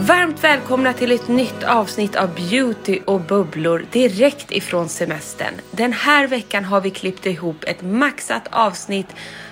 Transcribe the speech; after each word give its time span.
Varmt 0.00 0.44
välkomna 0.44 0.92
till 0.92 1.12
ett 1.12 1.28
nytt 1.28 1.64
avsnitt 1.64 2.16
av 2.16 2.34
Beauty 2.34 3.00
och 3.04 3.20
bubblor 3.20 3.86
direkt 3.92 4.52
ifrån 4.52 4.88
semestern. 4.88 5.54
Den 5.70 5.92
här 5.92 6.26
veckan 6.26 6.64
har 6.64 6.80
vi 6.80 6.90
klippt 6.90 7.26
ihop 7.26 7.64
ett 7.66 7.82
maxat 7.82 8.48
avsnitt 8.50 9.06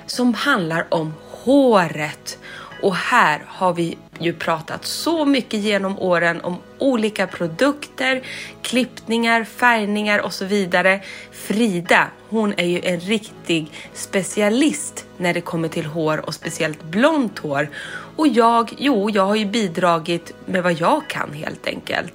som 0.06 0.34
handlar 0.34 0.86
om 0.94 1.14
håret. 1.30 2.38
Och 2.82 2.96
här 2.96 3.42
har 3.46 3.74
vi 3.74 3.98
ju 4.19 4.32
pratat 4.32 4.84
så 4.84 5.24
mycket 5.24 5.60
genom 5.60 5.98
åren 5.98 6.41
om 6.41 6.58
olika 6.78 7.27
produkter, 7.27 8.22
klippningar, 8.62 9.44
färgningar 9.44 10.19
och 10.19 10.32
så 10.32 10.44
vidare. 10.44 11.00
Frida, 11.32 12.06
hon 12.28 12.54
är 12.56 12.66
ju 12.66 12.80
en 12.80 13.00
riktig 13.00 13.72
specialist 13.92 15.04
när 15.16 15.34
det 15.34 15.41
kommer 15.41 15.69
till 15.69 15.86
hår 15.86 16.26
och 16.26 16.34
speciellt 16.34 16.82
blont 16.82 17.38
hår. 17.38 17.69
Och 18.16 18.28
jag, 18.28 18.75
jo, 18.78 19.10
jag 19.10 19.26
har 19.26 19.36
ju 19.36 19.47
bidragit 19.47 20.32
med 20.47 20.62
vad 20.62 20.72
jag 20.72 21.09
kan 21.09 21.32
helt 21.32 21.66
enkelt. 21.66 22.12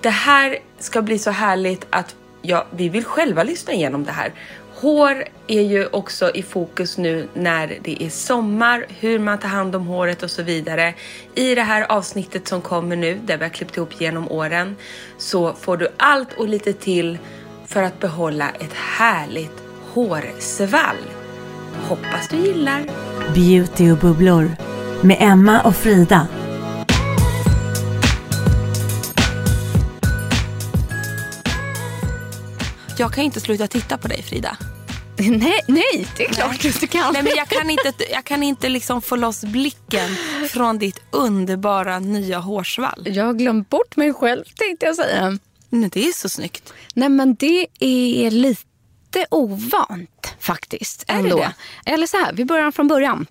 Det 0.00 0.10
här 0.10 0.58
ska 0.78 1.02
bli 1.02 1.18
så 1.18 1.30
härligt 1.30 1.86
att 1.90 2.14
ja, 2.42 2.66
vi 2.70 2.88
vill 2.88 3.04
själva 3.04 3.42
lyssna 3.42 3.72
igenom 3.72 4.04
det 4.04 4.12
här. 4.12 4.32
Hår 4.80 5.24
är 5.46 5.62
ju 5.62 5.86
också 5.86 6.30
i 6.34 6.42
fokus 6.42 6.98
nu 6.98 7.28
när 7.34 7.78
det 7.82 8.02
är 8.02 8.10
sommar, 8.10 8.86
hur 8.88 9.18
man 9.18 9.38
tar 9.38 9.48
hand 9.48 9.76
om 9.76 9.86
håret 9.86 10.22
och 10.22 10.30
så 10.30 10.42
vidare. 10.42 10.94
I 11.34 11.54
det 11.54 11.62
här 11.62 11.92
avsnittet 11.92 12.48
som 12.48 12.60
kommer 12.60 12.96
nu, 12.96 13.18
där 13.24 13.36
vi 13.36 13.44
har 13.44 13.50
klippt 13.50 13.76
ihop 13.76 14.00
genom 14.00 14.30
åren, 14.30 14.76
så 15.18 15.52
får 15.52 15.76
du 15.76 15.88
allt 15.96 16.32
och 16.36 16.48
lite 16.48 16.72
till 16.72 17.18
för 17.66 17.82
att 17.82 18.00
behålla 18.00 18.50
ett 18.50 18.72
härligt 18.72 19.62
hårsvall. 19.92 20.96
Hoppas 21.88 22.28
du 22.30 22.36
gillar! 22.36 22.84
Beauty 23.34 23.90
och 23.90 23.98
bubblor 23.98 24.50
med 25.02 25.16
Emma 25.20 25.60
och 25.60 25.76
Frida. 25.76 26.28
Jag 33.00 33.12
kan 33.12 33.24
inte 33.24 33.40
sluta 33.40 33.66
titta 33.66 33.98
på 33.98 34.08
dig 34.08 34.22
Frida. 34.22 34.56
Nej, 35.18 35.60
nej, 35.68 36.06
det 36.16 36.24
är 36.24 36.28
klart 36.28 36.64
att 36.64 36.80
du 36.80 36.86
kan. 36.86 37.12
Nej, 37.12 37.22
men 37.22 37.32
jag 37.36 37.48
kan 37.48 37.70
inte, 37.70 37.92
jag 38.10 38.24
kan 38.24 38.42
inte 38.42 38.68
liksom 38.68 39.02
få 39.02 39.16
loss 39.16 39.44
blicken 39.44 40.16
från 40.50 40.78
ditt 40.78 41.00
underbara 41.10 41.98
nya 41.98 42.38
hårsvall. 42.38 43.02
Jag 43.06 43.24
har 43.24 43.34
glömt 43.34 43.70
bort 43.70 43.96
mig 43.96 44.14
själv 44.14 44.44
tänkte 44.44 44.86
jag 44.86 44.96
säga. 44.96 45.38
Men 45.68 45.88
det 45.88 46.08
är 46.08 46.12
så 46.12 46.28
snyggt. 46.28 46.72
Nej 46.94 47.08
men 47.08 47.34
det 47.34 47.66
är 47.80 48.30
lite 48.30 49.26
ovant 49.30 50.34
faktiskt. 50.40 51.04
Är 51.06 51.22
det 51.22 51.28
det? 51.28 51.52
Eller 51.86 52.06
så 52.06 52.16
här, 52.16 52.32
vi 52.32 52.44
börjar 52.44 52.70
från 52.70 52.88
början. 52.88 53.26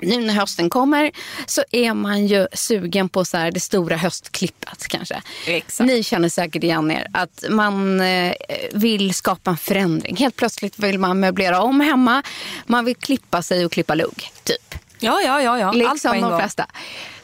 Nu 0.00 0.20
när 0.20 0.34
hösten 0.34 0.70
kommer 0.70 1.10
så 1.46 1.62
är 1.70 1.94
man 1.94 2.26
ju 2.26 2.46
sugen 2.52 3.08
på 3.08 3.24
så 3.24 3.36
här 3.36 3.50
det 3.50 3.60
stora 3.60 3.96
höstklippet 3.96 4.88
kanske. 4.88 5.22
Exakt. 5.46 5.86
Ni 5.88 6.02
känner 6.02 6.28
säkert 6.28 6.64
igen 6.64 6.90
er 6.90 7.06
att 7.12 7.44
man 7.50 8.00
eh, 8.00 8.32
vill 8.72 9.14
skapa 9.14 9.50
en 9.50 9.56
förändring. 9.56 10.16
Helt 10.16 10.36
plötsligt 10.36 10.78
vill 10.78 10.98
man 10.98 11.20
möblera 11.20 11.60
om 11.60 11.80
hemma. 11.80 12.22
Man 12.66 12.84
vill 12.84 12.96
klippa 12.96 13.42
sig 13.42 13.64
och 13.64 13.72
klippa 13.72 13.94
lugg, 13.94 14.32
typ. 14.44 14.74
Ja, 14.98 15.20
ja, 15.20 15.42
ja. 15.42 15.58
ja. 15.58 15.66
Allt 15.66 15.72
på 15.72 15.92
Liksom 15.92 16.14
en 16.14 16.20
de 16.22 16.30
gång. 16.30 16.40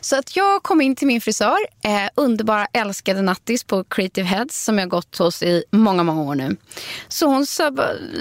Så 0.04 0.16
att 0.16 0.36
jag 0.36 0.62
kom 0.62 0.80
in 0.80 0.96
till 0.96 1.06
min 1.06 1.20
frisör, 1.20 1.58
eh, 1.84 2.08
underbara 2.14 2.66
älskade 2.72 3.22
Nattis 3.22 3.64
på 3.64 3.84
Creative 3.84 4.26
Heads 4.26 4.64
som 4.64 4.78
jag 4.78 4.88
gått 4.88 5.18
hos 5.18 5.42
i 5.42 5.64
många, 5.70 6.02
många 6.02 6.22
år 6.22 6.34
nu. 6.34 6.56
Så 7.08 7.26
hon 7.26 7.46
sa, 7.46 7.72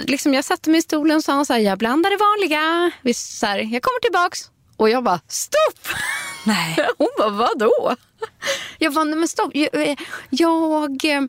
liksom 0.06 0.34
jag 0.34 0.44
satte 0.44 0.70
mig 0.70 0.78
i 0.78 0.82
stolen 0.82 1.16
och 1.16 1.24
sa 1.24 1.34
hon 1.34 1.46
så 1.46 1.52
här, 1.52 1.60
jag 1.60 1.78
blandar 1.78 2.10
det 2.10 2.16
vanliga. 2.16 2.90
Vi, 3.02 3.14
så 3.14 3.46
här, 3.46 3.58
jag 3.58 3.82
kommer 3.82 4.00
tillbaks. 4.00 4.50
Och 4.76 4.90
jag 4.90 5.04
bara, 5.04 5.20
stopp! 5.28 5.88
Nej. 6.44 6.76
Hon 6.98 7.08
bara, 7.18 7.30
vadå? 7.30 7.96
Jag 8.78 8.94
bara, 8.94 9.04
nej 9.04 9.18
men 9.18 9.28
stopp. 9.28 9.50
Jag, 9.54 9.88
eh, 9.88 9.96
jag 10.30 11.04
eh, 11.04 11.22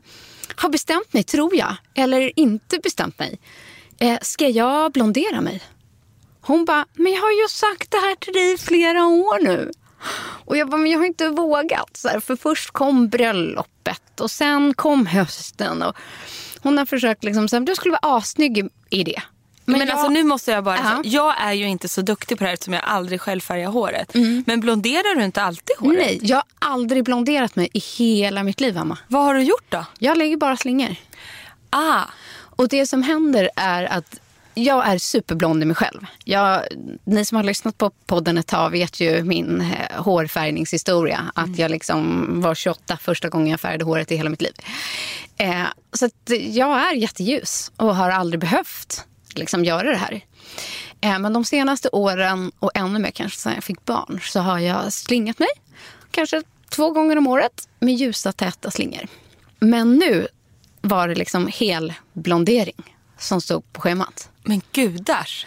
har 0.56 0.68
bestämt 0.68 1.12
mig, 1.12 1.24
tror 1.24 1.56
jag. 1.56 1.76
Eller 1.94 2.38
inte 2.38 2.78
bestämt 2.78 3.18
mig. 3.18 3.38
Eh, 3.98 4.18
ska 4.22 4.48
jag 4.48 4.92
blondera 4.92 5.40
mig? 5.40 5.62
Hon 6.40 6.64
bara, 6.64 6.86
men 6.94 7.12
jag 7.12 7.22
har 7.22 7.30
ju 7.30 7.48
sagt 7.48 7.90
det 7.90 7.98
här 7.98 8.14
till 8.14 8.32
dig 8.32 8.52
i 8.52 8.58
flera 8.58 9.06
år 9.06 9.42
nu. 9.42 9.72
Och 10.44 10.56
jag 10.56 10.68
bara, 10.70 10.76
men 10.76 10.90
jag 10.90 10.98
har 10.98 11.06
inte 11.06 11.28
vågat. 11.28 11.96
Så 11.96 12.08
här, 12.08 12.20
för 12.20 12.36
först 12.36 12.70
kom 12.70 13.08
bröllopet 13.08 14.20
och 14.20 14.30
sen 14.30 14.74
kom 14.74 15.06
hösten. 15.06 15.82
Och 15.82 15.96
hon 16.60 16.78
har 16.78 16.86
försökt 16.86 17.24
liksom, 17.24 17.48
så 17.48 17.56
här, 17.56 17.60
du 17.60 17.74
skulle 17.74 17.98
vara 18.02 18.16
assnygg 18.16 18.58
i- 18.58 18.68
i 18.90 19.04
det. 19.04 19.22
Men, 19.64 19.80
jag- 19.80 19.90
alltså 19.90 20.08
nu 20.08 20.22
måste 20.22 20.50
jag 20.50 20.64
bara 20.64 20.76
Ja. 20.76 20.82
säga, 20.82 21.00
jag 21.04 21.34
är 21.40 21.52
ju 21.52 21.68
inte 21.68 21.88
så 21.88 22.02
duktig 22.02 22.38
på 22.38 22.44
det 22.44 22.48
här 22.48 22.54
eftersom 22.54 22.74
jag 22.74 22.82
aldrig 22.84 23.20
själv 23.20 23.40
färgar 23.40 23.68
håret. 23.68 24.14
Men 24.46 24.60
blonderar 24.60 25.16
du 25.16 25.24
inte 25.24 25.42
alltid 25.42 25.76
håret? 25.78 25.98
Nej, 25.98 26.18
jag 26.22 26.36
har 26.36 26.44
aldrig 26.58 27.04
blonderat 27.04 27.56
mig 27.56 27.68
i 27.72 27.78
hela 27.78 28.42
mitt 28.42 28.60
liv, 28.60 28.76
Emma. 28.76 28.98
Vad 29.08 29.24
har 29.24 29.34
du 29.34 29.42
gjort 29.42 29.64
då? 29.68 29.84
Jag 29.98 30.18
lägger 30.18 30.36
bara 30.36 30.56
slingor. 30.56 30.96
Ah, 31.70 32.02
Och 32.58 32.68
det 32.68 32.86
som 32.86 33.02
händer 33.02 33.50
är 33.56 33.84
att 33.84 34.20
jag 34.58 34.88
är 34.88 34.98
superblond 34.98 35.62
i 35.62 35.66
mig 35.66 35.76
själv. 35.76 36.06
Jag, 36.24 36.62
ni 37.04 37.24
som 37.24 37.36
har 37.36 37.44
lyssnat 37.44 37.78
på 37.78 37.90
podden 37.90 38.38
ett 38.38 38.46
tag 38.46 38.70
vet 38.70 39.00
ju 39.00 39.22
min 39.22 39.60
eh, 39.60 40.02
hårfärgningshistoria. 40.02 41.32
Att 41.34 41.58
jag 41.58 41.70
liksom 41.70 42.26
var 42.40 42.54
28 42.54 42.96
första 42.96 43.28
gången 43.28 43.46
jag 43.46 43.60
färgade 43.60 43.84
håret 43.84 44.12
i 44.12 44.16
hela 44.16 44.30
mitt 44.30 44.42
liv. 44.42 44.52
Eh, 45.36 45.66
så 45.92 46.08
jag 46.28 46.78
är 46.78 46.94
jätteljus 46.94 47.72
och 47.76 47.96
har 47.96 48.10
aldrig 48.10 48.40
behövt 48.40 49.04
liksom 49.34 49.64
göra 49.64 49.90
det 49.90 49.96
här. 49.96 50.24
Eh, 51.00 51.18
men 51.18 51.32
de 51.32 51.44
senaste 51.44 51.88
åren 51.88 52.52
och 52.58 52.70
ännu 52.74 52.98
mer 52.98 53.10
kanske 53.10 53.38
sedan 53.38 53.54
jag 53.54 53.64
fick 53.64 53.84
barn 53.84 54.20
så 54.22 54.40
har 54.40 54.58
jag 54.58 54.92
slingat 54.92 55.38
mig. 55.38 55.48
Kanske 56.10 56.42
två 56.70 56.90
gånger 56.90 57.18
om 57.18 57.26
året 57.26 57.68
med 57.80 57.94
ljusa 57.94 58.32
täta 58.32 58.70
slingor. 58.70 59.06
Men 59.58 59.96
nu 59.96 60.28
var 60.80 61.08
det 61.08 61.14
liksom 61.14 61.46
hel 61.46 61.92
blondering 62.12 62.96
som 63.18 63.40
stod 63.40 63.72
på 63.72 63.80
schemat. 63.80 64.30
Men 64.46 64.62
gudars. 64.72 65.46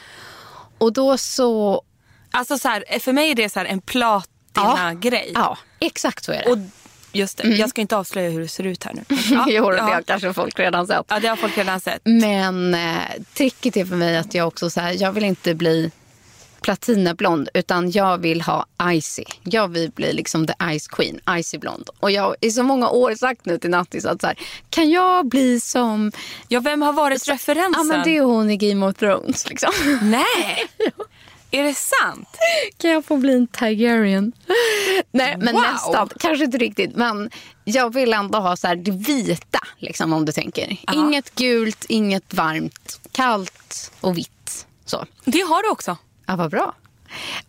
Och 0.77 0.93
då 0.93 1.17
så... 1.17 1.83
Alltså 2.31 2.57
så 2.57 2.67
här, 2.67 2.99
för 2.99 3.13
mig 3.13 3.31
är 3.31 3.35
det 3.35 3.49
så 3.49 3.59
en 3.59 3.81
platina-grej. 3.81 5.31
Ja, 5.33 5.57
exakt 5.79 6.23
så 6.23 6.31
är 6.31 6.43
det. 6.43 6.51
Och 6.51 6.57
Just 7.11 7.37
det. 7.37 7.47
Jag 7.47 7.69
ska 7.69 7.81
inte 7.81 7.97
avslöja 7.97 8.29
hur 8.29 8.39
det 8.39 8.47
ser 8.47 8.63
ut 8.63 8.83
här 8.83 8.93
nu. 8.93 9.03
Ja, 9.31 9.45
jo, 9.49 9.69
det 9.69 9.77
ja. 9.77 9.83
har 9.83 10.01
kanske 10.01 10.33
folk 10.33 10.59
redan 10.59 10.87
sett. 10.87 11.05
ja, 11.07 11.19
det 11.19 11.27
har 11.27 11.35
folk 11.35 11.57
redan 11.57 11.79
sett. 11.79 12.01
Men 12.03 12.73
eh, 12.73 12.97
tricket 13.33 13.77
är 13.77 13.85
för 13.85 13.95
mig 13.95 14.17
att 14.17 14.33
jag 14.33 14.47
också 14.47 14.69
så 14.69 14.81
här, 14.81 15.01
jag 15.01 15.11
vill 15.11 15.23
inte 15.23 15.53
bli 15.53 15.91
platinablond 16.61 17.49
utan 17.53 17.91
jag 17.91 18.17
vill 18.17 18.41
ha 18.41 18.65
icy. 18.91 19.23
Jag 19.43 19.67
vill 19.67 19.91
bli 19.91 20.13
liksom 20.13 20.47
the 20.47 20.53
ice 20.79 20.87
queen, 20.87 21.19
icy 21.39 21.57
blond. 21.57 21.89
Och 21.99 22.11
jag 22.11 22.21
har 22.23 22.35
i 22.41 22.51
så 22.51 22.63
många 22.63 22.89
år 22.89 23.15
sagt 23.15 23.45
nu 23.45 23.57
till 23.57 23.69
Nattis 23.69 24.05
att 24.05 24.21
så 24.21 24.27
här, 24.27 24.39
kan 24.69 24.89
jag 24.89 25.25
bli 25.27 25.59
som, 25.59 26.11
Ja, 26.47 26.59
vem 26.59 26.81
har 26.81 26.93
varit 26.93 27.27
referensen? 27.27 27.73
ja 27.77 27.83
men 27.83 28.03
det 28.03 28.17
är 28.17 28.21
hon 28.21 28.49
i 28.49 28.57
Game 28.57 28.85
of 28.85 28.95
Thrones 28.95 29.49
liksom. 29.49 29.71
Nej! 30.01 30.67
Är 31.51 31.63
det 31.63 31.73
sant? 31.73 32.29
Kan 32.77 32.91
jag 32.91 33.05
få 33.05 33.17
bli 33.17 33.33
en 33.33 33.47
Targaryen? 33.47 34.31
Nej, 35.11 35.37
men 35.37 35.53
Wow. 35.55 35.61
nästan. 35.61 36.09
Kanske 36.19 36.45
inte 36.45 36.57
riktigt. 36.57 36.95
Men 36.95 37.29
jag 37.63 37.93
vill 37.93 38.13
ändå 38.13 38.39
ha 38.39 38.55
så 38.55 38.67
här 38.67 38.75
det 38.75 38.91
vita, 38.91 39.59
liksom, 39.77 40.13
om 40.13 40.25
du 40.25 40.31
tänker. 40.31 40.77
Inget 40.93 41.35
gult, 41.35 41.85
inget 41.89 42.33
varmt. 42.33 42.99
Kallt 43.11 43.91
och 44.01 44.17
vitt. 44.17 44.65
Så. 44.85 45.05
Det 45.25 45.39
har 45.41 45.63
du 45.63 45.69
också. 45.69 45.97
Ja, 46.29 46.35
vad 46.35 46.51
bra. 46.51 46.75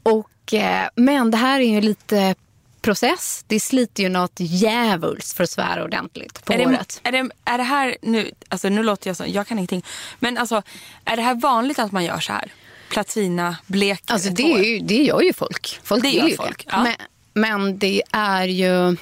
Och, 0.03 0.55
eh, 0.55 0.88
men 0.97 1.31
det 1.31 1.37
här 1.37 1.61
är 1.61 1.65
ju 1.75 1.81
lite 1.81 2.35
process. 2.81 3.44
Det 3.47 3.61
sliter 3.61 4.03
ju 4.03 4.09
något 4.09 4.32
djävulskt 4.37 5.37
för 5.37 5.44
att 5.44 5.50
svära 5.50 5.85
ordentligt 5.85 6.44
på 6.44 6.53
Är 6.53 6.59
det, 6.59 6.65
håret. 6.65 7.00
är, 7.05 7.12
det, 7.12 7.31
är 7.44 7.59
det 7.59 7.65
här 7.65 7.97
nu, 8.03 8.31
alltså 8.49 8.69
nu 8.69 8.82
låter 8.82 9.11
jag 9.11 9.17
som, 9.17 9.27
jag 9.29 9.47
kan 9.47 9.59
ingenting. 9.59 9.85
Men 10.19 10.38
alltså, 10.38 10.62
är 11.05 11.17
det 11.17 11.23
här 11.23 11.35
vanligt 11.35 11.79
att 11.79 11.93
man 11.93 12.05
gör 12.05 12.21
så 12.21 12.32
här? 12.32 12.53
Platina, 12.91 13.56
blek 13.67 14.03
Alltså 14.06 14.31
det, 14.31 14.53
är 14.53 14.62
ju, 14.62 14.79
det 14.79 15.03
gör 15.03 15.21
ju 15.21 15.33
folk. 15.33 15.81
Folk 15.83 16.03
Det 16.03 16.11
gör 16.11 16.29
ju 16.29 16.37
folk, 16.37 16.67
det. 16.67 16.73
ja. 16.73 16.83
Men, 16.83 16.94
men 17.35 17.79
det 17.79 18.03
är 18.12 18.47
ju... 18.49 18.97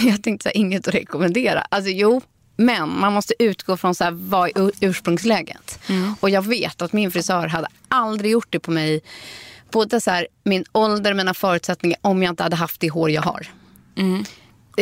Jag 0.04 0.22
tänkte 0.22 0.42
säga 0.42 0.52
inget 0.52 0.88
att 0.88 0.94
rekommendera. 0.94 1.60
Alltså 1.68 1.90
jo, 1.90 2.20
men 2.56 2.98
man 3.00 3.12
måste 3.12 3.34
utgå 3.38 3.76
från 3.76 3.94
så 3.94 4.04
här, 4.04 4.10
vad 4.10 4.48
är 4.48 4.60
ur- 4.62 4.72
ursprungsläget. 4.80 5.78
Mm. 5.88 6.14
Och 6.20 6.30
jag 6.30 6.42
vet 6.42 6.82
att 6.82 6.92
min 6.92 7.10
frisör 7.10 7.46
hade 7.46 7.68
aldrig 7.88 8.30
gjort 8.32 8.46
det 8.50 8.58
på 8.60 8.70
mig. 8.70 9.00
Både 9.70 10.00
så 10.00 10.10
här, 10.10 10.26
min 10.44 10.64
ålder, 10.72 11.14
mina 11.14 11.34
förutsättningar, 11.34 11.98
om 12.02 12.22
jag 12.22 12.32
inte 12.32 12.42
hade 12.42 12.56
haft 12.56 12.80
det 12.80 12.88
hår 12.88 13.10
jag 13.10 13.22
har. 13.22 13.46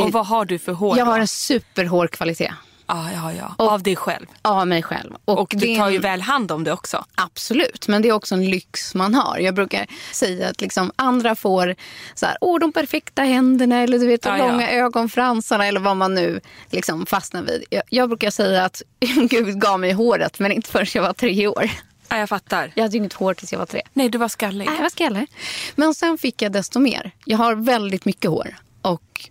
Och 0.01 0.13
vad 0.13 0.27
har 0.27 0.45
du 0.45 0.59
för 0.59 0.73
hår 0.73 0.99
Jag 0.99 1.07
då? 1.07 1.11
har 1.13 1.21
en 1.21 1.29
superhårkvalitet 1.29 2.53
Ja, 2.93 3.13
ja, 3.13 3.33
ja. 3.33 3.55
Av 3.59 3.83
dig 3.83 3.97
själv. 3.97 4.27
av 4.43 4.67
mig 4.69 4.83
själv. 4.83 5.15
Och 5.25 5.53
det 5.57 5.67
du 5.67 5.77
tar 5.77 5.91
ju 5.91 5.99
väl 5.99 6.21
hand 6.21 6.53
om 6.53 6.65
det 6.65 6.73
också. 6.73 7.05
Absolut, 7.15 7.89
men 7.89 8.03
det 8.03 8.09
är 8.09 8.13
också 8.13 8.35
en 8.35 8.51
lyx 8.51 8.95
man 8.95 9.15
har. 9.15 9.39
Jag 9.39 9.55
brukar 9.55 9.87
säga 10.13 10.49
att 10.49 10.61
liksom 10.61 10.93
andra 10.97 11.35
får 11.35 11.75
så 12.15 12.27
här, 12.27 12.37
Åh, 12.41 12.61
de 12.61 12.73
perfekta 12.73 13.23
händerna 13.23 13.81
eller 13.81 13.99
du 13.99 14.07
vet, 14.07 14.23
de 14.23 14.29
Ja, 14.29 14.39
ja. 14.39 14.47
långa 14.47 14.71
ögonfransarna 14.71 15.67
eller 15.67 15.81
vad 15.81 15.97
man 15.97 16.15
nu 16.15 16.41
liksom 16.71 17.07
fastnar 17.07 17.43
vid. 17.43 17.65
Jag, 17.71 17.83
jag 17.89 18.09
brukar 18.09 18.31
säga 18.31 18.65
att 18.65 18.83
Gud 19.31 19.61
gav 19.61 19.81
mig 19.81 19.93
håret, 19.93 20.39
men 20.39 20.53
inte 20.53 20.71
förrän 20.71 20.87
jag 20.95 21.03
var 21.03 21.13
tre 21.13 21.47
år. 21.47 21.71
Ja, 22.09 22.19
jag 22.19 22.29
fattar. 22.29 22.73
Jag 22.75 22.83
hade 22.83 22.93
ju 22.93 22.99
inget 22.99 23.13
hår 23.13 23.35
tills 23.35 23.53
jag 23.53 23.59
var 23.59 23.67
tre. 23.67 23.83
Nej, 23.93 24.09
du 24.09 24.19
var 24.19 24.29
skallig. 24.29 24.67
Nej, 24.67 24.83
vad 24.83 24.93
ska 24.93 25.05
jag 25.05 25.27
Men 25.75 25.95
sen 25.95 26.19
fick 26.19 26.43
jag 26.43 26.53
desto 26.53 26.79
mer. 26.79 27.11
Jag 27.25 27.39
har 27.39 27.55
väldigt 27.55 28.05
mycket 28.05 28.31
hår. 28.31 28.57
Och 28.83 29.31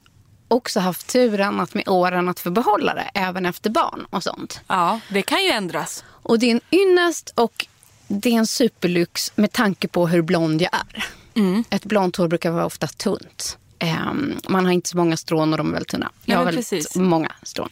också 0.52 0.80
haft 0.80 1.08
turen 1.08 1.60
att 1.60 1.74
med 1.74 1.88
åren 1.90 2.30
att 2.30 2.40
få 2.40 2.50
behålla 2.52 2.94
det, 2.94 3.12
även 3.14 3.46
efter 3.46 3.70
barn 3.70 4.06
och 4.10 4.24
sånt. 4.24 4.62
Ja, 4.68 5.00
det 5.10 5.22
kan 5.22 5.44
ju 5.44 5.50
ändras. 5.50 6.04
Och 6.10 6.40
det 6.40 6.46
är 6.46 6.52
en 6.52 6.62
ynnest 6.72 7.34
och 7.36 7.66
det 8.08 8.30
är 8.30 8.34
en 8.38 8.48
superlyx 8.48 9.32
med 9.36 9.52
tanke 9.52 9.88
på 9.88 10.08
hur 10.08 10.22
blond 10.22 10.62
jag 10.62 10.74
är. 10.74 11.06
Mm. 11.34 11.64
Ett 11.70 11.86
blont 11.86 12.16
hår 12.16 12.28
brukar 12.28 12.52
vara 12.52 12.66
ofta 12.66 12.88
tunt. 12.88 13.58
Ehm, 13.80 14.38
man 14.50 14.66
har 14.66 14.72
inte 14.72 14.90
så 14.90 14.98
många 14.98 15.18
strån 15.18 15.52
och 15.54 15.58
de 15.58 15.68
är 15.68 15.72
väldigt 15.72 15.90
tunna. 15.90 16.12
Jag 16.26 16.34
Ja, 16.36 16.38
har 16.40 16.46
väldigt 16.46 16.70
precis. 16.70 16.96
många 16.96 17.32
strån. 17.44 17.70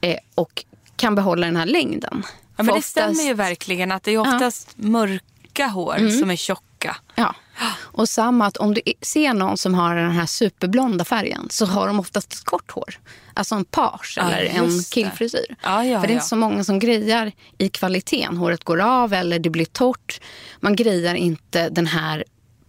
Eh, 0.00 0.16
och 0.34 0.64
kan 0.96 1.14
behålla 1.14 1.46
den 1.46 1.56
här 1.56 1.66
längden. 1.66 2.22
Ja, 2.22 2.28
För 2.56 2.62
men 2.62 2.66
det 2.66 2.72
oftast- 2.72 2.88
stämmer 2.90 3.22
ju 3.22 3.34
verkligen 3.34 3.92
att 3.92 4.02
det 4.02 4.10
är 4.10 4.18
oftast 4.18 4.72
mörka 4.76 5.66
hår 5.66 6.18
som 6.20 6.30
är 6.30 6.36
tjocka. 6.36 6.62
Ja. 7.14 7.34
Och 7.80 8.08
samma 8.08 8.46
att 8.46 8.56
om 8.56 8.74
du 8.74 8.80
ser 9.02 9.34
någon 9.34 9.56
som 9.58 9.74
har 9.74 9.96
den 9.96 10.10
här 10.10 10.26
superblonda 10.26 11.04
färgen 11.04 11.46
så 11.50 11.66
har 11.66 11.86
de 11.86 12.00
oftast 12.00 12.32
ett 12.32 12.44
kort 12.44 12.70
hår. 12.70 12.98
Alltså 13.34 13.54
en 13.54 13.64
page 13.64 14.14
Ja, 14.16 14.30
eller 14.30 14.50
en 14.50 14.64
just 14.64 14.90
det. 14.90 14.94
killfrisyr. 14.94 15.56
Ja, 15.62 15.84
ja, 15.84 16.00
För 16.00 16.06
det 16.06 16.12
är 16.12 16.14
inte 16.14 16.26
så 16.26 16.36
många 16.36 16.64
som 16.64 16.78
grejar 16.78 17.32
i 17.58 17.68
kvaliteten. 17.68 18.36
Håret 18.36 18.64
går 18.64 18.80
av 18.80 19.12
eller 19.12 19.38
det 19.38 19.50
blir 19.50 19.64
torrt. 19.64 20.20
Man 20.60 20.76
grejar 20.76 21.14
inte 21.14 21.68
den 21.68 21.86
här 21.86 22.24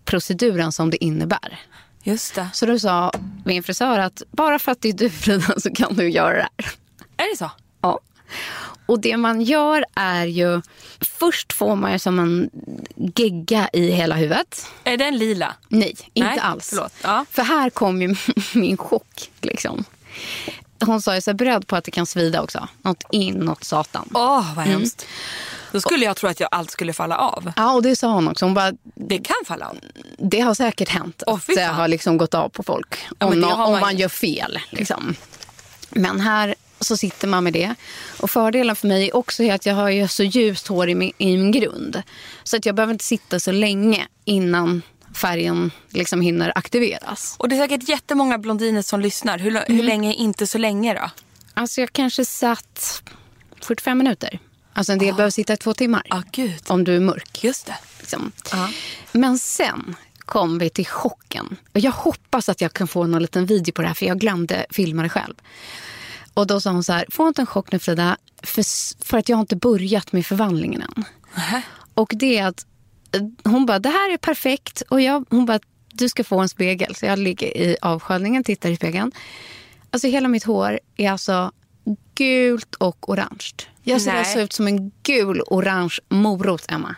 proceduren 0.06 0.72
som 0.72 0.90
det 0.90 1.04
innebär. 1.04 1.60
Just 2.04 2.36
det. 2.36 2.50
Så 2.54 2.66
då 2.66 2.80
sa 2.80 3.12
min 3.46 3.64
frisör 3.64 4.00
att 4.00 4.22
bara 4.32 4.60
för 4.60 4.72
att 4.72 4.82
det 4.82 4.90
är 4.90 4.94
du 4.94 5.10
Frida 5.10 5.54
så 5.60 5.72
kan 5.74 5.94
du 5.96 6.10
göra 6.10 6.38
det 6.38 6.50
här. 6.58 6.72
Är 7.18 7.32
det 7.32 7.38
så? 7.38 7.52
Ja. 7.82 8.00
Och 8.86 9.00
det 9.00 9.18
man 9.18 9.42
gör 9.42 9.86
är 9.96 10.26
ju... 10.26 10.62
Först 11.02 11.54
får 11.54 11.76
man 11.76 11.92
ju 11.92 12.00
som 12.00 12.20
en 12.20 12.50
gegga 13.16 13.70
i 13.74 13.92
hela 13.92 14.16
huvudet. 14.16 14.66
Är 14.84 14.98
den 14.98 15.18
lila? 15.18 15.54
Nej, 15.68 15.96
inte 16.14 16.30
Nej, 16.30 16.40
alls. 16.40 16.74
Ja. 17.04 17.26
För 17.32 17.44
här 17.44 17.70
kom 17.70 18.02
ju 18.02 18.16
min 18.54 18.78
chock. 18.78 19.32
Liksom. 19.42 19.84
Hon 20.86 21.02
sa 21.02 21.16
ju 21.16 21.22
så 21.22 21.34
beredd 21.34 21.68
på 21.68 21.76
att 21.76 21.84
det 21.84 21.92
kan 21.92 22.06
svida 22.06 22.42
också. 22.42 22.68
Något 22.82 23.04
inåt 23.12 23.64
satan. 23.64 24.10
Åh, 24.14 24.56
vad 24.56 24.66
hemskt. 24.66 25.06
Då 25.72 25.82
skulle 25.82 26.06
jag 26.06 26.16
tro 26.18 26.30
att 26.30 26.40
jag 26.40 26.50
allt 26.52 26.72
skulle 26.72 26.94
falla 26.94 27.18
av. 27.18 27.52
Ja, 27.56 27.74
och 27.74 27.84
det 27.84 27.96
sa 27.96 28.08
hon 28.14 28.28
också. 28.28 28.46
Hon 28.46 28.54
bara, 28.54 28.72
Det 28.96 29.18
kan 29.18 29.36
falla 29.46 29.68
av. 29.70 29.78
det 30.18 30.40
har 30.40 30.54
säkert 30.54 30.90
hänt 30.90 31.24
Åh, 31.28 31.36
att 31.36 31.48
det 31.56 31.64
har 31.64 31.88
liksom 31.88 32.18
gått 32.18 32.34
av 32.34 32.50
på 32.50 32.64
folk. 32.64 32.98
Ja, 33.20 33.26
om 33.28 33.44
har 33.44 33.66
om 33.66 33.72
man 33.72 33.82
man, 33.82 33.98
gör 33.98 34.10
fel. 34.10 34.60
Liksom. 34.70 35.16
Men 35.90 36.20
här 36.20 36.56
så 36.80 36.98
sitter 36.98 37.28
man 37.28 37.44
med 37.44 37.54
det. 37.54 37.76
Och 38.20 38.32
fördelen 38.32 38.76
för 38.76 38.88
mig 38.88 39.12
också 39.12 39.44
är 39.44 39.54
att 39.54 39.66
jag 39.66 39.76
har 39.76 40.08
så 40.08 40.24
ljust 40.24 40.68
hår 40.68 40.90
i 40.90 40.96
min, 40.96 41.12
i 41.18 41.38
min 41.38 41.52
grund. 41.52 42.02
Så 42.44 42.58
att 42.58 42.66
jag 42.66 42.76
behöver 42.76 42.94
inte 42.94 43.06
sitta 43.06 43.40
så 43.40 43.52
länge 43.52 44.08
innan 44.26 44.82
färgen 45.16 45.72
liksom 45.90 46.22
hinner 46.22 46.52
aktiveras. 46.56 47.36
Och 47.40 47.50
det 47.50 47.56
är 47.56 47.68
säkert 47.68 47.90
jättemånga 47.90 48.38
blondiner 48.38 48.82
som 48.82 49.00
lyssnar. 49.00 49.38
Hur, 49.38 49.64
hur 49.68 49.84
länge 49.84 50.10
är 50.10 50.16
inte 50.16 50.48
så 50.48 50.58
länge 50.58 50.94
då? 50.94 51.10
Alltså 51.54 51.82
jag 51.82 51.94
kanske 51.94 52.26
satt 52.26 53.04
45 53.62 53.98
minuter. 53.98 54.40
Alltså 54.74 54.92
en 54.94 55.00
del 55.00 55.16
behöver 55.16 55.32
sitta 55.32 55.58
två 55.58 55.74
timmar. 55.74 56.02
Ja, 56.06 56.24
gud. 56.32 56.62
Om 56.68 56.84
du 56.84 56.96
är 56.96 57.00
mörk. 57.00 57.44
Just 57.44 57.66
det. 57.66 57.76
Liksom. 58.00 58.32
Ja. 58.52 58.70
Men 59.12 59.40
sen 59.40 59.96
kom 60.20 60.58
vi 60.58 60.70
till 60.70 60.86
chocken. 60.86 61.58
Jag 61.74 61.92
hoppas 61.92 62.50
att 62.50 62.62
jag 62.62 62.74
kan 62.74 62.88
få 62.88 63.08
någon 63.08 63.22
liten 63.22 63.46
video 63.46 63.74
på 63.74 63.82
det 63.82 63.88
här 63.88 63.96
för 63.96 64.06
jag 64.06 64.20
glömde 64.20 64.66
filma 64.70 65.04
det 65.04 65.10
själv. 65.10 65.34
Och 66.36 66.48
då 66.48 66.62
sa 66.62 66.72
hon 66.72 66.84
så 66.84 66.94
här, 66.94 67.06
få 67.10 67.28
inte 67.28 67.42
en 67.42 67.46
chock 67.46 67.72
nu 67.72 67.80
Frida, 67.80 68.18
för, 68.44 68.64
för 69.06 69.18
att 69.18 69.30
jag 69.30 69.38
har 69.38 69.42
inte 69.42 69.56
börjat 69.56 70.12
med 70.12 70.26
förvandlingen 70.26 70.82
än. 70.82 71.06
Och 71.94 72.12
det 72.16 72.38
är 72.38 72.48
att 72.48 72.66
eh, 73.12 73.22
hon 73.52 73.66
bara, 73.66 73.80
det 73.80 73.90
här 73.90 74.14
är 74.14 74.18
perfekt. 74.18 74.84
Och 74.90 75.02
jag, 75.02 75.26
hon 75.30 75.46
bara, 75.46 75.60
du 75.88 76.10
ska 76.10 76.24
få 76.24 76.40
en 76.40 76.50
spegel. 76.50 76.96
Så 76.96 77.06
jag 77.06 77.20
ligger 77.20 77.58
i 77.58 77.78
avsköljningen, 77.82 78.44
tittar 78.44 78.70
i 78.70 78.76
spegeln. 78.76 79.12
Alltså 79.92 80.08
hela 80.08 80.28
mitt 80.28 80.44
hår 80.44 80.80
är 80.98 81.12
alltså 81.12 81.52
gult 82.16 82.76
och 82.76 83.10
orange. 83.10 83.52
Jag 83.84 84.02
ser 84.02 84.12
alltså 84.12 84.40
ut 84.40 84.54
som 84.54 84.68
en 84.68 84.92
gul-orange 85.04 86.00
morot, 86.10 86.66
Emma. 86.72 86.96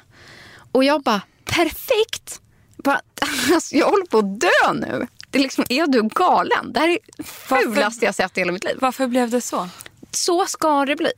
Och 0.71 0.83
jag 0.83 1.03
bara, 1.03 1.21
perfekt! 1.45 2.41
Bara, 2.77 3.01
alltså, 3.53 3.75
jag 3.75 3.89
håller 3.89 4.05
på 4.05 4.17
att 4.17 4.39
dö 4.39 4.73
nu. 4.73 5.07
Det 5.29 5.37
är, 5.37 5.43
liksom, 5.43 5.65
är 5.69 5.87
du 5.87 6.03
galen? 6.03 6.73
Det 6.73 6.79
här 6.79 6.87
är 6.87 6.99
det 7.17 7.23
fulaste 7.23 8.05
jag 8.05 8.15
sett 8.15 8.37
i 8.37 8.41
hela 8.41 8.51
mitt 8.51 8.63
liv. 8.63 8.77
Varför 8.81 9.07
blev 9.07 9.29
det 9.29 9.41
så? 9.41 9.69
Så 10.11 10.45
ska 10.45 10.85
det 10.85 10.95
bli. 10.95 11.11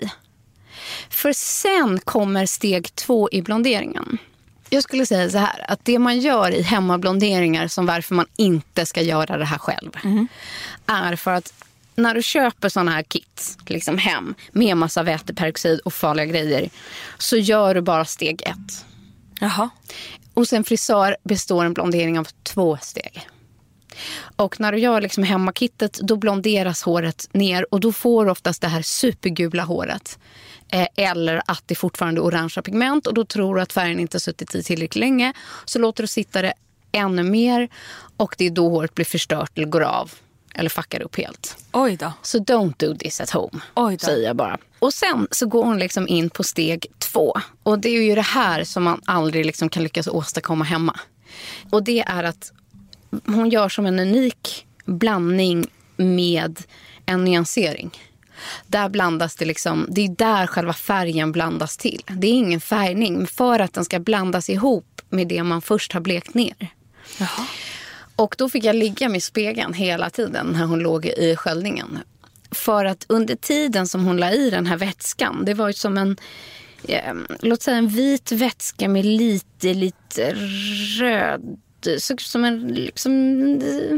För 1.09 1.33
sen 1.33 1.99
kommer 1.99 2.45
steg 2.45 2.95
två 2.95 3.29
i 3.31 3.41
blonderingen. 3.41 4.17
Jag 4.69 4.83
skulle 4.83 5.05
säga 5.05 5.29
så 5.29 5.37
här, 5.37 5.65
att 5.71 5.85
det 5.85 5.99
man 5.99 6.19
gör 6.19 6.51
i 6.51 6.61
hemmablonderingar 6.61 7.67
som 7.67 7.85
varför 7.85 8.15
man 8.15 8.25
inte 8.35 8.85
ska 8.85 9.01
göra 9.01 9.37
det 9.37 9.45
här 9.45 9.57
själv 9.57 9.91
är 10.85 11.15
för 11.15 11.31
att 11.31 11.53
när 11.95 12.15
du 12.15 12.21
köper 12.21 12.69
såna 12.69 12.91
här 12.91 13.03
kit 13.03 13.57
liksom 13.67 13.97
hem 13.97 14.35
med 14.51 14.77
massa 14.77 15.03
väteperoxid 15.03 15.79
och 15.79 15.93
farliga 15.93 16.25
grejer 16.25 16.69
så 17.17 17.37
gör 17.37 17.75
du 17.75 17.81
bara 17.81 18.05
steg 18.05 18.41
ett. 18.41 18.85
Jaha. 19.39 19.69
Hos 20.33 20.53
en 20.53 20.63
frisör 20.63 21.17
består 21.23 21.65
en 21.65 21.73
blondering 21.73 22.19
av 22.19 22.27
två 22.43 22.77
steg. 22.81 23.27
Och 24.35 24.59
när 24.59 24.71
du 24.71 24.79
gör 24.79 25.01
liksom 25.01 25.23
hemmakittet 25.23 25.99
då 26.03 26.15
blonderas 26.15 26.83
håret 26.83 27.29
ner 27.31 27.73
och 27.73 27.79
då 27.79 27.91
får 27.91 28.25
du 28.25 28.31
oftast 28.31 28.61
det 28.61 28.67
här 28.67 28.81
supergula 28.81 29.63
håret. 29.63 30.19
Eh, 30.71 30.87
eller 30.95 31.41
att 31.45 31.63
det 31.65 31.75
fortfarande 31.75 32.21
är 32.21 32.23
orangea 32.25 32.61
pigment 32.61 33.07
och 33.07 33.13
då 33.13 33.25
tror 33.25 33.55
du 33.55 33.61
att 33.61 33.73
färgen 33.73 33.99
inte 33.99 34.15
har 34.15 34.19
suttit 34.19 34.55
i 34.55 34.63
tillräckligt 34.63 34.99
länge. 34.99 35.33
Så 35.65 35.79
låter 35.79 36.03
du 36.03 36.07
sitta 36.07 36.41
det 36.41 36.53
ännu 36.91 37.23
mer 37.23 37.69
och 38.17 38.35
det 38.37 38.45
är 38.45 38.49
då 38.49 38.69
håret 38.69 38.95
blir 38.95 39.05
förstört 39.05 39.51
eller 39.57 39.67
går 39.67 39.81
av. 39.81 40.11
Eller 40.55 40.69
fuckar 40.69 41.01
upp 41.01 41.15
helt. 41.17 41.57
Oj 41.71 41.95
då. 41.95 42.13
Så 42.21 42.37
don't 42.37 42.73
do 42.77 42.95
this 42.97 43.21
at 43.21 43.29
home, 43.29 43.59
Oj 43.75 43.97
då. 43.97 44.05
säger 44.05 44.27
jag 44.27 44.35
bara. 44.35 44.57
Och 44.79 44.93
sen 44.93 45.27
så 45.31 45.45
går 45.47 45.63
hon 45.63 45.79
liksom 45.79 46.07
in 46.07 46.29
på 46.29 46.43
steg 46.43 46.85
två. 46.99 47.33
Och 47.63 47.79
det 47.79 47.89
är 47.89 48.01
ju 48.03 48.15
det 48.15 48.21
här 48.21 48.63
som 48.63 48.83
man 48.83 49.01
aldrig 49.05 49.45
liksom 49.45 49.69
kan 49.69 49.83
lyckas 49.83 50.07
åstadkomma 50.07 50.65
hemma. 50.65 50.99
Och 51.69 51.83
det 51.83 51.99
är 51.99 52.23
att 52.23 52.51
hon 53.25 53.49
gör 53.49 53.69
som 53.69 53.85
en 53.85 53.99
unik 53.99 54.65
blandning 54.85 55.67
med 55.97 56.59
en 57.05 57.23
nyansering. 57.23 57.91
Där 58.67 58.89
blandas 58.89 59.35
det 59.35 59.45
liksom, 59.45 59.87
det 59.89 60.01
är 60.01 60.09
där 60.09 60.47
själva 60.47 60.73
färgen 60.73 61.31
blandas 61.31 61.77
till. 61.77 62.01
Det 62.07 62.27
är 62.27 62.31
ingen 62.31 62.61
färgning, 62.61 63.27
för 63.27 63.59
att 63.59 63.73
den 63.73 63.85
ska 63.85 63.99
blandas 63.99 64.49
ihop 64.49 65.01
med 65.09 65.27
det 65.27 65.43
man 65.43 65.61
först 65.61 65.93
har 65.93 66.01
blekt 66.01 66.33
ner. 66.33 66.67
Och 68.15 68.35
då 68.37 68.49
fick 68.49 68.63
jag 68.63 68.75
ligga 68.75 69.09
med 69.09 69.23
spegeln 69.23 69.73
hela 69.73 70.09
tiden 70.09 70.47
när 70.47 70.65
hon 70.65 70.79
låg 70.79 71.05
i 71.05 71.35
sköljningen. 71.35 71.99
För 72.51 72.85
att 72.85 73.05
under 73.09 73.35
tiden 73.35 73.87
som 73.87 74.05
hon 74.05 74.17
la 74.17 74.31
i 74.31 74.49
den 74.49 74.65
här 74.65 74.77
vätskan, 74.77 75.45
det 75.45 75.53
var 75.53 75.67
ju 75.67 75.73
som 75.73 75.97
en 75.97 76.17
eh, 76.83 77.13
låt 77.39 77.61
säga 77.61 77.77
en 77.77 77.87
vit 77.87 78.31
vätska 78.31 78.87
med 78.89 79.05
lite, 79.05 79.73
lite 79.73 80.33
röd, 80.99 81.57
så, 81.99 82.15
som 82.17 82.45
en, 82.45 82.67
liksom, 82.67 83.11
eh, 83.61 83.97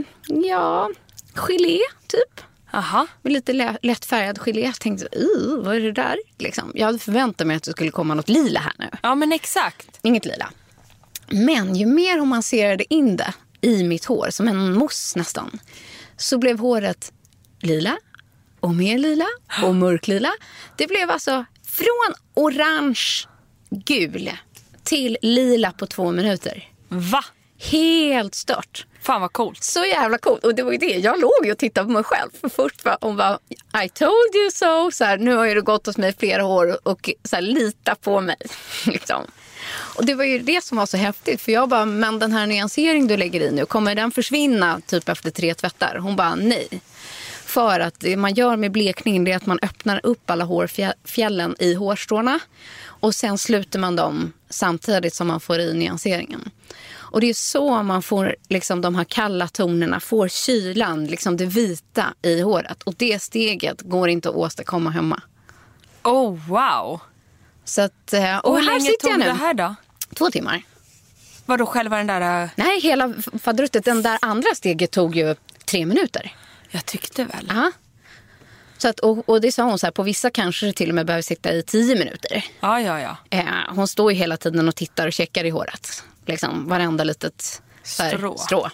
ja, 0.49 0.89
gelé 1.35 1.79
typ. 2.07 2.45
Aha. 2.73 3.07
Med 3.21 3.33
lite 3.33 3.53
lä- 3.53 3.77
lätt 3.81 4.05
färgad 4.05 4.39
gelé. 4.39 4.61
Jag 4.61 4.79
tänkte, 4.79 5.07
"Ugh, 5.11 5.65
vad 5.65 5.75
är 5.75 5.79
det 5.81 5.91
där? 5.91 6.17
Liksom. 6.37 6.71
Jag 6.75 6.85
hade 6.85 6.99
förväntat 6.99 7.47
mig 7.47 7.55
att 7.55 7.63
det 7.63 7.71
skulle 7.71 7.91
komma 7.91 8.13
något 8.13 8.29
lila 8.29 8.59
här 8.59 8.73
nu. 8.79 8.89
Ja, 9.03 9.15
men 9.15 9.31
exakt. 9.31 9.99
Inget 10.01 10.25
lila. 10.25 10.49
Men 11.29 11.75
ju 11.75 11.85
mer 11.85 12.17
hon 12.19 12.27
masserade 12.27 12.93
in 12.93 13.17
det 13.17 13.33
i 13.61 13.83
mitt 13.83 14.05
hår, 14.05 14.27
som 14.29 14.47
en 14.47 14.73
mousse 14.73 15.19
nästan, 15.19 15.59
så 16.17 16.37
blev 16.37 16.59
håret 16.59 17.11
lila 17.61 17.97
och 18.59 18.73
mer 18.75 18.97
lila 18.97 19.25
och 19.63 19.75
mörklila. 19.75 20.31
Det 20.77 20.87
blev 20.87 21.09
alltså 21.11 21.45
från 21.67 22.13
orange 22.33 22.99
gul 23.69 24.31
till 24.83 25.17
lila 25.21 25.71
på 25.71 25.87
två 25.87 26.11
minuter. 26.11 26.69
Va? 26.87 27.23
Helt 27.61 28.35
stört. 28.35 28.85
Fan 29.01 29.21
vad 29.21 29.33
coolt. 29.33 29.63
Så 29.63 29.85
jävla 29.85 30.17
coolt. 30.17 30.45
Och 30.45 30.55
det 30.55 30.63
var 30.63 30.71
ju 30.71 30.77
det. 30.77 30.95
Jag 30.95 31.19
låg 31.19 31.45
ju 31.45 31.51
och 31.51 31.57
tittade 31.57 31.85
på 31.85 31.91
mig 31.91 32.03
själv. 32.03 32.29
För 32.41 32.49
först 32.49 32.85
var 32.85 32.97
hon 33.01 33.17
bara, 33.17 33.39
I 33.85 33.89
told 33.89 34.35
you 34.35 34.51
so. 34.51 34.91
Så 34.91 35.03
här, 35.03 35.17
nu 35.17 35.35
har 35.35 35.45
ju 35.45 35.53
det 35.53 35.61
gått 35.61 35.85
hos 35.85 35.97
mig 35.97 36.15
flera 36.19 36.45
år 36.45 36.87
och 36.87 37.09
så 37.23 37.35
här, 37.35 37.41
lita 37.41 37.95
på 37.95 38.21
mig. 38.21 38.37
liksom. 38.85 39.25
Och 39.95 40.05
det 40.05 40.13
var 40.13 40.23
ju 40.23 40.39
det 40.39 40.63
som 40.63 40.77
var 40.77 40.85
så 40.85 40.97
häftigt. 40.97 41.41
För 41.41 41.51
jag 41.51 41.69
bara, 41.69 41.85
men 41.85 42.19
den 42.19 42.31
här 42.31 42.47
nyansering 42.47 43.07
du 43.07 43.17
lägger 43.17 43.41
i 43.41 43.51
nu, 43.51 43.65
kommer 43.65 43.95
den 43.95 44.11
försvinna 44.11 44.81
typ 44.87 45.09
efter 45.09 45.31
tre 45.31 45.53
tvättar? 45.53 45.95
Hon 45.97 46.15
bara, 46.15 46.35
nej. 46.35 46.67
För 47.51 47.79
att 47.79 47.99
det 47.99 48.17
man 48.17 48.33
gör 48.33 48.55
med 48.57 48.71
blekningen 48.71 49.27
är 49.27 49.35
att 49.35 49.45
man 49.45 49.59
öppnar 49.61 49.99
upp 50.03 50.29
alla 50.29 50.43
hårfjällen 50.45 51.55
i 51.59 51.73
hårstråna. 51.73 52.39
Och 52.85 53.15
sen 53.15 53.37
sluter 53.37 53.79
man 53.79 53.95
dem 53.95 54.33
samtidigt 54.49 55.13
som 55.13 55.27
man 55.27 55.39
får 55.39 55.59
i 55.59 55.73
nyanseringen. 55.73 56.49
Och 56.93 57.21
det 57.21 57.29
är 57.29 57.33
så 57.33 57.83
man 57.83 58.01
får 58.01 58.35
liksom, 58.49 58.81
de 58.81 58.95
här 58.95 59.03
kalla 59.03 59.47
tonerna, 59.47 59.99
får 59.99 60.27
kylan, 60.27 61.05
liksom 61.05 61.37
det 61.37 61.45
vita 61.45 62.13
i 62.21 62.41
håret. 62.41 62.83
Och 62.83 62.93
det 62.97 63.21
steget 63.21 63.81
går 63.81 64.09
inte 64.09 64.29
att 64.29 64.35
åstadkomma 64.35 64.89
hemma. 64.89 65.21
Oh, 66.03 66.39
wow. 66.47 67.01
Så 67.65 67.81
att, 67.81 68.13
eh, 68.13 68.37
och, 68.37 68.45
Och 68.51 68.57
hur 68.59 68.63
här 68.65 68.71
länge 68.73 68.85
sitter 68.85 68.97
tog 69.01 69.11
jag 69.11 69.19
nu. 69.19 69.25
det 69.25 69.31
här 69.33 69.53
då? 69.53 69.75
Två 70.15 70.29
timmar. 70.31 70.63
Vadå 71.45 71.65
själva 71.65 71.97
den 71.97 72.07
där... 72.07 72.43
äh, 72.43 72.49
Nej, 72.55 72.79
hela 72.79 73.13
faderuttet. 73.43 73.85
Den 73.85 74.01
där 74.01 74.17
andra 74.21 74.55
steget 74.55 74.91
tog 74.91 75.15
ju 75.15 75.35
tre 75.65 75.85
minuter. 75.85 76.35
Jag 76.71 76.85
tyckte 76.85 77.23
väl. 77.23 77.45
Ja. 77.49 77.71
Så 78.77 78.87
att, 78.87 78.99
och, 78.99 79.29
och 79.29 79.41
det 79.41 79.51
sa 79.51 79.63
hon 79.63 79.79
så 79.79 79.85
här, 79.85 79.91
på 79.91 80.03
vissa 80.03 80.29
kanske 80.29 80.65
det 80.65 80.73
till 80.73 80.89
och 80.89 80.95
med 80.95 81.05
behöver 81.05 81.21
sitta 81.21 81.53
i 81.53 81.63
tio 81.63 81.95
minuter. 81.95 82.45
Ja, 82.59 82.81
ja, 82.81 82.99
ja. 82.99 83.17
Eh, 83.29 83.45
hon 83.69 83.87
står 83.87 84.11
ju 84.11 84.17
hela 84.17 84.37
tiden 84.37 84.67
och 84.67 84.75
tittar 84.75 85.07
och 85.07 85.13
checkar 85.13 85.43
i 85.43 85.49
håret. 85.49 86.03
Liksom 86.25 86.67
varenda 86.67 87.03
litet 87.03 87.61
här, 87.99 88.17
Strå. 88.17 88.37
strå. 88.37 88.69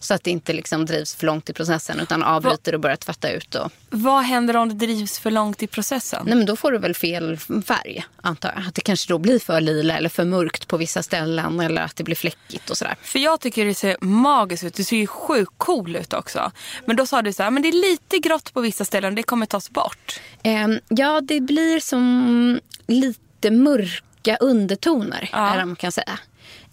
Så 0.00 0.14
att 0.14 0.24
det 0.24 0.30
inte 0.30 0.52
liksom 0.52 0.86
drivs 0.86 1.14
för 1.14 1.26
långt 1.26 1.50
i 1.50 1.52
processen 1.52 2.00
utan 2.00 2.22
avbryter 2.22 2.74
och 2.74 2.80
börjar 2.80 2.96
tvätta 2.96 3.30
ut. 3.30 3.54
Och, 3.54 3.72
Vad 3.90 4.22
händer 4.24 4.56
om 4.56 4.68
det 4.68 4.74
drivs 4.74 5.18
för 5.18 5.30
långt 5.30 5.62
i 5.62 5.66
processen? 5.66 6.22
nej 6.26 6.34
men 6.34 6.46
då 6.46 6.56
får 6.56 6.72
du 6.72 6.78
väl 6.78 6.94
fel 6.94 7.36
färg 7.66 8.04
antar 8.22 8.52
jag. 8.56 8.66
Att 8.68 8.74
det 8.74 8.80
kanske 8.80 9.12
då 9.12 9.18
blir 9.18 9.38
för 9.38 9.60
lila 9.60 9.96
eller 9.96 10.08
för 10.08 10.24
mörkt 10.24 10.68
på 10.68 10.76
vissa 10.76 11.02
ställen. 11.02 11.60
Eller 11.60 11.82
att 11.82 11.96
det 11.96 12.04
blir 12.04 12.16
fläckigt 12.16 12.70
och 12.70 12.78
sådär. 12.78 12.96
För 13.02 13.18
jag 13.18 13.40
tycker 13.40 13.64
det 13.64 13.74
ser 13.74 13.96
magiskt 14.00 14.64
ut. 14.64 14.74
Det 14.74 14.84
ser 14.84 14.96
ju 14.96 15.06
sjukt 15.06 15.52
cool 15.56 15.96
ut 15.96 16.12
också. 16.12 16.50
Men 16.86 16.96
då 16.96 17.06
sa 17.06 17.22
du 17.22 17.32
så 17.32 17.42
här, 17.42 17.50
men 17.50 17.62
det 17.62 17.68
är 17.68 17.90
lite 17.90 18.18
grått 18.18 18.52
på 18.54 18.60
vissa 18.60 18.84
ställen. 18.84 19.14
Det 19.14 19.22
kommer 19.22 19.46
tas 19.46 19.70
bort. 19.70 20.20
Ehm, 20.42 20.80
ja, 20.88 21.20
det 21.20 21.40
blir 21.40 21.80
som 21.80 22.60
lite 22.86 23.50
mörka 23.50 24.36
undertoner, 24.40 25.28
Ja. 25.32 25.46
eller 25.48 25.56
vad 25.58 25.66
man 25.66 25.76
kan 25.76 25.92
säga. 25.92 26.18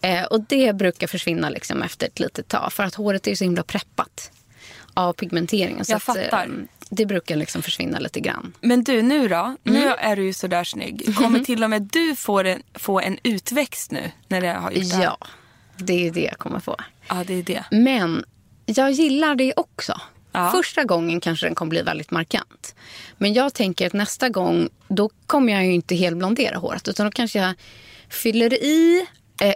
Eh, 0.06 0.24
och 0.24 0.42
det 0.42 0.76
brukar 0.76 1.08
försvinna 1.08 1.50
liksom 1.50 1.82
efter 1.82 2.08
ett 2.08 2.20
litet 2.20 2.48
tag, 2.48 2.74
för 2.74 2.84
att 2.84 2.96
håret 2.96 3.28
är 3.28 3.36
så 3.36 3.44
himla 3.44 3.64
preppat 3.64 4.32
av 4.94 5.14
pigmenteringen. 5.14 5.86
Så 5.86 5.92
Jag 5.92 5.98
att, 5.98 6.04
fattar. 6.04 6.44
ehm, 6.46 6.68
det 6.90 7.06
brukar 7.06 7.36
liksom 7.36 7.62
försvinna 7.62 8.00
lite 8.00 8.20
grann. 8.20 8.54
Men 8.62 8.84
du 8.84 9.02
nu 9.02 9.28
då? 9.28 9.36
Mm. 9.36 9.56
Nu 9.64 9.88
är 9.88 10.16
du 10.16 10.24
ju 10.26 10.34
sådär 10.34 10.64
snygg. 10.64 11.16
Kommer 11.16 11.40
till 11.46 11.64
och 11.64 11.70
med 11.70 11.82
du 11.82 12.16
få 12.16 12.40
en, 12.40 12.62
få 12.74 13.00
en 13.00 13.18
utväxt 13.24 13.92
nu 13.92 14.12
när 14.28 14.42
det 14.42 14.48
har 14.48 14.72
gjort 14.72 14.90
det 14.90 14.96
här? 14.96 15.04
Ja, 15.04 15.18
det 15.78 16.08
är 16.08 16.12
det 16.12 16.22
jag 16.22 16.38
kommer 16.38 16.60
få. 16.60 16.76
Ja, 17.08 17.24
det 17.28 17.34
är 17.34 17.44
det. 17.44 17.64
Men 17.72 18.26
jag 18.66 18.92
gillar 18.92 19.36
det 19.36 19.54
också. 19.56 20.02
Ja. 20.32 20.52
Första 20.52 20.84
gången 20.84 21.20
kanske 21.20 21.46
den 21.46 21.56
kommer 21.56 21.70
bli 21.70 21.82
väldigt 21.82 22.12
markant. 22.12 22.76
Men 23.18 23.34
jag 23.34 23.54
tänker 23.54 23.88
att 23.88 23.94
nästa 23.94 24.30
gång 24.30 24.70
då 24.88 25.10
kommer 25.28 25.54
jag 25.54 25.66
ju 25.66 25.74
inte 25.74 25.96
helblondera 25.96 26.58
håret. 26.58 26.88
Utan 26.88 27.06
då 27.06 27.12
kanske 27.12 27.40
jag 27.40 27.54
fyller 28.10 28.54
i 28.54 29.00
eh, 29.00 29.06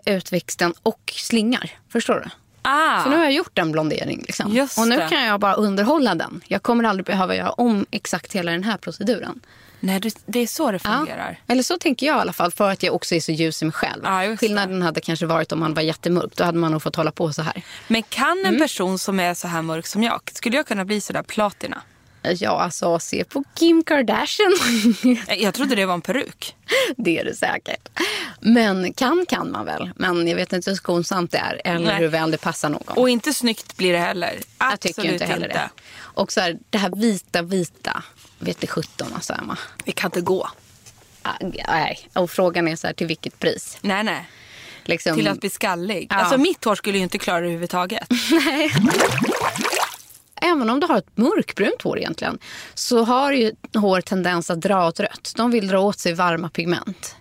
utväxten 0.06 0.74
och 0.84 1.14
slingar. 1.16 1.72
Förstår 1.92 2.16
du? 2.16 2.30
Ah, 2.62 3.04
För 3.04 3.10
nu 3.10 3.16
har 3.16 3.24
jag 3.24 3.34
gjort 3.34 3.58
en 3.58 3.72
blondering. 3.72 4.24
Liksom. 4.28 4.52
Just 4.54 4.78
och 4.78 4.88
nu 4.88 4.96
det. 4.98 5.08
kan 5.10 5.24
jag 5.26 5.40
bara 5.40 5.54
underhålla 5.54 6.16
den. 6.16 6.42
Jag 6.48 6.64
kommer 6.64 6.84
aldrig 6.84 7.06
behöva 7.06 7.36
göra 7.36 7.50
om 7.52 7.86
exakt 7.92 8.34
hela 8.36 8.52
den 8.52 8.64
här 8.64 8.78
proceduren. 8.78 9.40
nej, 9.80 10.02
det 10.26 10.40
är 10.40 10.48
så 10.48 10.72
det 10.72 10.80
fungerar. 10.80 11.40
Eller 11.48 11.64
så 11.64 11.78
tänker 11.78 12.06
jag 12.06 12.18
i 12.18 12.20
alla 12.20 12.34
fall 12.34 12.52
för 12.52 12.72
att 12.72 12.84
jag 12.84 12.96
också 12.96 13.16
är 13.16 13.20
så 13.20 13.32
ljus 13.32 13.62
i 13.62 13.66
mig 13.66 13.72
själv. 13.72 14.02
Ja, 14.04 14.24
just 14.26 14.40
det. 14.42 14.48
Skillnaden 14.48 14.82
hade 14.82 15.02
kanske 15.02 15.26
varit 15.26 15.52
om 15.52 15.60
man 15.60 15.74
var 15.74 15.82
jättemörk. 15.82 16.32
Då 16.36 16.44
hade 16.44 16.58
man 16.58 16.72
nog 16.72 16.82
fått 16.84 16.96
hålla 16.96 17.12
på 17.12 17.34
så 17.34 17.42
här. 17.42 17.62
Men 17.88 18.04
kan 18.04 18.40
en 18.40 18.46
Mm. 18.46 18.60
person 18.62 19.00
som 19.00 19.20
är 19.20 19.34
så 19.34 19.48
här 19.48 19.62
mörk 19.62 19.88
som 19.88 20.04
jag, 20.04 20.22
skulle 20.34 20.56
jag 20.58 20.68
kunna 20.68 20.86
bli 20.86 21.02
sådär 21.02 21.24
platina? 21.24 21.82
Ja, 22.22 22.62
alltså 22.62 23.00
se 23.00 23.24
på 23.24 23.44
Kim 23.56 23.84
Kardashian. 23.84 24.54
Jag 25.38 25.54
trodde 25.54 25.76
det 25.76 25.86
var 25.86 25.94
en 25.94 26.02
peruk. 26.02 26.56
det 26.98 27.20
är 27.20 27.26
det 27.26 27.36
säkert. 27.36 27.90
Men 28.42 28.94
kan 28.94 29.26
kan 29.28 29.52
man 29.52 29.66
väl. 29.66 29.92
Men 29.96 30.28
jag 30.28 30.36
vet 30.36 30.54
inte 30.54 30.70
hur 30.70 30.78
skonsamt 30.78 31.32
det 31.32 31.38
är 31.38 31.62
eller 31.66 31.86
Nej. 31.86 31.96
hur 31.96 32.08
väl 32.08 32.32
det 32.32 32.38
passar 32.38 32.70
någon. 32.70 32.98
Och 32.98 33.10
inte 33.10 33.34
snyggt 33.34 33.78
blir 33.78 33.94
det 33.94 34.00
heller. 34.00 34.34
jag 34.60 34.74
Absolut 34.74 34.96
tycker 34.96 35.14
inte 35.14 35.26
heller 35.26 35.48
det. 35.48 35.70
Och 35.98 36.32
så 36.32 36.42
här, 36.42 36.58
det 36.70 36.78
här 36.78 36.90
vita, 36.96 37.42
vita. 37.42 38.04
Vet 38.40 38.62
du 38.62 38.68
sjutton 38.68 39.08
alltså 39.14 39.34
Emma. 39.34 39.58
Det 39.84 39.92
kan 39.92 40.08
inte 40.08 40.22
gå. 40.22 40.50
Ah, 41.22 41.34
Nej. 41.68 42.00
Och 42.14 42.32
frågan 42.32 42.68
är 42.68 42.76
så 42.76 42.88
här, 42.88 42.94
till 42.94 43.08
vilket 43.08 43.40
pris? 43.40 43.78
Nej, 43.82 44.04
nej. 44.04 44.30
Liksom, 44.84 45.16
Till 45.16 45.28
att 45.28 45.40
bli 45.40 45.50
skallig. 45.50 46.08
Ja. 46.10 46.16
Alltså 46.16 46.38
mitt 46.38 46.66
hår 46.66 46.76
skulle 46.76 46.98
ju 46.98 47.04
inte 47.04 47.18
klara 47.18 47.40
det 47.40 47.46
överhuvudtaget. 47.46 48.08
Även 50.42 50.70
om 50.70 50.80
du 50.80 50.88
har 50.88 50.98
ett 50.98 51.18
mörkbrunt 51.18 51.82
hår 51.82 51.98
egentligen 51.98 52.40
så 52.74 53.04
har 53.04 53.32
ju 53.32 53.52
hår 53.74 54.02
tendens 54.02 54.50
att 54.50 54.62
dra 54.62 54.88
åt 54.88 55.00
rött. 55.00 55.34
De 55.36 55.52
vill 55.52 55.68
dra 55.68 55.80
åt 55.80 56.00
sig 56.00 56.14
varma 56.14 56.50
pigment. 56.50 57.16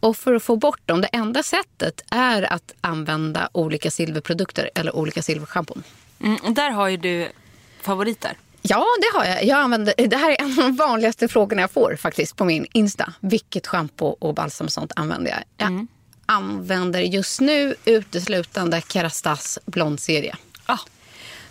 Och 0.00 0.16
för 0.16 0.34
att 0.34 0.42
få 0.42 0.56
bort 0.56 0.80
dem, 0.86 1.00
det 1.00 1.06
enda 1.06 1.42
sättet 1.42 2.04
är 2.10 2.52
att 2.52 2.74
använda 2.80 3.48
olika 3.52 3.90
silverprodukter 3.90 4.70
eller 4.74 4.96
olika 4.96 5.22
silverschampon. 5.22 5.82
Mm, 6.20 6.36
och 6.36 6.52
där 6.52 6.70
har 6.70 6.88
ju 6.88 6.96
du 6.96 7.28
favoriter. 7.82 8.36
Ja, 8.62 8.84
det 9.00 9.18
har 9.18 9.24
jag. 9.24 9.44
jag 9.44 9.58
använder, 9.58 9.94
det 10.08 10.16
här 10.16 10.30
är 10.30 10.40
en 10.40 10.50
av 10.50 10.56
de 10.56 10.76
vanligaste 10.76 11.28
frågorna 11.28 11.60
jag 11.60 11.70
får 11.70 11.96
faktiskt 11.96 12.36
på 12.36 12.44
min 12.44 12.66
Insta. 12.72 13.12
Vilket 13.20 13.66
schampo 13.66 14.06
och 14.06 14.34
balsam 14.34 14.64
och 14.64 14.72
sånt 14.72 14.92
använder 14.96 15.30
jag? 15.30 15.40
Jag 15.56 15.86
använder 16.26 17.00
just 17.00 17.40
nu 17.40 17.74
uteslutande 17.84 18.82
Kerastas 18.88 19.58
blondserie. 19.66 20.36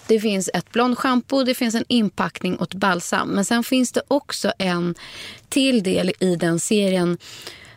Det 0.07 0.19
finns 0.19 0.49
ett 0.53 0.71
blondschampo, 0.71 1.43
det 1.43 1.55
finns 1.55 1.75
en 1.75 1.85
inpackning 1.87 2.55
och 2.55 2.63
ett 2.63 2.73
balsam. 2.73 3.29
Men 3.29 3.45
sen 3.45 3.63
finns 3.63 3.91
det 3.91 4.01
också 4.07 4.53
en 4.57 4.95
till 5.49 5.83
del 5.83 6.11
i 6.19 6.35
den 6.35 6.59
serien 6.59 7.17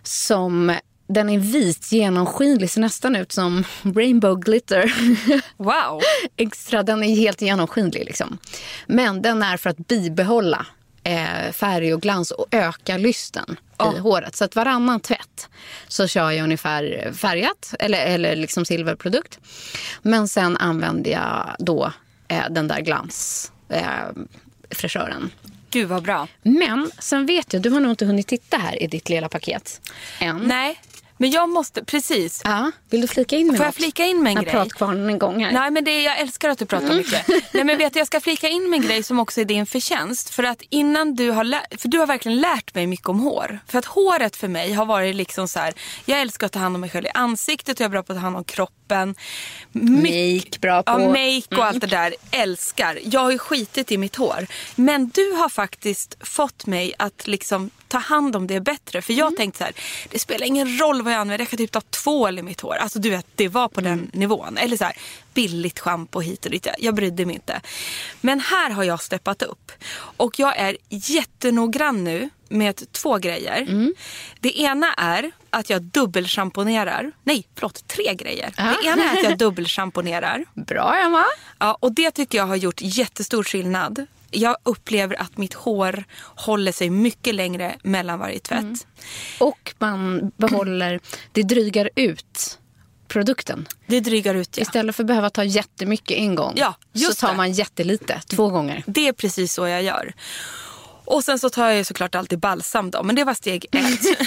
som 0.02 0.76
den 1.08 1.28
är 1.28 1.38
vit, 1.38 1.92
genomskinlig, 1.92 2.70
ser 2.70 2.80
nästan 2.80 3.16
ut 3.16 3.32
som 3.32 3.64
rainbow 3.82 4.40
glitter. 4.40 4.94
wow. 5.56 6.00
Extra, 6.36 6.82
den 6.82 7.02
är 7.04 7.16
helt 7.16 7.42
genomskinlig 7.42 8.04
liksom. 8.04 8.38
Men 8.86 9.22
den 9.22 9.42
är 9.42 9.56
för 9.56 9.70
att 9.70 9.88
bibehålla 9.88 10.66
eh, 11.04 11.52
färg 11.52 11.94
och 11.94 12.02
glans 12.02 12.30
och 12.30 12.46
öka 12.50 12.96
lysten 12.96 13.56
i 13.94 13.98
håret. 13.98 14.36
Så 14.36 14.44
att 14.44 14.56
varannan 14.56 15.00
tvätt 15.00 15.48
så 15.88 16.06
kör 16.06 16.30
jag 16.30 16.44
ungefär 16.44 17.12
färgat 17.12 17.74
eller, 17.78 18.06
eller 18.06 18.36
liksom 18.36 18.64
silverprodukt. 18.64 19.38
Men 20.02 20.28
sen 20.28 20.56
använder 20.56 21.10
jag 21.10 21.56
då 21.58 21.92
den 22.50 22.68
där 22.68 22.80
glans 22.80 23.52
eh, 23.68 23.84
fräschören. 24.70 25.30
Gud 25.70 25.88
vad 25.88 26.02
bra. 26.02 26.28
Men 26.42 26.90
sen 26.98 27.26
vet 27.26 27.52
jag, 27.52 27.62
du 27.62 27.70
har 27.70 27.80
nog 27.80 27.92
inte 27.92 28.06
hunnit 28.06 28.26
titta 28.26 28.56
här 28.56 28.82
i 28.82 28.86
ditt 28.86 29.08
lilla 29.08 29.28
paket 29.28 29.80
än. 30.20 30.36
Nej, 30.36 30.80
Men 31.20 31.30
jag 31.30 31.48
måste, 31.48 31.84
precis. 31.84 32.40
Ja, 32.44 32.70
vill 32.90 33.00
du 33.00 33.06
flika 33.06 33.36
in 33.36 33.46
med 33.46 33.56
Får 33.56 33.64
jag 33.64 33.68
något? 33.68 33.76
flika 33.76 34.04
in 34.04 34.22
med 34.22 34.30
en 34.30 34.34
Jag 34.36 34.44
grej? 34.44 34.52
pratkvarnen 34.52 35.08
en 35.08 35.18
gång 35.18 35.44
här. 35.44 35.52
Nej 35.52 35.70
men 35.70 35.84
det, 35.84 36.02
jag 36.02 36.18
älskar 36.18 36.48
att 36.48 36.58
du 36.58 36.66
pratar 36.66 36.94
mycket. 36.94 37.28
Nej 37.54 37.64
men 37.64 37.78
vet 37.78 37.92
du, 37.92 37.98
jag 37.98 38.06
ska 38.06 38.20
flika 38.20 38.48
in 38.48 38.70
med 38.70 38.80
en 38.80 38.86
grej 38.86 39.02
som 39.02 39.18
också 39.18 39.40
är 39.40 39.44
din 39.44 39.66
förtjänst. 39.66 40.30
För 40.30 40.42
att 40.42 40.62
innan 40.70 41.14
du 41.14 41.30
har 41.30 41.76
för 41.78 41.88
du 41.88 41.98
har 41.98 42.06
verkligen 42.06 42.40
lärt 42.40 42.74
mig 42.74 42.86
mycket 42.86 43.08
om 43.08 43.20
hår. 43.20 43.60
För 43.68 43.78
att 43.78 43.84
håret 43.84 44.36
för 44.36 44.48
mig 44.48 44.72
har 44.72 44.86
varit 44.86 45.14
liksom 45.16 45.48
så 45.48 45.58
här, 45.58 45.74
jag 46.04 46.20
älskar 46.20 46.46
att 46.46 46.52
ta 46.52 46.58
hand 46.58 46.74
om 46.74 46.80
mig 46.80 46.90
själv 46.90 47.06
i 47.06 47.10
ansiktet 47.14 47.76
och 47.76 47.80
jag 47.80 47.84
är 47.86 47.90
bra 47.90 48.02
på 48.02 48.12
att 48.12 48.16
ta 48.18 48.22
hand 48.22 48.36
om 48.36 48.44
kroppen. 48.44 49.14
My- 49.72 50.34
Make, 50.40 50.58
bra 50.60 50.82
på. 50.82 50.92
Ja, 50.92 50.98
make 51.08 51.56
och 51.56 51.64
allt 51.66 51.80
det 51.80 51.86
där. 51.86 52.14
Älskar. 52.30 52.98
Jag 53.04 53.20
har 53.20 53.30
ju 53.30 53.38
skitit 53.38 53.92
i 53.92 53.98
mitt 53.98 54.16
hår. 54.16 54.46
Men 54.74 55.08
du 55.08 55.32
har 55.32 55.48
faktiskt 55.48 56.16
fått 56.20 56.66
mig 56.66 56.94
att 56.98 57.26
liksom 57.26 57.70
ta 57.88 57.98
hand 57.98 58.36
om 58.36 58.46
det 58.46 58.60
bättre. 58.60 59.02
För 59.02 59.12
jag 59.12 59.36
tänkte 59.36 59.58
så 59.58 59.64
här, 59.64 59.72
det 60.10 60.18
spelar 60.18 60.46
ingen 60.46 60.78
roll 60.80 61.02
vad 61.02 61.12
jag 61.12 61.20
använder. 61.20 61.42
Jag 61.42 61.48
kan 61.50 61.56
typ 61.56 61.72
ta 61.72 61.80
tvål 61.80 62.38
i 62.38 62.42
mitt 62.42 62.60
hår. 62.60 62.74
Alltså 62.74 62.98
du 62.98 63.10
vet, 63.10 63.26
det 63.34 63.48
var 63.48 63.68
på 63.68 63.80
den 63.80 64.10
nivån. 64.12 64.58
Eller 64.58 64.76
så 64.76 64.84
här, 64.84 64.96
billigt 65.34 65.78
schampo 65.80 66.20
hit 66.20 66.44
och 66.44 66.50
dit. 66.50 66.66
Jag- 66.66 66.74
Jag 66.78 66.94
brydde 66.94 67.26
mig 67.26 67.34
inte. 67.34 67.60
Men 68.20 68.40
här 68.40 68.70
har 68.70 68.84
jag 68.84 69.02
steppat 69.02 69.42
upp. 69.42 69.72
Och 70.16 70.38
jag 70.38 70.56
är 70.58 70.76
jättenoggrann 70.88 72.04
nu 72.04 72.30
med 72.48 72.92
två 72.92 73.18
grejer. 73.18 73.66
Det 74.40 74.60
ena 74.60 74.94
är 74.94 75.30
att 75.50 75.70
jag 75.70 75.82
dubbelschamponerar. 75.82 77.12
Nej, 77.24 77.46
förlåt. 77.54 77.88
Tre 77.88 78.14
grejer. 78.14 78.52
Det 78.82 78.88
ena 78.88 79.04
är 79.04 79.16
att 79.16 79.22
jag 79.22 79.38
dubbelschamponerar. 79.38 80.44
Bra 80.54 80.96
Emma. 80.96 81.24
Ja, 81.58 81.76
och 81.80 81.92
det 81.92 82.10
tycker 82.10 82.38
jag 82.38 82.46
har 82.46 82.56
gjort 82.56 82.80
jättestor 82.82 83.44
skillnad. 83.44 84.06
Jag 84.30 84.56
upplever 84.62 85.20
att 85.22 85.36
mitt 85.36 85.54
hår 85.54 86.04
håller 86.20 86.72
sig 86.72 86.90
mycket 86.90 87.34
längre 87.34 87.76
mellan 87.82 88.18
varje 88.18 88.38
tvätt. 88.38 88.86
Och 89.40 89.74
man 89.78 90.30
behåller, 90.36 91.00
det 91.32 91.42
drygar 91.42 91.90
ut 91.94 92.58
produkten. 93.08 93.68
Det 93.86 94.00
drygar 94.00 94.34
ut, 94.34 94.56
ja. 94.56 94.62
Istället 94.62 94.96
för 94.96 95.02
att 95.02 95.06
behöva 95.06 95.30
ta 95.30 95.44
jättemycket 95.44 96.16
en 96.18 96.34
gång 96.34 96.52
Ja, 96.56 96.74
så 96.94 97.14
tar 97.14 97.30
det. 97.30 97.36
man 97.36 97.52
jättelite 97.52 98.20
två 98.26 98.48
gånger. 98.50 98.82
Det 98.86 99.08
är 99.08 99.12
precis 99.12 99.52
så 99.52 99.66
jag 99.68 99.82
gör. 99.82 100.12
Och 101.10 101.24
sen 101.24 101.38
så 101.38 101.50
tar 101.50 101.70
jag 101.70 101.86
såklart 101.86 102.14
alltid 102.14 102.38
balsam 102.38 102.90
då, 102.90 103.02
men 103.02 103.16
det 103.16 103.24
var 103.24 103.34
steg 103.34 103.66
ett. 103.72 104.18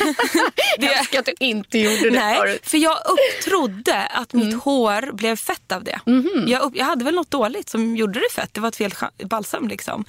Jag 0.78 0.98
älskar 0.98 1.20
att 1.20 1.26
du 1.26 1.34
inte 1.40 1.80
gjorde 1.80 2.10
det 2.10 2.20
Nej, 2.20 2.40
förut. 2.40 2.62
för 2.64 2.78
jag 2.78 2.98
upp, 2.98 3.44
trodde 3.44 4.06
att 4.06 4.34
mitt 4.34 4.56
hår 4.64 5.12
blev 5.12 5.36
fett 5.36 5.72
av 5.72 5.84
det. 5.84 6.00
Jag, 6.48 6.62
upp, 6.62 6.76
jag 6.76 6.86
hade 6.86 7.06
väl 7.06 7.16
något 7.16 7.32
dåligt 7.32 7.70
som 7.70 7.96
gjorde 7.96 8.20
det 8.20 8.34
fett. 8.36 8.54
Det 8.54 8.62
var 8.62 8.68
ett 8.68 8.76
fel 8.76 8.94
balsam 9.24 9.68
liksom. 9.68 10.06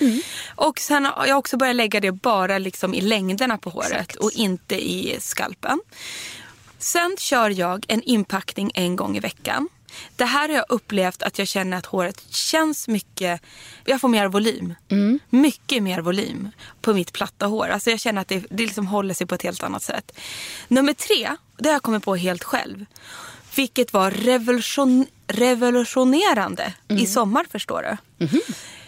Och 0.55 0.79
sen 0.79 1.05
har 1.05 1.26
jag 1.26 1.38
också 1.38 1.57
börjat 1.57 1.76
lägga 1.76 2.00
det 2.00 2.12
bara 2.12 2.59
liksom 2.59 2.95
i 2.95 3.00
längderna 3.00 3.59
på 3.59 3.71
håret 3.71 4.14
och 4.17 4.31
inte 4.33 4.75
i 4.91 5.17
skalpen. 5.21 5.81
Sen 6.79 7.17
kör 7.19 7.50
jag 7.50 7.85
en 7.88 8.02
inpackning 8.02 8.71
en 8.75 8.97
gång 8.97 9.17
i 9.17 9.21
veckan. 9.21 9.69
Det 10.16 10.25
här 10.25 10.49
har 10.49 10.56
jag 10.56 10.64
upplevt 10.68 11.22
att 11.22 11.38
jag 11.38 11.49
känner 11.49 11.76
att 11.76 11.87
håret 11.87 12.22
känns 12.34 12.88
mycket, 12.88 13.42
jag 13.84 14.00
får 14.00 14.08
mer 14.08 14.28
volym. 14.28 14.75
Mycket 15.30 15.82
mer 15.82 16.00
volym 16.00 16.49
på 16.80 16.94
mitt 16.94 17.12
platta 17.12 17.46
hår. 17.46 17.68
Alltså 17.68 17.90
jag 17.90 18.00
känner 18.00 18.20
att 18.20 18.28
det, 18.28 18.44
det 18.50 18.62
liksom 18.66 18.87
håller 18.87 19.14
sig 19.14 19.26
på 19.26 19.34
ett 19.34 19.42
helt 19.42 19.62
annat 19.62 19.82
sätt. 19.82 20.18
Nummer 20.68 20.92
tre, 20.92 21.37
det 21.56 21.68
har 21.68 21.75
jag 21.75 21.82
kommit 21.82 22.04
på 22.04 22.16
helt 22.16 22.44
själv. 22.44 22.84
Vilket 23.56 23.92
var 23.92 24.11
revolution, 24.11 25.06
revolutionerande 25.26 26.72
i 26.88 27.06
sommar 27.06 27.46
förstår 27.50 27.82
du. 27.82 28.26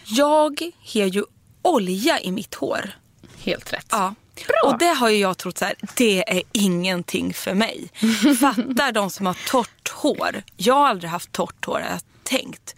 Jag 0.05 0.73
har 0.95 1.07
ju 1.07 1.25
olja 1.63 2.21
i 2.21 2.33
mitt 2.33 2.55
hår. 2.55 2.91
Helt 3.39 3.73
rätt. 3.73 3.87
Ja. 3.91 4.15
Bra. 4.47 4.73
Och 4.73 4.79
det 4.79 4.89
har 4.89 5.09
ju 5.09 5.17
jag 5.17 5.39
trott 5.39 5.59
så 5.59 5.65
här, 5.65 5.75
det 5.95 6.39
är 6.39 6.43
ingenting 6.53 7.35
för 7.35 7.55
mig. 7.55 7.89
Fattar 8.41 8.93
de 8.93 9.11
som 9.11 9.27
har 9.27 9.37
torrt 9.49 9.89
hår. 9.89 10.43
Jag 10.57 10.75
har 10.75 10.89
aldrig 10.89 11.11
haft 11.11 11.33
torrt 11.33 11.65
hår 11.65 11.75
har 11.81 11.91
jag 11.91 12.01
tänkt. 12.23 12.75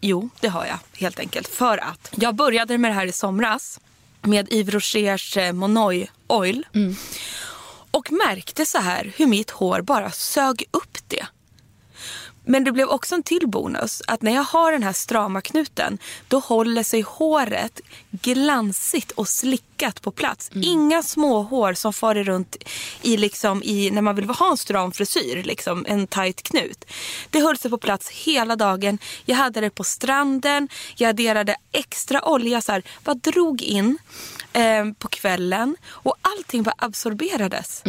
Jo, 0.00 0.28
det 0.40 0.48
har 0.48 0.66
jag 0.66 0.78
helt 0.98 1.18
enkelt. 1.20 1.48
För 1.48 1.78
att 1.78 2.12
jag 2.16 2.34
började 2.34 2.78
med 2.78 2.90
det 2.90 2.94
här 2.94 3.06
i 3.06 3.12
somras 3.12 3.80
med 4.22 4.52
Yves 4.52 4.74
Rochers 4.74 5.36
eh, 5.36 5.52
Monoi 5.52 6.08
Oil. 6.26 6.66
Och 7.90 8.12
märkte 8.12 8.66
så 8.66 8.78
här 8.78 9.12
hur 9.16 9.26
mitt 9.26 9.50
hår 9.50 9.80
bara 9.80 10.10
sög 10.10 10.64
upp 10.70 10.98
det. 11.08 11.26
Men 12.48 12.64
det 12.64 12.72
blev 12.72 12.88
också 12.88 13.14
en 13.14 13.22
till 13.22 13.48
bonus. 13.48 14.02
Att 14.06 14.22
när 14.22 14.34
jag 14.34 14.42
har 14.42 14.72
den 14.72 14.82
här 14.82 14.92
strama 14.92 15.40
knuten 15.40 15.98
då 16.28 16.38
håller 16.38 16.82
sig 16.82 17.00
håret 17.00 17.80
glansigt 18.10 19.10
och 19.10 19.28
slickat 19.28 20.02
på 20.02 20.10
plats. 20.10 20.50
Inga 20.54 21.02
små 21.02 21.42
hår 21.42 21.74
som 21.74 21.92
far 21.92 22.14
runt 22.14 22.56
i 23.02 23.16
liksom 23.16 23.62
i, 23.62 23.90
när 23.90 24.02
man 24.02 24.16
vill 24.16 24.24
ha 24.30 24.50
en 24.50 24.56
stram 24.56 24.92
frisyr, 24.92 25.42
liksom 25.42 25.84
en 25.88 26.06
tight 26.06 26.42
knut. 26.42 26.84
Det 27.30 27.40
höll 27.40 27.58
sig 27.58 27.70
på 27.70 27.78
plats 27.78 28.08
hela 28.10 28.56
dagen. 28.56 28.98
Jag 29.24 29.36
hade 29.36 29.60
det 29.60 29.70
på 29.70 29.84
stranden. 29.84 30.68
Jag 30.96 31.08
adderade 31.08 31.56
extra 31.72 32.24
olja, 32.28 32.60
så 32.60 32.72
här, 32.72 32.82
bara 33.04 33.14
drog 33.14 33.62
in 33.62 33.98
eh, 34.52 34.84
på 34.98 35.08
kvällen. 35.08 35.76
Och 35.86 36.14
allting 36.22 36.62
bara 36.62 36.74
absorberades 36.78 37.82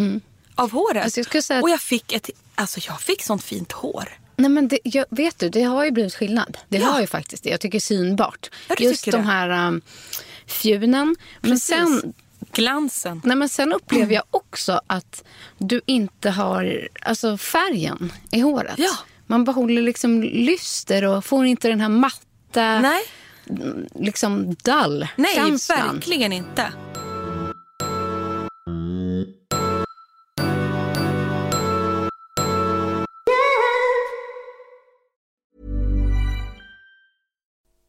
av 0.56 0.72
håret. 0.72 1.04
Alltså, 1.04 1.20
jag 1.20 1.26
att- 1.26 1.64
Och 1.64 1.70
jag 1.70 1.82
fick 1.82 2.12
ett, 2.14 2.30
alltså 2.56 2.80
jag 2.88 3.02
fick 3.02 3.24
sånt 3.24 3.44
fint 3.44 3.72
hår. 3.72 4.10
Nej, 4.40 4.50
men 4.50 4.68
det, 4.68 4.80
jag, 4.84 5.06
vet 5.10 5.40
du, 5.40 5.50
det 5.50 5.64
har 5.64 5.86
ju 5.86 5.92
blivit 5.92 6.16
skillnad. 6.16 6.58
Det 6.70 6.78
Ja. 6.78 6.88
har 6.88 7.02
ju 7.02 7.08
faktiskt 7.08 7.44
det. 7.44 7.50
Jag 7.50 7.60
tycker 7.60 7.80
synbart. 7.80 8.50
Ja, 8.70 8.76
Just 8.80 9.06
de 9.06 9.12
det. 9.12 9.18
här 9.18 9.68
um, 9.68 9.82
fjunen. 10.48 11.16
Men 11.42 11.52
Precis. 11.52 11.68
sen, 11.68 12.14
Glansen. 12.52 13.22
nej, 13.26 13.36
men 13.38 13.50
sen 13.50 13.74
upplever 13.74 14.14
jag 14.14 14.24
också 14.32 14.82
att 14.88 15.24
du 15.58 15.82
inte 15.86 16.30
har 16.30 16.88
alltså, 17.02 17.38
färgen 17.38 18.12
i 18.32 18.40
håret. 18.40 18.76
Ja. 18.78 18.92
Man 19.28 19.44
behåller 19.44 19.82
liksom 19.82 20.24
lyster 20.24 21.04
och 21.06 21.26
får 21.26 21.46
inte 21.46 21.68
den 21.68 21.82
här 21.82 21.90
matta, 21.90 22.80
Nej, 22.80 23.02
liksom 23.96 24.44
nej 24.46 24.56
dull-känslan. 24.64 25.94
verkligen 25.96 26.34
inte. 26.34 26.72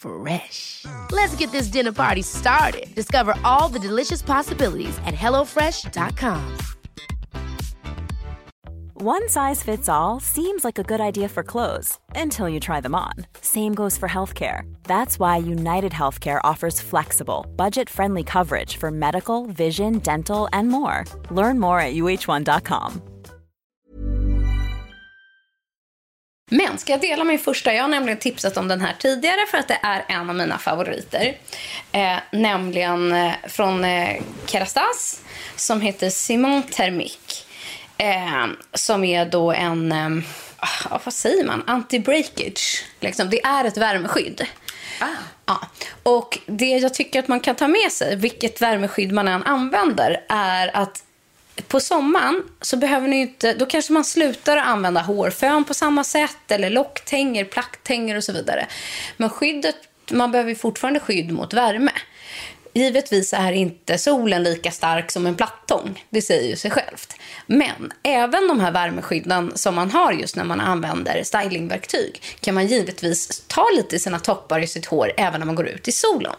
Fresh. 0.00 0.86
Let's 1.12 1.36
get 1.36 1.52
this 1.52 1.68
dinner 1.68 1.92
party 1.92 2.22
started. 2.22 2.86
Discover 2.94 3.34
all 3.44 3.68
the 3.68 3.78
delicious 3.78 4.22
possibilities 4.22 4.98
at 5.04 5.14
hellofresh.com. 5.14 6.58
One 9.02 9.30
size 9.30 9.62
fits 9.62 9.88
all 9.88 10.20
seems 10.20 10.62
like 10.62 10.78
a 10.78 10.82
good 10.82 11.00
idea 11.00 11.28
for 11.30 11.42
clothes 11.42 11.98
until 12.14 12.50
you 12.50 12.60
try 12.60 12.80
them 12.82 12.94
on. 12.94 13.12
Same 13.40 13.74
goes 13.74 13.96
for 13.96 14.08
healthcare. 14.08 14.70
That's 14.82 15.18
why 15.18 15.38
United 15.38 15.92
Healthcare 15.92 16.40
offers 16.44 16.82
flexible, 16.82 17.46
budget 17.56 17.88
friendly 17.88 18.24
coverage 18.24 18.76
for 18.76 18.90
medical, 18.90 19.46
vision, 19.46 20.00
dental, 20.00 20.50
and 20.52 20.68
more. 20.68 21.04
Learn 21.30 21.58
more 21.58 21.80
at 21.80 21.94
uh1.com. 21.94 23.02
Men 26.52 26.78
ska 26.78 26.92
jag 26.92 27.00
dela 27.00 27.24
min 27.24 27.38
första? 27.38 27.74
Jag 27.74 27.82
har 27.82 27.88
nämligen 27.88 28.18
tipsat 28.18 28.56
om 28.56 28.68
den 28.68 28.80
här 28.80 28.94
tidigare 28.98 29.46
för 29.50 29.58
att 29.58 29.68
det 29.68 29.78
är 29.82 30.04
en 30.08 30.30
av 30.30 30.36
mina 30.36 30.58
favoriter. 30.58 31.36
Eh, 31.92 32.16
nämligen 32.32 33.12
eh, 33.12 33.32
från 33.48 33.84
eh, 33.84 34.22
Kerastas 34.46 35.22
som 35.56 35.80
heter 35.80 36.10
Simon 36.10 36.62
Thermique. 36.62 37.34
Eh, 37.98 38.46
som 38.74 39.04
är 39.04 39.24
då 39.24 39.52
en, 39.52 39.92
eh, 39.92 40.24
ah, 40.56 41.00
vad 41.04 41.14
säger 41.14 41.44
man, 41.44 41.62
anti-breakage. 41.66 42.84
Liksom. 43.00 43.30
Det 43.30 43.44
är 43.44 43.64
ett 43.64 43.76
värmeskydd. 43.76 44.46
Ah. 45.00 45.06
Ja. 45.46 45.60
Och 46.02 46.38
det 46.46 46.64
jag 46.78 46.94
tycker 46.94 47.18
att 47.18 47.28
man 47.28 47.40
kan 47.40 47.54
ta 47.54 47.68
med 47.68 47.92
sig, 47.92 48.16
vilket 48.16 48.62
värmeskydd 48.62 49.12
man 49.12 49.28
än 49.28 49.42
använder, 49.42 50.24
är 50.28 50.76
att 50.76 51.02
på 51.68 51.80
sommaren 51.80 52.42
så 52.60 52.76
behöver 52.76 53.08
ni 53.08 53.20
inte, 53.20 53.54
då 53.54 53.66
kanske 53.66 53.92
man 53.92 54.04
slutar 54.04 54.56
att 54.56 54.66
använda 54.66 55.00
hårfön 55.00 55.64
på 55.64 55.74
samma 55.74 56.04
sätt 56.04 56.50
eller 56.50 56.70
locktänger, 56.70 57.44
placktänger 57.44 58.16
och 58.16 58.24
så 58.24 58.32
vidare. 58.32 58.66
Men 59.16 59.30
skyddet, 59.30 59.76
man 60.10 60.32
behöver 60.32 60.54
fortfarande 60.54 61.00
skydd 61.00 61.32
mot 61.32 61.54
värme. 61.54 61.92
Givetvis 62.74 63.32
är 63.32 63.52
inte 63.52 63.98
solen 63.98 64.42
lika 64.42 64.70
stark 64.70 65.10
som 65.10 65.26
en 65.26 65.34
plattång. 65.34 66.04
Det 66.10 66.22
säger 66.22 66.50
ju 66.50 66.56
sig 66.56 66.70
självt. 66.70 67.16
Men 67.46 67.92
även 68.02 68.48
de 68.48 68.60
här 68.60 68.72
värmeskydden 68.72 69.52
som 69.54 69.74
man 69.74 69.90
har 69.90 70.12
just 70.12 70.36
när 70.36 70.44
man 70.44 70.60
använder 70.60 71.22
stylingverktyg 71.22 72.22
kan 72.40 72.54
man 72.54 72.66
givetvis 72.66 73.44
ta 73.46 73.66
lite 73.76 73.96
i 73.96 73.98
sina 73.98 74.18
toppar 74.18 74.60
i 74.60 74.66
sitt 74.66 74.86
hår 74.86 75.12
även 75.16 75.40
när 75.40 75.46
man 75.46 75.54
går 75.54 75.68
ut 75.68 75.88
i 75.88 75.92
solen. 75.92 76.36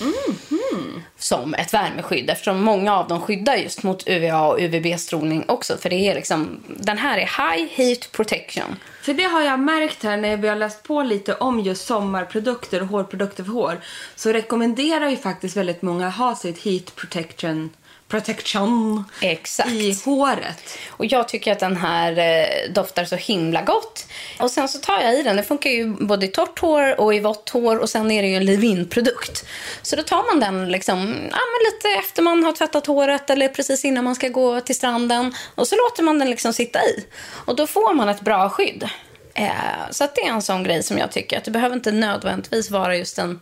Mm. 0.00 1.02
Som 1.18 1.54
ett 1.54 1.74
värmeskydd 1.74 2.30
eftersom 2.30 2.62
många 2.62 2.96
av 2.96 3.08
dem 3.08 3.20
skyddar 3.20 3.56
just 3.56 3.82
mot 3.82 4.08
UVA 4.08 4.48
och 4.48 4.58
UVB-strålning 4.60 5.44
också. 5.48 5.76
För 5.76 5.90
det 5.90 5.96
är 5.96 6.14
liksom, 6.14 6.60
den 6.66 6.98
här 6.98 7.18
är 7.18 7.56
High 7.56 7.68
Heat 7.74 8.12
Protection. 8.12 8.76
För 9.02 9.14
det 9.14 9.24
har 9.24 9.42
jag 9.42 9.60
märkt 9.60 10.02
här 10.02 10.16
när 10.16 10.36
vi 10.36 10.48
har 10.48 10.56
läst 10.56 10.82
på 10.82 11.02
lite 11.02 11.34
om 11.34 11.60
just 11.60 11.86
sommarprodukter 11.86 12.82
och 12.82 12.88
hårprodukter 12.88 13.44
för 13.44 13.52
hår. 13.52 13.80
Så 14.16 14.32
rekommenderar 14.32 15.08
ju 15.08 15.16
faktiskt 15.16 15.56
väldigt 15.56 15.82
många 15.82 16.08
att 16.08 16.16
ha 16.16 16.36
sitt 16.36 16.58
heat 16.58 16.96
protection, 16.96 17.70
protection 18.10 19.04
Exakt. 19.20 19.70
i 19.70 19.98
håret. 20.04 20.78
Och 20.88 21.06
jag 21.06 21.28
tycker 21.28 21.52
att 21.52 21.58
den 21.58 21.76
här 21.76 22.18
eh, 22.18 22.72
doftar 22.72 23.04
så 23.04 23.16
himla 23.16 23.62
gott. 23.62 24.06
Och 24.40 24.50
sen 24.50 24.68
så 24.68 24.78
tar 24.78 25.00
jag 25.00 25.18
i 25.18 25.22
den. 25.22 25.36
Det 25.36 25.42
funkar 25.42 25.70
ju 25.70 25.86
både 25.86 26.26
i 26.26 26.28
torrt 26.28 26.58
hår 26.58 27.00
och 27.00 27.14
i 27.14 27.20
vått 27.20 27.50
hår. 27.50 27.78
Och 27.78 27.90
sen 27.90 28.10
är 28.10 28.22
det 28.22 28.28
ju 28.28 28.36
en 28.36 28.44
leave-in-produkt. 28.44 29.44
Så 29.82 29.96
då 29.96 30.02
tar 30.02 30.34
man 30.34 30.40
den 30.40 30.72
liksom, 30.72 30.98
ja, 31.30 31.38
men 31.38 31.72
lite 31.72 31.88
efter 31.98 32.22
man 32.22 32.44
har 32.44 32.52
tvättat 32.52 32.86
håret 32.86 33.30
eller 33.30 33.48
precis 33.48 33.84
innan 33.84 34.04
man 34.04 34.14
ska 34.14 34.28
gå 34.28 34.60
till 34.60 34.76
stranden. 34.76 35.34
Och 35.54 35.68
så 35.68 35.76
låter 35.76 36.02
man 36.02 36.18
den 36.18 36.30
liksom 36.30 36.52
sitta 36.52 36.84
i. 36.84 37.04
Och 37.44 37.56
då 37.56 37.66
får 37.66 37.94
man 37.94 38.08
ett 38.08 38.20
bra 38.20 38.48
skydd. 38.50 38.88
Eh, 39.34 39.90
så 39.90 40.08
det 40.14 40.20
är 40.20 40.30
en 40.30 40.42
sån 40.42 40.62
grej 40.62 40.82
som 40.82 40.98
jag 40.98 41.12
tycker 41.12 41.38
att 41.38 41.44
det 41.44 41.50
behöver 41.50 41.76
inte 41.76 41.92
nödvändigtvis 41.92 42.70
vara 42.70 42.96
just 42.96 43.18
en 43.18 43.40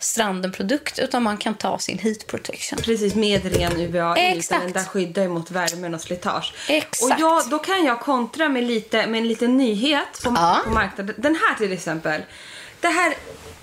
strandenprodukt 0.00 0.98
utan 0.98 1.22
man 1.22 1.36
kan 1.36 1.54
ta 1.54 1.78
sin 1.78 1.98
heat 1.98 2.26
protection. 2.26 2.78
Precis, 2.78 3.14
med 3.14 3.56
ren 3.56 3.80
UVA. 3.80 4.16
Exakt. 4.16 4.62
Den 4.62 4.72
där 4.72 4.84
skyddar 4.84 5.22
ju 5.22 5.28
mot 5.28 5.50
värmen 5.50 5.94
och 5.94 6.00
slitage. 6.00 6.54
Exakt. 6.68 7.02
Och 7.02 7.20
jag, 7.20 7.50
då 7.50 7.58
kan 7.58 7.84
jag 7.84 8.00
kontra 8.00 8.48
med, 8.48 8.64
lite, 8.64 9.06
med 9.06 9.18
en 9.20 9.28
liten 9.28 9.56
nyhet 9.56 10.22
på, 10.24 10.34
Ja. 10.36 10.60
på 10.64 10.70
marknaden. 10.70 11.14
Den 11.18 11.34
här 11.34 11.54
till 11.54 11.72
exempel. 11.72 12.22
Det 12.80 12.88
här, 12.88 13.14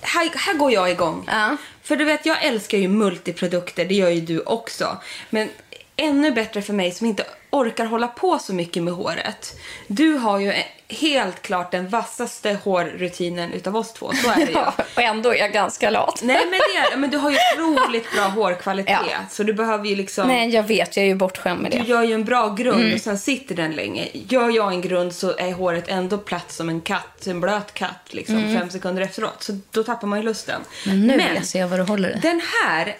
här, 0.01 0.31
här 0.35 0.53
går 0.53 0.71
jag 0.71 0.91
igång. 0.91 1.23
Ja. 1.27 1.57
För 1.83 1.95
du 1.95 2.05
vet, 2.05 2.25
jag 2.25 2.43
älskar 2.43 2.77
ju 2.77 2.87
multiprodukter. 2.87 3.85
Det 3.85 3.95
gör 3.95 4.09
ju 4.09 4.21
du 4.21 4.39
också. 4.39 4.97
Men 5.29 5.49
ännu 5.95 6.31
bättre 6.31 6.61
för 6.61 6.73
mig 6.73 6.91
som 6.91 7.07
inte 7.07 7.25
orkar 7.59 7.85
hålla 7.85 8.07
på 8.07 8.39
så 8.39 8.53
mycket 8.53 8.83
med 8.83 8.93
håret. 8.93 9.55
Du 9.87 10.13
har 10.13 10.39
ju 10.39 10.53
helt 10.89 11.41
klart 11.41 11.71
den 11.71 11.89
vassaste 11.89 12.57
hårrutinen 12.63 13.51
utav 13.53 13.75
oss 13.77 13.93
två. 13.93 14.11
Så 14.13 14.29
är 14.31 14.35
det. 14.45 14.51
Ja, 14.53 14.73
och 14.95 15.01
ändå 15.01 15.29
är 15.33 15.35
jag 15.39 15.51
ganska 15.53 15.89
lat. 15.89 16.19
Nej 16.23 16.41
men 16.49 16.51
det 16.59 16.77
är 16.93 16.97
men 16.97 17.09
du 17.09 17.17
har 17.17 17.29
ju 17.31 17.37
otroligt 17.59 18.11
bra 18.15 18.23
hårkvalitet. 18.23 18.97
Ja. 19.11 19.17
Så 19.29 19.43
du 19.43 19.53
behöver 19.53 19.85
ju 19.85 19.95
liksom... 19.95 20.27
Nej, 20.27 20.49
jag 20.49 20.63
vet. 20.63 20.97
Jag 20.97 21.03
är 21.03 21.07
ju 21.07 21.15
bortskämd 21.15 21.61
med 21.61 21.71
Du 21.71 21.77
det. 21.79 21.83
gör 21.85 22.03
ju 22.03 22.13
en 22.13 22.25
bra 22.25 22.49
grund 22.53 22.81
Mm. 22.81 22.93
och 22.93 23.01
sen 23.01 23.19
sitter 23.19 23.55
den 23.55 23.71
länge. 23.71 24.07
Gör 24.13 24.49
jag 24.49 24.73
en 24.73 24.81
grund 24.81 25.13
så 25.13 25.37
är 25.37 25.53
håret 25.53 25.87
ändå 25.87 26.17
platt 26.17 26.51
som 26.51 26.69
en 26.69 26.81
katt, 26.81 27.27
en 27.27 27.41
blöt 27.41 27.73
katt 27.73 28.07
liksom 28.09 28.35
Mm. 28.37 28.59
fem 28.59 28.69
sekunder 28.69 29.01
efteråt. 29.01 29.43
Så 29.43 29.59
då 29.71 29.83
tappar 29.83 30.07
man 30.07 30.19
ju 30.19 30.25
lusten. 30.25 30.61
Men 30.85 31.01
nu 31.01 31.17
läser 31.17 31.59
jag 31.59 31.67
vad 31.67 31.79
du 31.79 31.83
håller 31.83 32.09
i. 32.09 32.19
Den 32.21 32.41
här, 32.63 32.95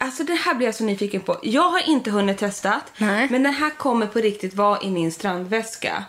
alltså 0.00 0.24
den 0.24 0.36
här 0.36 0.54
blir 0.54 0.66
jag 0.66 0.74
så 0.74 0.84
nyfiken 0.84 1.20
på. 1.20 1.38
Jag 1.42 1.70
har 1.70 1.88
inte 1.88 2.10
hunnit 2.10 2.38
testa. 2.38 2.80
Nej. 2.98 3.28
Men 3.30 3.42
den 3.42 3.54
här 3.54 3.70
kommer 3.70 4.06
på 4.06 4.18
riktigt 4.18 4.54
vara 4.54 4.80
i 4.82 4.90
min 4.90 5.12
strandväska. 5.12 6.04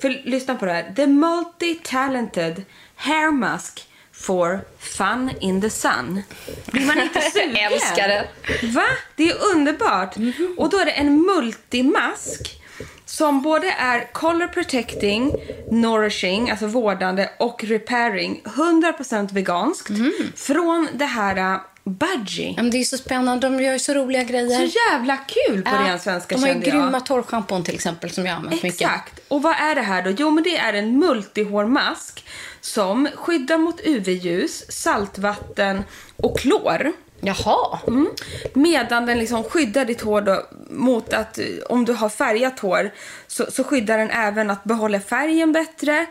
För 0.00 0.22
lyssna 0.24 0.54
på 0.54 0.66
det 0.66 0.72
här. 0.72 0.92
The 0.96 1.06
multi-talented 1.06 2.62
hair 2.96 3.30
mask 3.30 3.88
for 4.12 4.60
fun 4.78 5.30
in 5.40 5.60
the 5.60 5.70
sun. 5.70 6.22
Blir 6.66 6.86
man 6.86 7.00
inte 7.00 7.20
sugen? 7.32 7.72
Älskar 7.72 8.08
det. 8.08 8.26
Va? 8.66 8.86
Det 9.16 9.30
är 9.30 9.36
underbart. 9.54 10.16
Mhm. 10.16 10.54
Och 10.58 10.70
då 10.70 10.78
är 10.78 10.84
det 10.84 10.90
en 10.90 11.22
multimask 11.22 12.60
som 13.04 13.42
både 13.42 13.70
är 13.70 14.12
color 14.12 14.46
protecting, 14.46 15.32
nourishing, 15.70 16.50
alltså 16.50 16.66
vårdande 16.66 17.30
och 17.38 17.64
repairing. 17.64 18.42
100% 18.44 19.34
veganskt. 19.34 19.90
Från 20.36 20.88
det 20.94 21.04
här 21.04 21.54
uh, 21.54 21.60
Budgie. 21.84 22.54
Ja, 22.56 22.62
men 22.62 22.70
det 22.70 22.80
är 22.80 22.84
så 22.84 22.98
spännande. 22.98 23.48
De 23.48 23.62
gör 23.62 23.78
så 23.78 23.94
roliga 23.94 24.22
grejer. 24.22 24.66
Så 24.66 24.78
jävla 24.90 25.16
kul 25.16 25.62
på 25.62 25.70
ren 25.70 25.98
svenska 25.98 26.34
De 26.34 26.42
har 26.42 26.48
ju 26.48 26.60
grymma 26.60 27.00
torrschampon 27.00 27.64
till 27.64 27.74
exempel 27.74 28.10
som 28.10 28.26
jag 28.26 28.36
använt 28.36 28.62
mycket. 28.62 28.80
Exakt. 28.80 29.20
Och 29.28 29.42
vad 29.42 29.56
är 29.56 29.74
det 29.74 29.80
här 29.80 30.02
då? 30.02 30.10
Jo, 30.10 30.30
men 30.30 30.44
det 30.44 30.56
är 30.56 30.72
en 30.72 30.98
multihårmask 30.98 32.24
som 32.60 33.08
skyddar 33.14 33.58
mot 33.58 33.80
UV-ljus, 33.84 34.64
saltvatten 34.68 35.84
och 36.16 36.38
klor. 36.38 36.92
Jaha. 37.20 37.78
Mm. 37.86 38.08
Medan 38.54 39.06
den 39.06 39.18
liksom 39.18 39.44
skyddar 39.44 39.84
ditt 39.84 40.00
hår 40.00 40.20
då 40.20 40.42
mot 40.70 41.12
att 41.12 41.38
eh, 41.38 41.44
om 41.68 41.84
du 41.84 41.92
har 41.92 42.08
färgat 42.08 42.60
hår 42.60 42.90
så, 43.26 43.46
så 43.50 43.64
skyddar 43.64 43.98
den 43.98 44.10
även 44.10 44.50
att 44.50 44.64
behålla 44.64 45.00
färgen 45.00 45.52
bättre. 45.52 46.06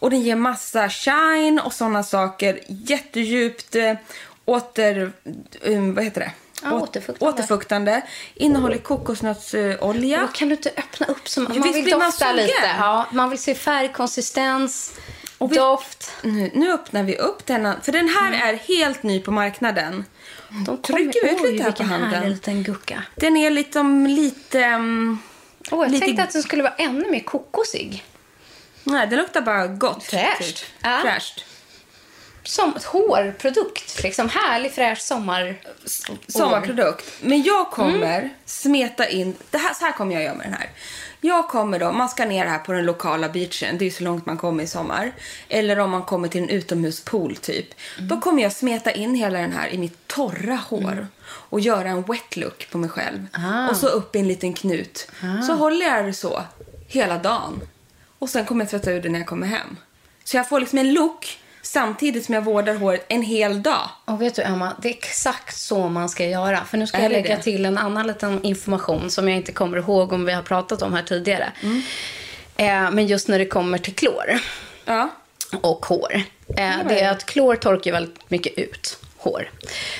Och 0.00 0.10
den 0.10 0.20
ger 0.20 0.36
massa 0.36 0.88
shine 0.88 1.60
och 1.64 1.72
sådana 1.72 2.02
saker. 2.02 2.60
Jättedjupt 2.68 3.74
eh, 3.74 3.94
åter... 4.44 5.12
Um, 5.62 5.94
vad 5.94 6.04
heter 6.04 6.20
det? 6.20 6.32
Ja, 6.62 6.72
Åt- 6.72 6.82
återfuktande. 6.82 7.32
återfuktande. 7.34 8.02
Innehåller 8.34 8.78
kokosnötsolja. 8.78 10.20
Då 10.20 10.26
kan 10.26 10.48
du 10.48 10.54
inte 10.54 10.70
öppna 10.76 11.06
upp 11.06 11.28
som... 11.28 11.44
Man 11.44 11.52
visst 11.62 11.74
vill 11.74 11.90
man 11.90 12.00
dofta 12.00 12.24
sugen. 12.30 12.36
lite. 12.46 12.74
Ja, 12.78 13.06
man 13.12 13.30
vill 13.30 13.38
se 13.38 13.54
färg, 13.54 13.92
konsistens, 13.92 14.92
vi- 15.38 15.56
doft. 15.56 16.12
Nu, 16.22 16.50
nu 16.54 16.72
öppnar 16.72 17.02
vi 17.02 17.16
upp 17.16 17.46
denna. 17.46 17.80
För 17.82 17.92
den 17.92 18.08
här 18.08 18.52
är 18.52 18.54
helt 18.58 19.02
ny 19.02 19.20
på 19.20 19.30
marknaden. 19.30 20.04
De 20.66 20.82
Trycker 20.82 21.34
ut 21.34 21.52
lite 21.52 21.64
här 21.64 21.72
på 21.72 21.82
handen. 21.82 22.30
liten 22.30 22.62
gucka. 22.62 23.02
Den 23.14 23.36
är 23.36 23.50
liksom 23.50 24.06
lite... 24.06 24.58
Um, 24.64 25.18
Åh, 25.70 25.82
jag 25.82 25.90
Lite- 25.90 26.06
tänkte 26.06 26.22
att 26.22 26.32
den 26.32 26.42
skulle 26.42 26.62
vara 26.62 26.74
ännu 26.74 27.10
mer 27.10 27.20
kokosig. 27.20 28.04
nej, 28.84 29.06
den 29.06 29.18
luktar 29.18 29.40
bara 29.40 29.66
gott. 29.66 30.04
Fräscht. 30.04 30.38
Typ. 30.56 30.68
Ja. 30.82 30.98
Fräscht. 31.02 31.44
Som 32.44 32.76
ett 32.76 32.84
hårprodukt. 32.84 34.02
Liksom 34.02 34.28
härlig, 34.28 34.72
fräsch 34.72 35.00
sommar. 35.00 35.60
sommarprodukt. 36.28 37.04
Men 37.22 37.42
jag 37.42 37.70
kommer 37.70 38.30
smeta 38.46 39.08
in, 39.08 39.34
det 39.50 39.58
här, 39.58 39.74
så 39.74 39.84
här 39.84 39.92
kommer 39.92 40.14
jag 40.14 40.22
göra 40.22 40.34
med 40.34 40.46
den 40.46 40.54
här. 40.54 40.70
Jag 41.20 41.48
kommer 41.48 41.78
då, 41.78 41.92
man 41.92 42.08
ska 42.08 42.24
ner 42.24 42.46
här 42.46 42.58
på 42.58 42.72
den 42.72 42.84
lokala 42.84 43.28
beachen, 43.28 43.78
det 43.78 43.84
är 43.84 43.90
så 43.90 44.04
långt 44.04 44.26
man 44.26 44.36
kommer 44.38 44.64
i 44.64 44.66
sommar. 44.66 45.12
Eller 45.48 45.78
om 45.78 45.90
man 45.90 46.02
kommer 46.02 46.28
till 46.28 46.42
en 46.42 46.48
utomhuspool 46.48 47.36
typ. 47.36 47.66
Då 47.98 48.20
kommer 48.20 48.42
jag 48.42 48.52
smeta 48.52 48.92
in 48.92 49.14
hela 49.14 49.38
den 49.38 49.52
här 49.52 49.68
i 49.68 49.78
mitt 49.78 50.08
torra 50.08 50.54
hår. 50.68 51.06
Och 51.26 51.60
göra 51.60 51.88
en 51.88 52.02
wet 52.02 52.36
look 52.36 52.70
på 52.70 52.78
mig 52.78 52.90
själv. 52.90 53.26
Och 53.70 53.76
så 53.76 53.86
upp 53.88 54.16
i 54.16 54.18
en 54.18 54.28
liten 54.28 54.52
knut. 54.52 55.08
Så 55.46 55.52
håller 55.54 55.86
jag 55.86 56.04
det 56.04 56.14
så 56.14 56.42
hela 56.88 57.18
dagen. 57.18 57.60
Och 58.18 58.28
sen 58.28 58.44
kommer 58.44 58.64
jag 58.64 58.70
tvätta 58.70 58.90
ur 58.92 59.02
det 59.02 59.08
när 59.08 59.18
jag 59.18 59.28
kommer 59.28 59.46
hem. 59.46 59.76
Så 60.24 60.36
jag 60.36 60.48
får 60.48 60.60
liksom 60.60 60.78
en 60.78 60.92
look 60.92 61.38
samtidigt 61.64 62.24
som 62.24 62.34
jag 62.34 62.42
vårdar 62.42 62.74
håret 62.74 63.04
en 63.08 63.22
hel 63.22 63.62
dag. 63.62 63.90
Och 64.04 64.22
vet 64.22 64.34
du 64.34 64.42
Emma, 64.42 64.72
det 64.82 64.88
är 64.88 64.92
exakt 64.92 65.56
så 65.56 65.88
man 65.88 66.08
ska 66.08 66.26
göra. 66.26 66.64
För 66.64 66.78
nu 66.78 66.86
ska 66.86 66.98
Är 66.98 67.02
jag 67.02 67.10
det 67.10 67.16
lägga 67.16 67.36
det? 67.36 67.42
till 67.42 67.64
en 67.64 67.78
annan 67.78 68.06
liten 68.06 68.42
information 68.44 69.10
som 69.10 69.28
jag 69.28 69.36
inte 69.36 69.52
kommer 69.52 69.78
ihåg 69.78 70.12
om 70.12 70.24
vi 70.24 70.32
har 70.32 70.42
pratat 70.42 70.82
om 70.82 70.92
här 70.94 71.02
tidigare. 71.02 71.52
Mm. 71.62 71.82
Eh, 72.56 72.90
men 72.90 73.06
just 73.06 73.28
när 73.28 73.38
det 73.38 73.46
kommer 73.46 73.78
till 73.78 73.94
klor 73.94 74.38
Ja. 74.84 75.08
och 75.60 75.86
hår. 75.86 76.22
Eh, 76.56 76.70
det 76.88 77.00
är 77.00 77.10
att 77.10 77.24
klor 77.26 77.56
torkar 77.56 77.92
väldigt 77.92 78.30
mycket 78.30 78.58
ut 78.58 78.98
hår. 79.16 79.50